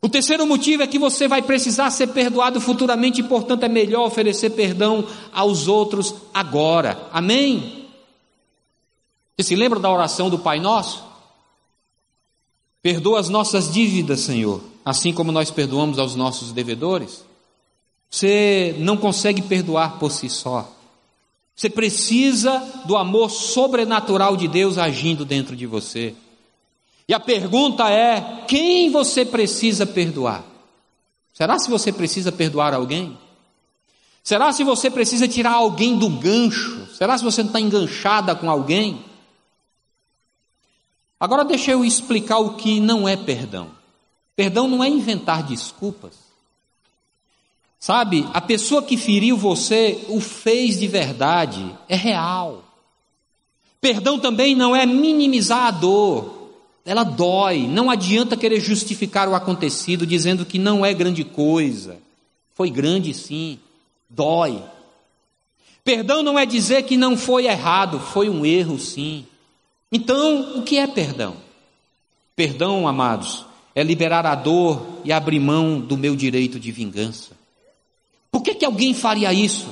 O 0.00 0.08
terceiro 0.08 0.44
motivo 0.44 0.82
é 0.82 0.86
que 0.88 0.98
você 0.98 1.28
vai 1.28 1.42
precisar 1.42 1.88
ser 1.90 2.08
perdoado 2.08 2.60
futuramente 2.60 3.20
e, 3.20 3.24
portanto, 3.24 3.62
é 3.62 3.68
melhor 3.68 4.04
oferecer 4.04 4.50
perdão 4.50 5.06
aos 5.32 5.68
outros 5.68 6.12
agora. 6.34 7.08
Amém? 7.12 7.86
Você 9.36 9.48
se 9.48 9.54
lembra 9.54 9.78
da 9.78 9.88
oração 9.88 10.28
do 10.28 10.40
Pai 10.40 10.58
Nosso? 10.58 11.04
Perdoa 12.82 13.20
as 13.20 13.28
nossas 13.28 13.72
dívidas, 13.72 14.20
Senhor, 14.20 14.60
assim 14.84 15.12
como 15.12 15.32
nós 15.32 15.50
perdoamos 15.50 15.98
aos 15.98 16.14
nossos 16.14 16.52
devedores. 16.52 17.24
Você 18.10 18.74
não 18.78 18.96
consegue 18.96 19.42
perdoar 19.42 19.98
por 19.98 20.10
si 20.10 20.28
só. 20.28 20.70
Você 21.54 21.70
precisa 21.70 22.58
do 22.84 22.96
amor 22.96 23.30
sobrenatural 23.30 24.36
de 24.36 24.48
Deus 24.48 24.78
agindo 24.78 25.24
dentro 25.24 25.54
de 25.54 25.66
você. 25.66 26.14
E 27.08 27.14
a 27.14 27.20
pergunta 27.20 27.90
é: 27.90 28.44
quem 28.46 28.90
você 28.90 29.24
precisa 29.24 29.86
perdoar? 29.86 30.44
Será 31.32 31.58
se 31.58 31.70
você 31.70 31.92
precisa 31.92 32.30
perdoar 32.30 32.74
alguém? 32.74 33.16
Será 34.22 34.52
se 34.52 34.62
você 34.62 34.90
precisa 34.90 35.26
tirar 35.26 35.52
alguém 35.52 35.98
do 35.98 36.08
gancho? 36.08 36.86
Será 36.94 37.18
se 37.18 37.24
você 37.24 37.42
não 37.42 37.48
está 37.48 37.60
enganchada 37.60 38.34
com 38.34 38.48
alguém? 38.48 39.04
Agora 41.18 41.44
deixa 41.44 41.72
eu 41.72 41.84
explicar 41.84 42.38
o 42.38 42.54
que 42.54 42.80
não 42.80 43.08
é 43.08 43.16
perdão. 43.16 43.81
Perdão 44.34 44.66
não 44.66 44.82
é 44.82 44.88
inventar 44.88 45.42
desculpas. 45.42 46.14
Sabe, 47.78 48.28
a 48.32 48.40
pessoa 48.40 48.82
que 48.82 48.96
feriu 48.96 49.36
você 49.36 50.04
o 50.08 50.20
fez 50.20 50.78
de 50.78 50.86
verdade, 50.86 51.76
é 51.88 51.96
real. 51.96 52.64
Perdão 53.80 54.18
também 54.20 54.54
não 54.54 54.74
é 54.74 54.86
minimizar 54.86 55.66
a 55.66 55.70
dor, 55.72 56.50
ela 56.84 57.02
dói. 57.02 57.66
Não 57.66 57.90
adianta 57.90 58.36
querer 58.36 58.60
justificar 58.60 59.28
o 59.28 59.34
acontecido 59.34 60.06
dizendo 60.06 60.46
que 60.46 60.58
não 60.58 60.86
é 60.86 60.94
grande 60.94 61.24
coisa. 61.24 61.98
Foi 62.54 62.70
grande 62.70 63.12
sim, 63.12 63.58
dói. 64.08 64.62
Perdão 65.84 66.22
não 66.22 66.38
é 66.38 66.46
dizer 66.46 66.84
que 66.84 66.96
não 66.96 67.16
foi 67.16 67.46
errado, 67.46 67.98
foi 67.98 68.28
um 68.28 68.46
erro 68.46 68.78
sim. 68.78 69.26
Então, 69.90 70.58
o 70.58 70.62
que 70.62 70.78
é 70.78 70.86
perdão? 70.86 71.36
Perdão, 72.36 72.86
amados, 72.86 73.44
é 73.74 73.82
liberar 73.82 74.26
a 74.26 74.34
dor 74.34 75.00
e 75.04 75.12
abrir 75.12 75.40
mão 75.40 75.80
do 75.80 75.96
meu 75.96 76.14
direito 76.14 76.60
de 76.60 76.70
vingança. 76.70 77.30
Por 78.30 78.42
que, 78.42 78.54
que 78.54 78.64
alguém 78.64 78.94
faria 78.94 79.32
isso? 79.32 79.68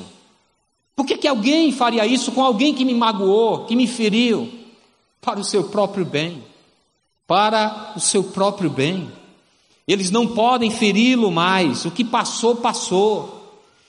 Por 0.94 1.06
que, 1.06 1.16
que 1.16 1.28
alguém 1.28 1.72
faria 1.72 2.06
isso 2.06 2.32
com 2.32 2.44
alguém 2.44 2.74
que 2.74 2.84
me 2.84 2.94
magoou, 2.94 3.64
que 3.64 3.74
me 3.74 3.86
feriu? 3.86 4.50
Para 5.20 5.40
o 5.40 5.44
seu 5.44 5.64
próprio 5.64 6.04
bem. 6.04 6.42
Para 7.26 7.94
o 7.96 8.00
seu 8.00 8.24
próprio 8.24 8.68
bem. 8.68 9.10
Eles 9.88 10.10
não 10.10 10.26
podem 10.26 10.70
feri-lo 10.70 11.30
mais. 11.30 11.84
O 11.84 11.90
que 11.90 12.04
passou, 12.04 12.56
passou. 12.56 13.40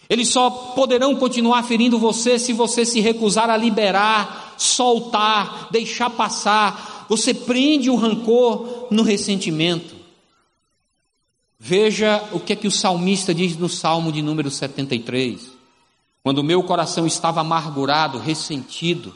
Eles 0.09 0.29
só 0.29 0.49
poderão 0.49 1.15
continuar 1.15 1.63
ferindo 1.63 1.97
você 1.97 2.37
se 2.37 2.53
você 2.53 2.85
se 2.85 2.99
recusar 2.99 3.49
a 3.49 3.57
liberar, 3.57 4.55
soltar, 4.57 5.67
deixar 5.71 6.09
passar. 6.09 7.05
Você 7.07 7.33
prende 7.33 7.89
o 7.89 7.95
rancor 7.95 8.87
no 8.89 9.03
ressentimento. 9.03 10.00
Veja 11.63 12.27
o 12.31 12.39
que 12.39 12.53
é 12.53 12.55
que 12.55 12.67
o 12.67 12.71
salmista 12.71 13.35
diz 13.35 13.55
no 13.55 13.69
Salmo 13.69 14.11
de 14.11 14.19
número 14.23 14.49
73. 14.49 15.51
Quando 16.23 16.39
o 16.39 16.43
meu 16.43 16.63
coração 16.63 17.05
estava 17.05 17.41
amargurado, 17.41 18.17
ressentido, 18.17 19.13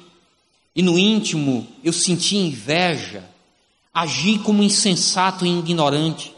e 0.76 0.84
no 0.84 0.96
íntimo 0.96 1.68
eu 1.84 1.92
senti 1.92 2.38
inveja, 2.38 3.28
agi 3.92 4.38
como 4.38 4.62
insensato 4.62 5.44
e 5.44 5.58
ignorante. 5.58 6.36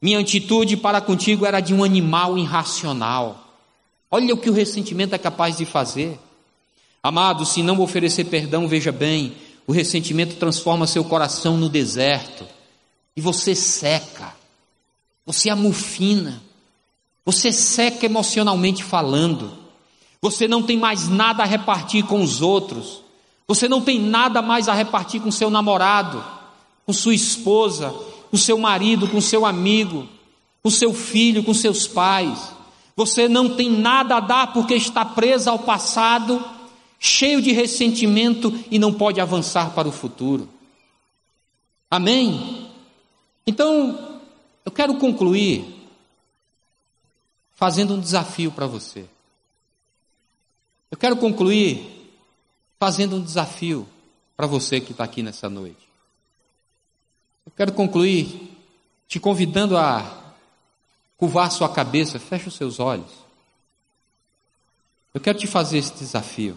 Minha 0.00 0.18
atitude 0.18 0.78
para 0.78 1.02
contigo 1.02 1.44
era 1.44 1.60
de 1.60 1.74
um 1.74 1.84
animal 1.84 2.38
irracional. 2.38 3.54
Olha 4.10 4.32
o 4.32 4.38
que 4.38 4.48
o 4.48 4.54
ressentimento 4.54 5.14
é 5.14 5.18
capaz 5.18 5.58
de 5.58 5.66
fazer. 5.66 6.18
Amado, 7.02 7.44
se 7.44 7.62
não 7.62 7.78
oferecer 7.82 8.24
perdão, 8.24 8.66
veja 8.66 8.90
bem, 8.90 9.34
o 9.66 9.72
ressentimento 9.72 10.36
transforma 10.36 10.86
seu 10.86 11.04
coração 11.04 11.58
no 11.58 11.68
deserto 11.68 12.46
e 13.14 13.20
você 13.20 13.54
seca, 13.54 14.42
você 15.26 15.48
amufina, 15.48 16.42
você 17.24 17.52
seca 17.52 18.06
emocionalmente 18.06 18.84
falando, 18.84 19.52
você 20.20 20.46
não 20.46 20.62
tem 20.62 20.76
mais 20.76 21.08
nada 21.08 21.42
a 21.42 21.46
repartir 21.46 22.04
com 22.04 22.22
os 22.22 22.42
outros, 22.42 23.02
você 23.46 23.68
não 23.68 23.80
tem 23.80 23.98
nada 24.00 24.40
mais 24.40 24.68
a 24.68 24.74
repartir 24.74 25.20
com 25.20 25.30
seu 25.30 25.50
namorado, 25.50 26.24
com 26.86 26.92
sua 26.92 27.14
esposa, 27.14 27.94
com 28.30 28.36
seu 28.36 28.58
marido, 28.58 29.08
com 29.08 29.20
seu 29.20 29.44
amigo, 29.44 30.08
com 30.62 30.70
seu 30.70 30.94
filho, 30.94 31.44
com 31.44 31.52
seus 31.52 31.86
pais. 31.86 32.52
Você 32.96 33.28
não 33.28 33.54
tem 33.54 33.70
nada 33.70 34.16
a 34.16 34.20
dar 34.20 34.52
porque 34.52 34.74
está 34.74 35.04
presa 35.04 35.50
ao 35.50 35.58
passado, 35.58 36.42
cheio 36.98 37.42
de 37.42 37.52
ressentimento 37.52 38.52
e 38.70 38.78
não 38.78 38.92
pode 38.92 39.20
avançar 39.20 39.70
para 39.70 39.88
o 39.88 39.92
futuro. 39.92 40.48
Amém? 41.90 42.68
Então, 43.46 44.13
eu 44.64 44.72
quero 44.72 44.98
concluir 44.98 45.88
fazendo 47.54 47.94
um 47.94 48.00
desafio 48.00 48.50
para 48.50 48.66
você. 48.66 49.06
Eu 50.90 50.98
quero 50.98 51.16
concluir 51.16 52.12
fazendo 52.78 53.16
um 53.16 53.22
desafio 53.22 53.88
para 54.36 54.46
você 54.46 54.80
que 54.80 54.92
está 54.92 55.04
aqui 55.04 55.22
nessa 55.22 55.48
noite. 55.48 55.88
Eu 57.46 57.52
quero 57.56 57.72
concluir 57.72 58.52
te 59.06 59.20
convidando 59.20 59.76
a 59.76 60.34
curvar 61.16 61.50
sua 61.50 61.68
cabeça, 61.68 62.18
feche 62.18 62.48
os 62.48 62.54
seus 62.54 62.80
olhos. 62.80 63.10
Eu 65.12 65.20
quero 65.20 65.38
te 65.38 65.46
fazer 65.46 65.78
esse 65.78 65.94
desafio. 65.94 66.56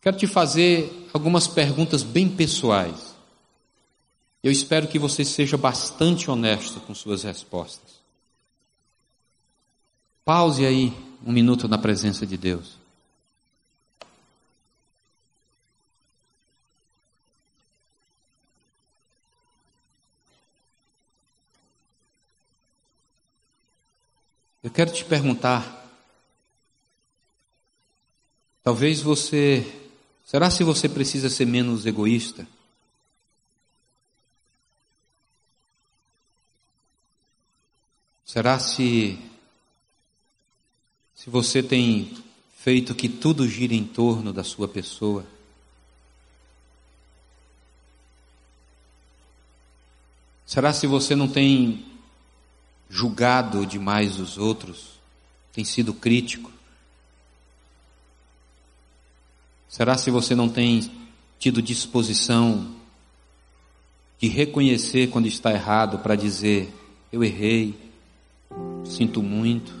Quero 0.00 0.16
te 0.16 0.26
fazer 0.26 1.08
algumas 1.12 1.46
perguntas 1.46 2.02
bem 2.02 2.28
pessoais. 2.28 3.09
Eu 4.42 4.50
espero 4.50 4.88
que 4.88 4.98
você 4.98 5.24
seja 5.24 5.56
bastante 5.56 6.30
honesto 6.30 6.80
com 6.80 6.94
suas 6.94 7.22
respostas. 7.22 8.00
Pause 10.24 10.64
aí 10.64 10.92
um 11.24 11.32
minuto 11.32 11.68
na 11.68 11.76
presença 11.76 12.26
de 12.26 12.36
Deus. 12.36 12.78
Eu 24.62 24.70
quero 24.70 24.92
te 24.92 25.04
perguntar. 25.04 25.78
Talvez 28.62 29.02
você. 29.02 29.66
Será 30.24 30.50
se 30.50 30.62
você 30.62 30.88
precisa 30.88 31.28
ser 31.28 31.46
menos 31.46 31.86
egoísta? 31.86 32.46
Será 38.32 38.60
se. 38.60 39.18
Se 41.16 41.28
você 41.28 41.64
tem 41.64 42.16
feito 42.58 42.94
que 42.94 43.08
tudo 43.08 43.48
gira 43.48 43.74
em 43.74 43.84
torno 43.84 44.32
da 44.32 44.44
sua 44.44 44.68
pessoa? 44.68 45.26
Será 50.46 50.72
se 50.72 50.86
você 50.86 51.16
não 51.16 51.26
tem 51.26 51.84
julgado 52.88 53.66
demais 53.66 54.20
os 54.20 54.38
outros, 54.38 55.00
tem 55.52 55.64
sido 55.64 55.92
crítico? 55.92 56.52
Será 59.68 59.98
se 59.98 60.08
você 60.08 60.36
não 60.36 60.48
tem 60.48 60.88
tido 61.40 61.60
disposição 61.60 62.76
de 64.20 64.28
reconhecer 64.28 65.10
quando 65.10 65.26
está 65.26 65.50
errado 65.50 65.98
para 65.98 66.14
dizer: 66.14 66.72
eu 67.12 67.24
errei, 67.24 67.89
sinto 68.84 69.22
muito, 69.22 69.72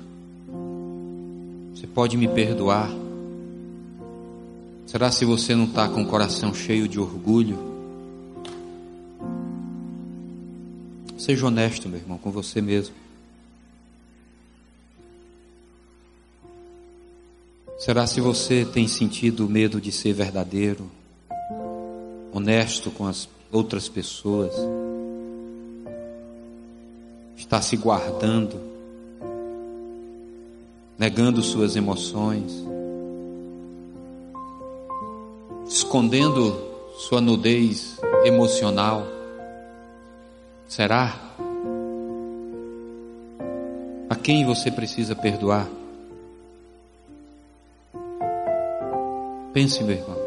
você 1.74 1.86
pode 1.86 2.16
me 2.16 2.28
perdoar? 2.28 2.90
Será 4.86 5.10
se 5.10 5.24
você 5.24 5.54
não 5.54 5.64
está 5.64 5.88
com 5.88 6.02
o 6.02 6.06
coração 6.06 6.52
cheio 6.52 6.88
de 6.88 6.98
orgulho? 6.98 7.58
Seja 11.16 11.46
honesto, 11.46 11.88
meu 11.88 12.00
irmão, 12.00 12.18
com 12.18 12.30
você 12.30 12.60
mesmo. 12.60 12.94
Será 17.78 18.06
se 18.06 18.20
você 18.20 18.64
tem 18.64 18.86
sentido 18.86 19.48
medo 19.48 19.80
de 19.80 19.90
ser 19.90 20.12
verdadeiro, 20.12 20.90
honesto 22.32 22.90
com 22.90 23.06
as 23.06 23.28
outras 23.50 23.88
pessoas? 23.88 24.52
Está 27.50 27.60
se 27.60 27.76
guardando, 27.76 28.60
negando 30.96 31.42
suas 31.42 31.74
emoções, 31.74 32.64
escondendo 35.66 36.56
sua 36.96 37.20
nudez 37.20 37.98
emocional? 38.24 39.04
Será? 40.68 41.18
A 44.08 44.14
quem 44.14 44.46
você 44.46 44.70
precisa 44.70 45.16
perdoar? 45.16 45.68
Pense, 49.52 49.82
meu 49.82 49.96
irmão. 49.96 50.19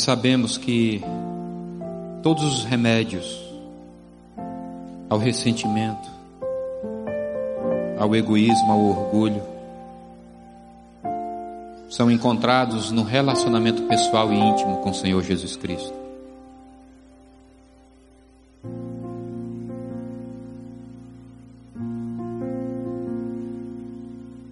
Nós 0.00 0.06
sabemos 0.06 0.56
que 0.56 1.02
todos 2.22 2.42
os 2.42 2.64
remédios 2.64 3.38
ao 5.10 5.18
ressentimento, 5.18 6.08
ao 7.98 8.16
egoísmo, 8.16 8.72
ao 8.72 8.80
orgulho, 8.80 9.42
são 11.90 12.10
encontrados 12.10 12.90
no 12.90 13.02
relacionamento 13.02 13.82
pessoal 13.82 14.32
e 14.32 14.38
íntimo 14.38 14.78
com 14.78 14.88
o 14.88 14.94
Senhor 14.94 15.22
Jesus 15.22 15.54
Cristo. 15.54 15.92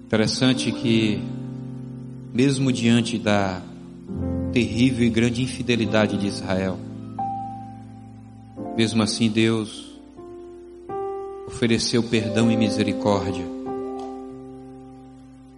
Interessante 0.05 0.71
que, 0.73 1.23
mesmo 2.35 2.71
diante 2.71 3.17
da 3.17 3.63
terrível 4.59 5.07
e 5.07 5.09
grande 5.09 5.41
infidelidade 5.41 6.19
de 6.19 6.27
Israel, 6.27 6.77
mesmo 8.77 9.01
assim 9.05 9.31
Deus 9.31 9.87
ofereceu 11.47 12.03
perdão 12.03 12.51
e 12.51 12.57
misericórdia. 12.57 13.45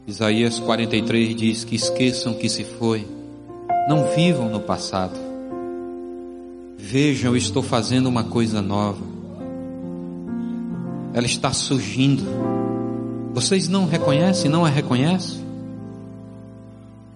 Isaías 0.07 0.59
43 0.59 1.34
diz 1.34 1.64
que 1.64 1.76
esqueçam 1.76 2.34
que 2.34 2.46
se 2.46 2.62
foi, 2.62 3.09
não 3.88 4.05
vivam 4.14 4.51
no 4.51 4.61
passado. 4.61 5.18
Vejam, 6.76 7.32
eu 7.32 7.38
estou 7.38 7.62
fazendo 7.62 8.07
uma 8.07 8.24
coisa 8.24 8.61
nova. 8.61 9.03
Ela 11.14 11.26
está 11.26 11.55
surgindo. 11.55 12.22
Vocês 13.32 13.66
não 13.66 13.86
reconhecem, 13.86 14.51
não 14.51 14.62
a 14.62 14.68
reconhecem? 14.68 15.49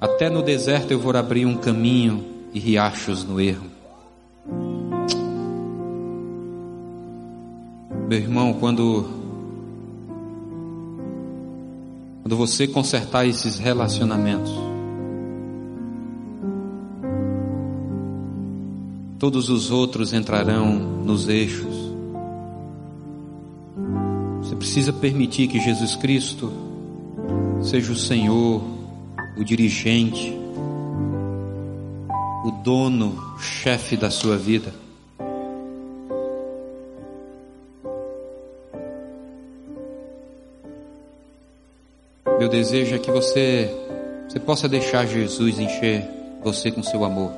Até 0.05 0.29
no 0.29 0.43
deserto 0.43 0.91
eu 0.91 1.01
vou 1.01 1.17
abrir 1.17 1.47
um 1.47 1.57
caminho 1.57 2.23
e 2.53 2.59
riachos 2.59 3.25
no 3.25 3.41
erro. 3.41 3.65
Meu 8.07 8.19
irmão, 8.19 8.53
quando 8.53 9.07
quando 12.21 12.37
você 12.37 12.69
consertar 12.69 13.27
esses 13.27 13.57
relacionamentos, 13.57 14.53
todos 19.19 19.49
os 19.49 19.71
outros 19.71 20.13
entrarão 20.13 20.75
nos 20.75 21.31
eixos. 21.31 21.75
Você 24.43 24.55
precisa 24.55 24.93
permitir 24.93 25.49
que 25.49 25.59
Jesus 25.59 25.97
Cristo 25.97 26.53
seja 27.63 27.91
o 27.91 27.97
Senhor, 27.97 28.74
o 29.37 29.45
dirigente, 29.45 30.33
o 32.45 32.51
dono, 32.63 33.35
o 33.37 33.39
chefe 33.39 33.97
da 33.97 34.11
sua 34.11 34.37
vida. 34.37 34.73
Meu 42.39 42.49
desejo 42.49 42.95
é 42.95 42.99
que 42.99 43.11
você, 43.11 43.75
você 44.29 44.39
possa 44.39 44.69
deixar 44.69 45.07
Jesus 45.07 45.59
encher 45.59 46.05
você 46.43 46.71
com 46.71 46.83
seu 46.83 47.05
amor. 47.05 47.33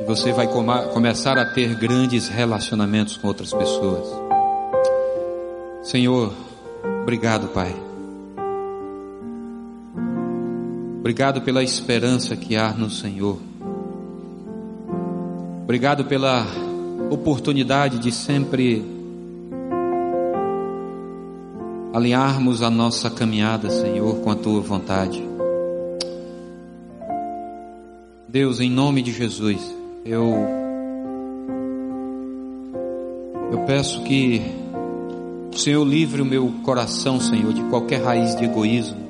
E 0.00 0.04
você 0.04 0.32
vai 0.32 0.46
começar 0.92 1.38
a 1.38 1.46
ter 1.54 1.74
grandes 1.76 2.28
relacionamentos 2.28 3.16
com 3.16 3.28
outras 3.28 3.54
pessoas. 3.54 4.06
Senhor, 5.82 6.32
obrigado, 7.02 7.48
Pai. 7.48 7.91
Obrigado 11.02 11.42
pela 11.42 11.64
esperança 11.64 12.36
que 12.36 12.54
há 12.54 12.72
no 12.72 12.88
Senhor. 12.88 13.36
Obrigado 15.64 16.04
pela 16.04 16.46
oportunidade 17.10 17.98
de 17.98 18.12
sempre 18.12 18.84
alinharmos 21.92 22.62
a 22.62 22.70
nossa 22.70 23.10
caminhada, 23.10 23.68
Senhor, 23.68 24.20
com 24.20 24.30
a 24.30 24.36
tua 24.36 24.60
vontade. 24.60 25.20
Deus, 28.28 28.60
em 28.60 28.70
nome 28.70 29.02
de 29.02 29.12
Jesus, 29.12 29.58
eu 30.04 30.32
eu 33.50 33.58
peço 33.66 34.04
que 34.04 34.40
o 35.52 35.58
Senhor 35.58 35.84
livre 35.84 36.22
o 36.22 36.24
meu 36.24 36.48
coração, 36.62 37.18
Senhor, 37.18 37.52
de 37.52 37.64
qualquer 37.64 38.04
raiz 38.04 38.36
de 38.36 38.44
egoísmo, 38.44 39.01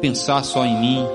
pensar 0.00 0.42
só 0.44 0.64
em 0.64 0.80
mim, 0.80 1.06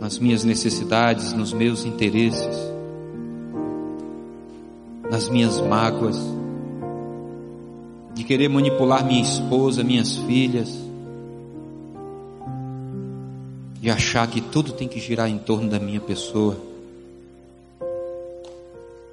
nas 0.00 0.18
minhas 0.18 0.44
necessidades, 0.44 1.32
nos 1.32 1.52
meus 1.52 1.84
interesses, 1.84 2.56
nas 5.10 5.28
minhas 5.28 5.60
mágoas, 5.60 6.18
de 8.14 8.24
querer 8.24 8.48
manipular 8.48 9.04
minha 9.04 9.22
esposa, 9.22 9.82
minhas 9.82 10.16
filhas, 10.16 10.72
de 13.80 13.90
achar 13.90 14.26
que 14.28 14.40
tudo 14.40 14.72
tem 14.72 14.88
que 14.88 14.98
girar 14.98 15.28
em 15.28 15.36
torno 15.36 15.68
da 15.68 15.78
minha 15.78 16.00
pessoa. 16.00 16.56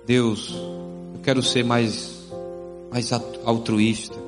Deus, 0.05 0.53
eu 1.14 1.20
quero 1.22 1.43
ser 1.43 1.64
mais, 1.64 2.26
mais 2.91 3.12
altruísta. 3.43 4.20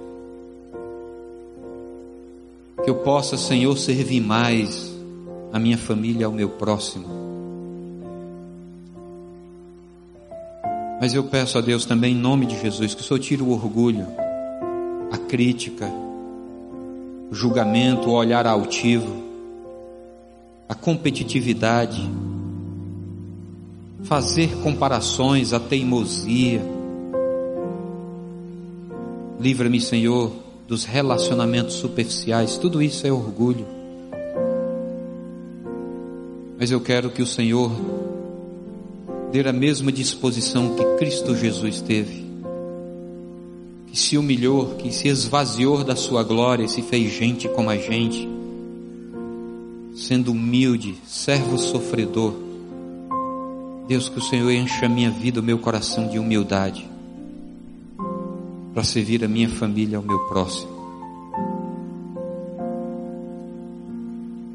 Que 2.84 2.90
eu 2.90 2.96
possa, 2.96 3.38
Senhor, 3.38 3.78
servir 3.78 4.22
mais 4.22 4.92
a 5.52 5.60
minha 5.60 5.78
família, 5.78 6.26
ao 6.26 6.32
meu 6.32 6.50
próximo. 6.50 7.08
Mas 11.00 11.14
eu 11.14 11.24
peço 11.24 11.58
a 11.58 11.62
Deus 11.62 11.86
também, 11.86 12.14
em 12.14 12.18
nome 12.18 12.46
de 12.46 12.60
Jesus, 12.60 12.94
que 12.94 13.02
o 13.02 13.04
Senhor 13.04 13.20
tire 13.20 13.42
o 13.42 13.52
orgulho, 13.52 14.08
a 15.12 15.18
crítica, 15.18 15.92
o 17.30 17.36
julgamento, 17.36 18.10
o 18.10 18.14
olhar 18.14 18.48
altivo 18.48 19.24
a 20.68 20.76
competitividade, 20.76 22.10
fazer 24.04 24.50
comparações, 24.64 25.54
a 25.54 25.60
teimosia. 25.60 26.62
Livra-me, 29.40 29.80
Senhor, 29.80 30.32
dos 30.74 30.86
relacionamentos 30.86 31.76
superficiais, 31.76 32.58
tudo 32.58 32.82
isso 32.82 33.06
é 33.06 33.12
orgulho. 33.12 33.64
Mas 36.58 36.72
eu 36.72 36.82
quero 36.82 37.12
que 37.12 37.22
o 37.22 37.28
Senhor 37.28 37.72
dê 39.32 39.48
a 39.48 39.54
mesma 39.54 39.92
disposição 39.92 40.76
que 40.76 40.84
Cristo 40.98 41.36
Jesus 41.36 41.80
teve, 41.80 42.26
que 43.86 43.96
se 43.96 44.18
humilhou, 44.18 44.74
que 44.74 44.92
se 44.92 45.08
esvaziou 45.08 45.84
da 45.84 45.96
sua 45.96 46.24
glória 46.24 46.68
se 46.68 46.82
fez 46.82 47.14
gente 47.14 47.48
como 47.50 47.70
a 47.70 47.78
gente 47.78 48.28
sendo 49.96 50.32
humilde, 50.32 50.96
servo 51.06 51.56
sofredor. 51.56 52.34
Deus, 53.88 54.10
que 54.10 54.18
o 54.18 54.24
Senhor 54.24 54.50
encha 54.50 54.88
a 54.88 54.90
minha 54.90 55.12
vida, 55.12 55.40
o 55.40 55.44
meu 55.44 55.60
coração 55.60 56.08
de 56.08 56.18
humildade, 56.18 56.90
para 58.74 58.84
servir 58.84 59.24
a 59.24 59.28
minha 59.28 59.50
família, 59.50 59.98
ao 59.98 60.04
meu 60.04 60.20
próximo. 60.28 60.72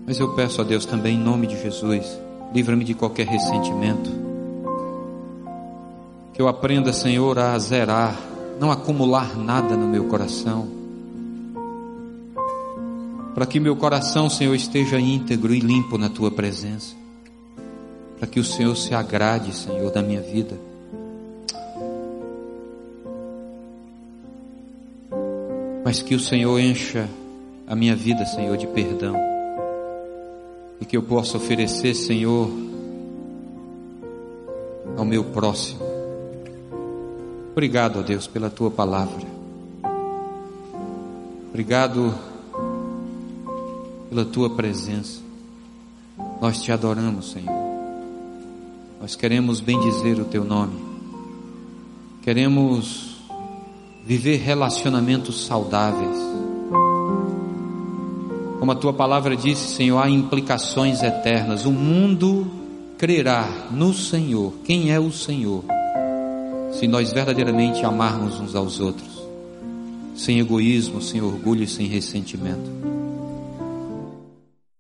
Mas 0.06 0.18
eu 0.18 0.34
peço 0.34 0.60
a 0.60 0.64
Deus 0.64 0.86
também, 0.86 1.16
em 1.16 1.22
nome 1.22 1.46
de 1.46 1.60
Jesus, 1.60 2.18
livra-me 2.54 2.84
de 2.84 2.94
qualquer 2.94 3.26
ressentimento. 3.26 4.10
Que 6.32 6.40
eu 6.40 6.48
aprenda, 6.48 6.92
Senhor, 6.92 7.38
a 7.38 7.58
zerar, 7.58 8.18
não 8.58 8.70
acumular 8.70 9.36
nada 9.36 9.76
no 9.76 9.86
meu 9.86 10.04
coração 10.04 10.78
para 13.38 13.46
que 13.46 13.60
meu 13.60 13.76
coração, 13.76 14.28
Senhor, 14.28 14.52
esteja 14.52 14.98
íntegro 14.98 15.54
e 15.54 15.60
limpo 15.60 15.96
na 15.96 16.08
tua 16.08 16.28
presença, 16.28 16.96
para 18.18 18.26
que 18.26 18.40
o 18.40 18.44
Senhor 18.44 18.76
se 18.76 18.92
agrade, 18.92 19.54
Senhor, 19.54 19.92
da 19.92 20.02
minha 20.02 20.20
vida. 20.20 20.58
Mas 25.88 26.02
que 26.02 26.14
o 26.14 26.20
Senhor 26.20 26.60
encha 26.60 27.08
a 27.66 27.74
minha 27.74 27.96
vida, 27.96 28.26
Senhor, 28.26 28.58
de 28.58 28.66
perdão, 28.66 29.16
e 30.78 30.84
que 30.84 30.94
eu 30.94 31.02
possa 31.02 31.38
oferecer, 31.38 31.94
Senhor, 31.94 32.50
ao 34.98 35.04
meu 35.06 35.24
próximo. 35.24 35.80
Obrigado, 37.52 38.00
ó 38.00 38.02
Deus, 38.02 38.26
pela 38.26 38.50
tua 38.50 38.70
palavra. 38.70 39.26
Obrigado 41.48 42.14
pela 44.10 44.26
tua 44.26 44.50
presença. 44.50 45.22
Nós 46.38 46.60
te 46.60 46.70
adoramos, 46.70 47.30
Senhor. 47.30 47.56
Nós 49.00 49.16
queremos 49.16 49.60
bendizer 49.60 50.20
o 50.20 50.26
teu 50.26 50.44
nome. 50.44 50.78
Queremos 52.20 53.17
viver 54.08 54.38
relacionamentos 54.38 55.44
saudáveis. 55.44 56.16
Como 58.58 58.72
a 58.72 58.74
tua 58.74 58.94
palavra 58.94 59.36
disse, 59.36 59.74
Senhor, 59.74 59.98
há 59.98 60.08
implicações 60.08 61.02
eternas. 61.02 61.66
O 61.66 61.70
mundo 61.70 62.50
crerá 62.96 63.46
no 63.70 63.92
Senhor. 63.92 64.54
Quem 64.64 64.90
é 64.90 64.98
o 64.98 65.12
Senhor? 65.12 65.62
Se 66.72 66.88
nós 66.88 67.12
verdadeiramente 67.12 67.84
amarmos 67.84 68.40
uns 68.40 68.54
aos 68.54 68.80
outros, 68.80 69.22
sem 70.16 70.40
egoísmo, 70.40 71.02
sem 71.02 71.20
orgulho 71.20 71.64
e 71.64 71.68
sem 71.68 71.86
ressentimento. 71.86 72.87